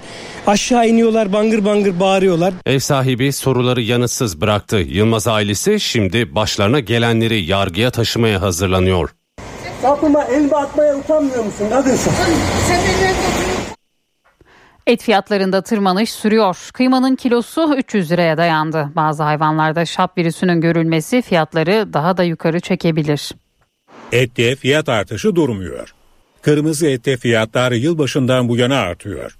[0.47, 2.53] Aşağı iniyorlar bangır bangır bağırıyorlar.
[2.65, 4.77] Ev sahibi soruları yanıtsız bıraktı.
[4.77, 9.09] Yılmaz ailesi şimdi başlarına gelenleri yargıya taşımaya hazırlanıyor.
[9.81, 12.11] Kapıma elma atmaya utanmıyor musun kadınsın?
[12.67, 12.79] Sen
[14.87, 16.69] Et fiyatlarında tırmanış sürüyor.
[16.73, 18.89] Kıymanın kilosu 300 liraya dayandı.
[18.95, 23.31] Bazı hayvanlarda şap virüsünün görülmesi fiyatları daha da yukarı çekebilir.
[24.11, 25.93] Ette fiyat artışı durmuyor.
[26.41, 29.36] Kırmızı ette fiyatlar yılbaşından bu yana artıyor.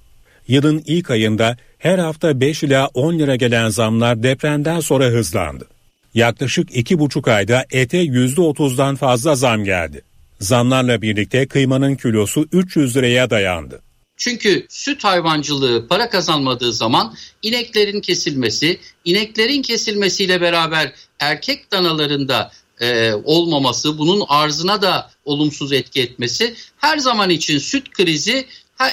[0.47, 5.67] Yılın ilk ayında her hafta 5 ila 10 lira gelen zamlar depremden sonra hızlandı.
[6.13, 10.01] Yaklaşık 2,5 ayda ete %30'dan fazla zam geldi.
[10.39, 13.81] Zamlarla birlikte kıymanın kilosu 300 liraya dayandı.
[14.17, 22.51] Çünkü süt hayvancılığı para kazanmadığı zaman ineklerin kesilmesi, ineklerin kesilmesiyle beraber erkek danalarında
[22.81, 28.45] e, olmaması, bunun arzına da olumsuz etki etmesi her zaman için süt krizi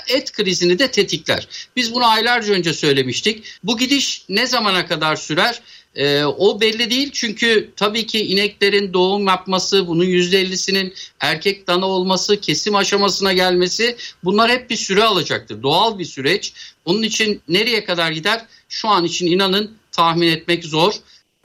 [0.08, 1.48] et krizini de tetikler.
[1.76, 3.44] Biz bunu aylarca önce söylemiştik.
[3.64, 5.60] Bu gidiş ne zamana kadar sürer?
[5.94, 12.40] E, o belli değil çünkü tabii ki ineklerin doğum yapması, bunun %50'sinin erkek dana olması,
[12.40, 15.62] kesim aşamasına gelmesi bunlar hep bir süre alacaktır.
[15.62, 16.52] Doğal bir süreç.
[16.84, 18.44] Onun için nereye kadar gider?
[18.68, 20.92] Şu an için inanın tahmin etmek zor.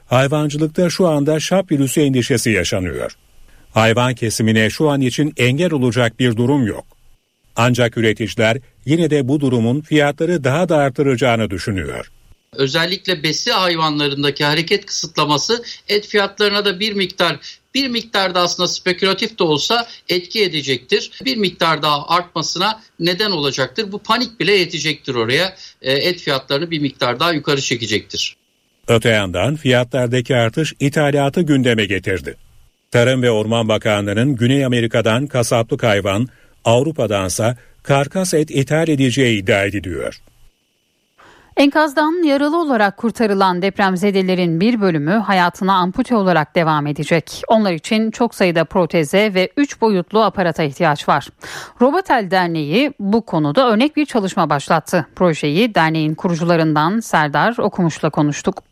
[0.06, 3.18] Hayvancılıkta şu anda şap virüsü endişesi yaşanıyor.
[3.74, 6.98] Hayvan kesimine şu an için engel olacak bir durum yok.
[7.61, 12.11] Ancak üreticiler yine de bu durumun fiyatları daha da artıracağını düşünüyor.
[12.53, 17.40] Özellikle besi hayvanlarındaki hareket kısıtlaması et fiyatlarına da bir miktar
[17.73, 21.11] bir miktar da aslında spekülatif de olsa etki edecektir.
[21.26, 23.91] Bir miktar daha artmasına neden olacaktır.
[23.91, 25.56] Bu panik bile yetecektir oraya.
[25.81, 28.36] E, et fiyatlarını bir miktar daha yukarı çekecektir.
[28.88, 32.36] Öte yandan fiyatlardaki artış ithalatı gündeme getirdi.
[32.91, 36.27] Tarım ve Orman Bakanlığı'nın Güney Amerika'dan kasaplık hayvan,
[36.65, 40.22] Avrupa'dansa karkas et ithal edeceği iddia ediliyor.
[41.60, 47.41] Enkazdan yaralı olarak kurtarılan depremzedelerin bir bölümü hayatına ampute olarak devam edecek.
[47.48, 51.27] Onlar için çok sayıda proteze ve 3 boyutlu aparata ihtiyaç var.
[51.81, 55.07] Robotel Derneği bu konuda örnek bir çalışma başlattı.
[55.15, 58.68] Projeyi derneğin kurucularından Serdar Okumuş'la konuştuk.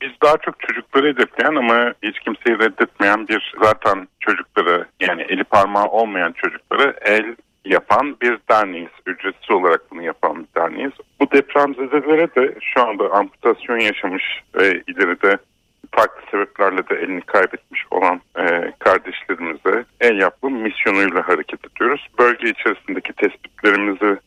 [0.00, 5.86] Biz daha çok çocukları hedefleyen ama hiç kimseyi reddetmeyen bir zaten çocukları yani eli parmağı
[5.86, 8.90] olmayan çocukları el yapan bir derneğiz.
[9.06, 10.92] Ücretsiz olarak bunu yapan bir derneğiz.
[11.20, 15.38] Bu depremzedelere de şu anda amputasyon yaşamış ve ileride
[15.90, 22.06] farklı sebeplerle de elini kaybetmiş olan e, kardeşlerimize el yapma misyonuyla hareket ediyoruz.
[22.18, 24.18] Bölge içerisindeki tespitlerimizi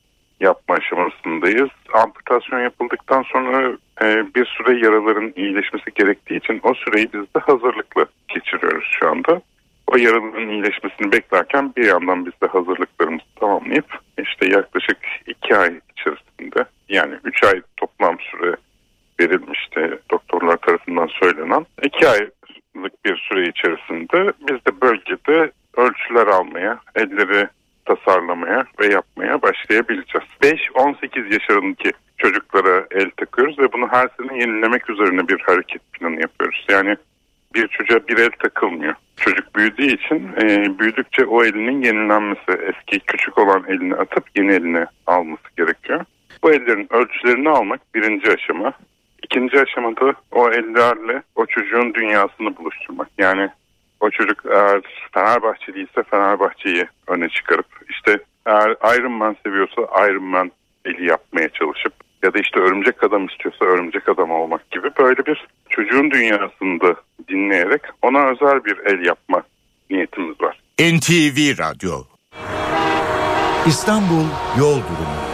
[0.42, 1.70] yapma aşamasındayız.
[1.94, 8.06] Amputasyon yapıldıktan sonra e, bir süre yaraların iyileşmesi gerektiği için o süreyi biz de hazırlıklı
[8.28, 9.42] geçiriyoruz şu anda.
[9.88, 13.86] O yaraların iyileşmesini beklerken bir yandan biz de hazırlıklarımızı tamamlayıp
[14.18, 14.98] işte yaklaşık
[15.28, 18.56] iki ay içerisinde yani üç ay toplam süre
[19.20, 21.66] verilmişti doktorlar tarafından söylenen.
[21.84, 22.34] iki aylık
[23.06, 27.48] bir süre içerisinde biz de bölgede ölçüler almaya, elleri
[27.86, 30.28] tasarlamaya ve yapmaya başlayabileceğiz.
[30.42, 36.66] 5-18 yaşlarındaki çocuklara el takıyoruz ve bunu her sene yenilemek üzerine bir hareket planı yapıyoruz.
[36.70, 36.96] Yani
[37.56, 38.94] bir çocuğa bir el takılmıyor.
[39.18, 44.86] Çocuk büyüdüğü için e, büyüdükçe o elinin yenilenmesi, eski küçük olan elini atıp yeni elini
[45.08, 46.06] alması gerekiyor.
[46.44, 48.74] Bu ellerin ölçülerini almak birinci aşama.
[49.24, 53.08] İkinci aşamada o ellerle o çocuğun dünyasını buluşturmak.
[53.18, 53.50] Yani
[54.02, 54.82] o çocuk eğer
[55.14, 60.52] Fenerbahçeliyse Fenerbahçe'yi öne çıkarıp işte eğer Iron Man seviyorsa Iron Man
[60.86, 65.48] eli yapmaya çalışıp ya da işte örümcek adam istiyorsa örümcek adam olmak gibi böyle bir
[65.70, 66.96] çocuğun dünyasında
[67.30, 69.44] dinleyerek ona özel bir el yapma
[69.90, 70.62] niyetimiz var.
[70.80, 71.92] NTV Radyo
[73.66, 74.26] İstanbul
[74.60, 75.31] Yol Durumu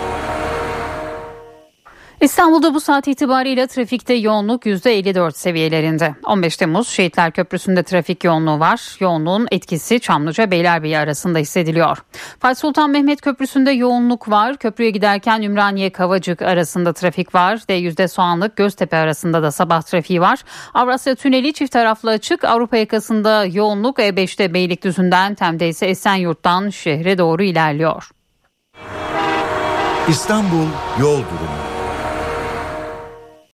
[2.21, 6.15] İstanbul'da bu saat itibariyle trafikte yoğunluk %54 seviyelerinde.
[6.25, 8.95] 15 Temmuz Şehitler Köprüsü'nde trafik yoğunluğu var.
[8.99, 11.97] Yoğunluğun etkisi Çamlıca Beylerbeyi arasında hissediliyor.
[12.39, 14.57] Fatih Sultan Mehmet Köprüsü'nde yoğunluk var.
[14.57, 17.55] Köprüye giderken Ümraniye Kavacık arasında trafik var.
[17.55, 20.39] D100'de Soğanlık Göztepe arasında da sabah trafiği var.
[20.73, 22.43] Avrasya Tüneli çift taraflı açık.
[22.43, 28.09] Avrupa yakasında yoğunluk E5'te Beylikdüzü'nden Tem'de ise Esenyurt'tan şehre doğru ilerliyor.
[30.07, 30.67] İstanbul
[30.99, 31.56] Yol Durumu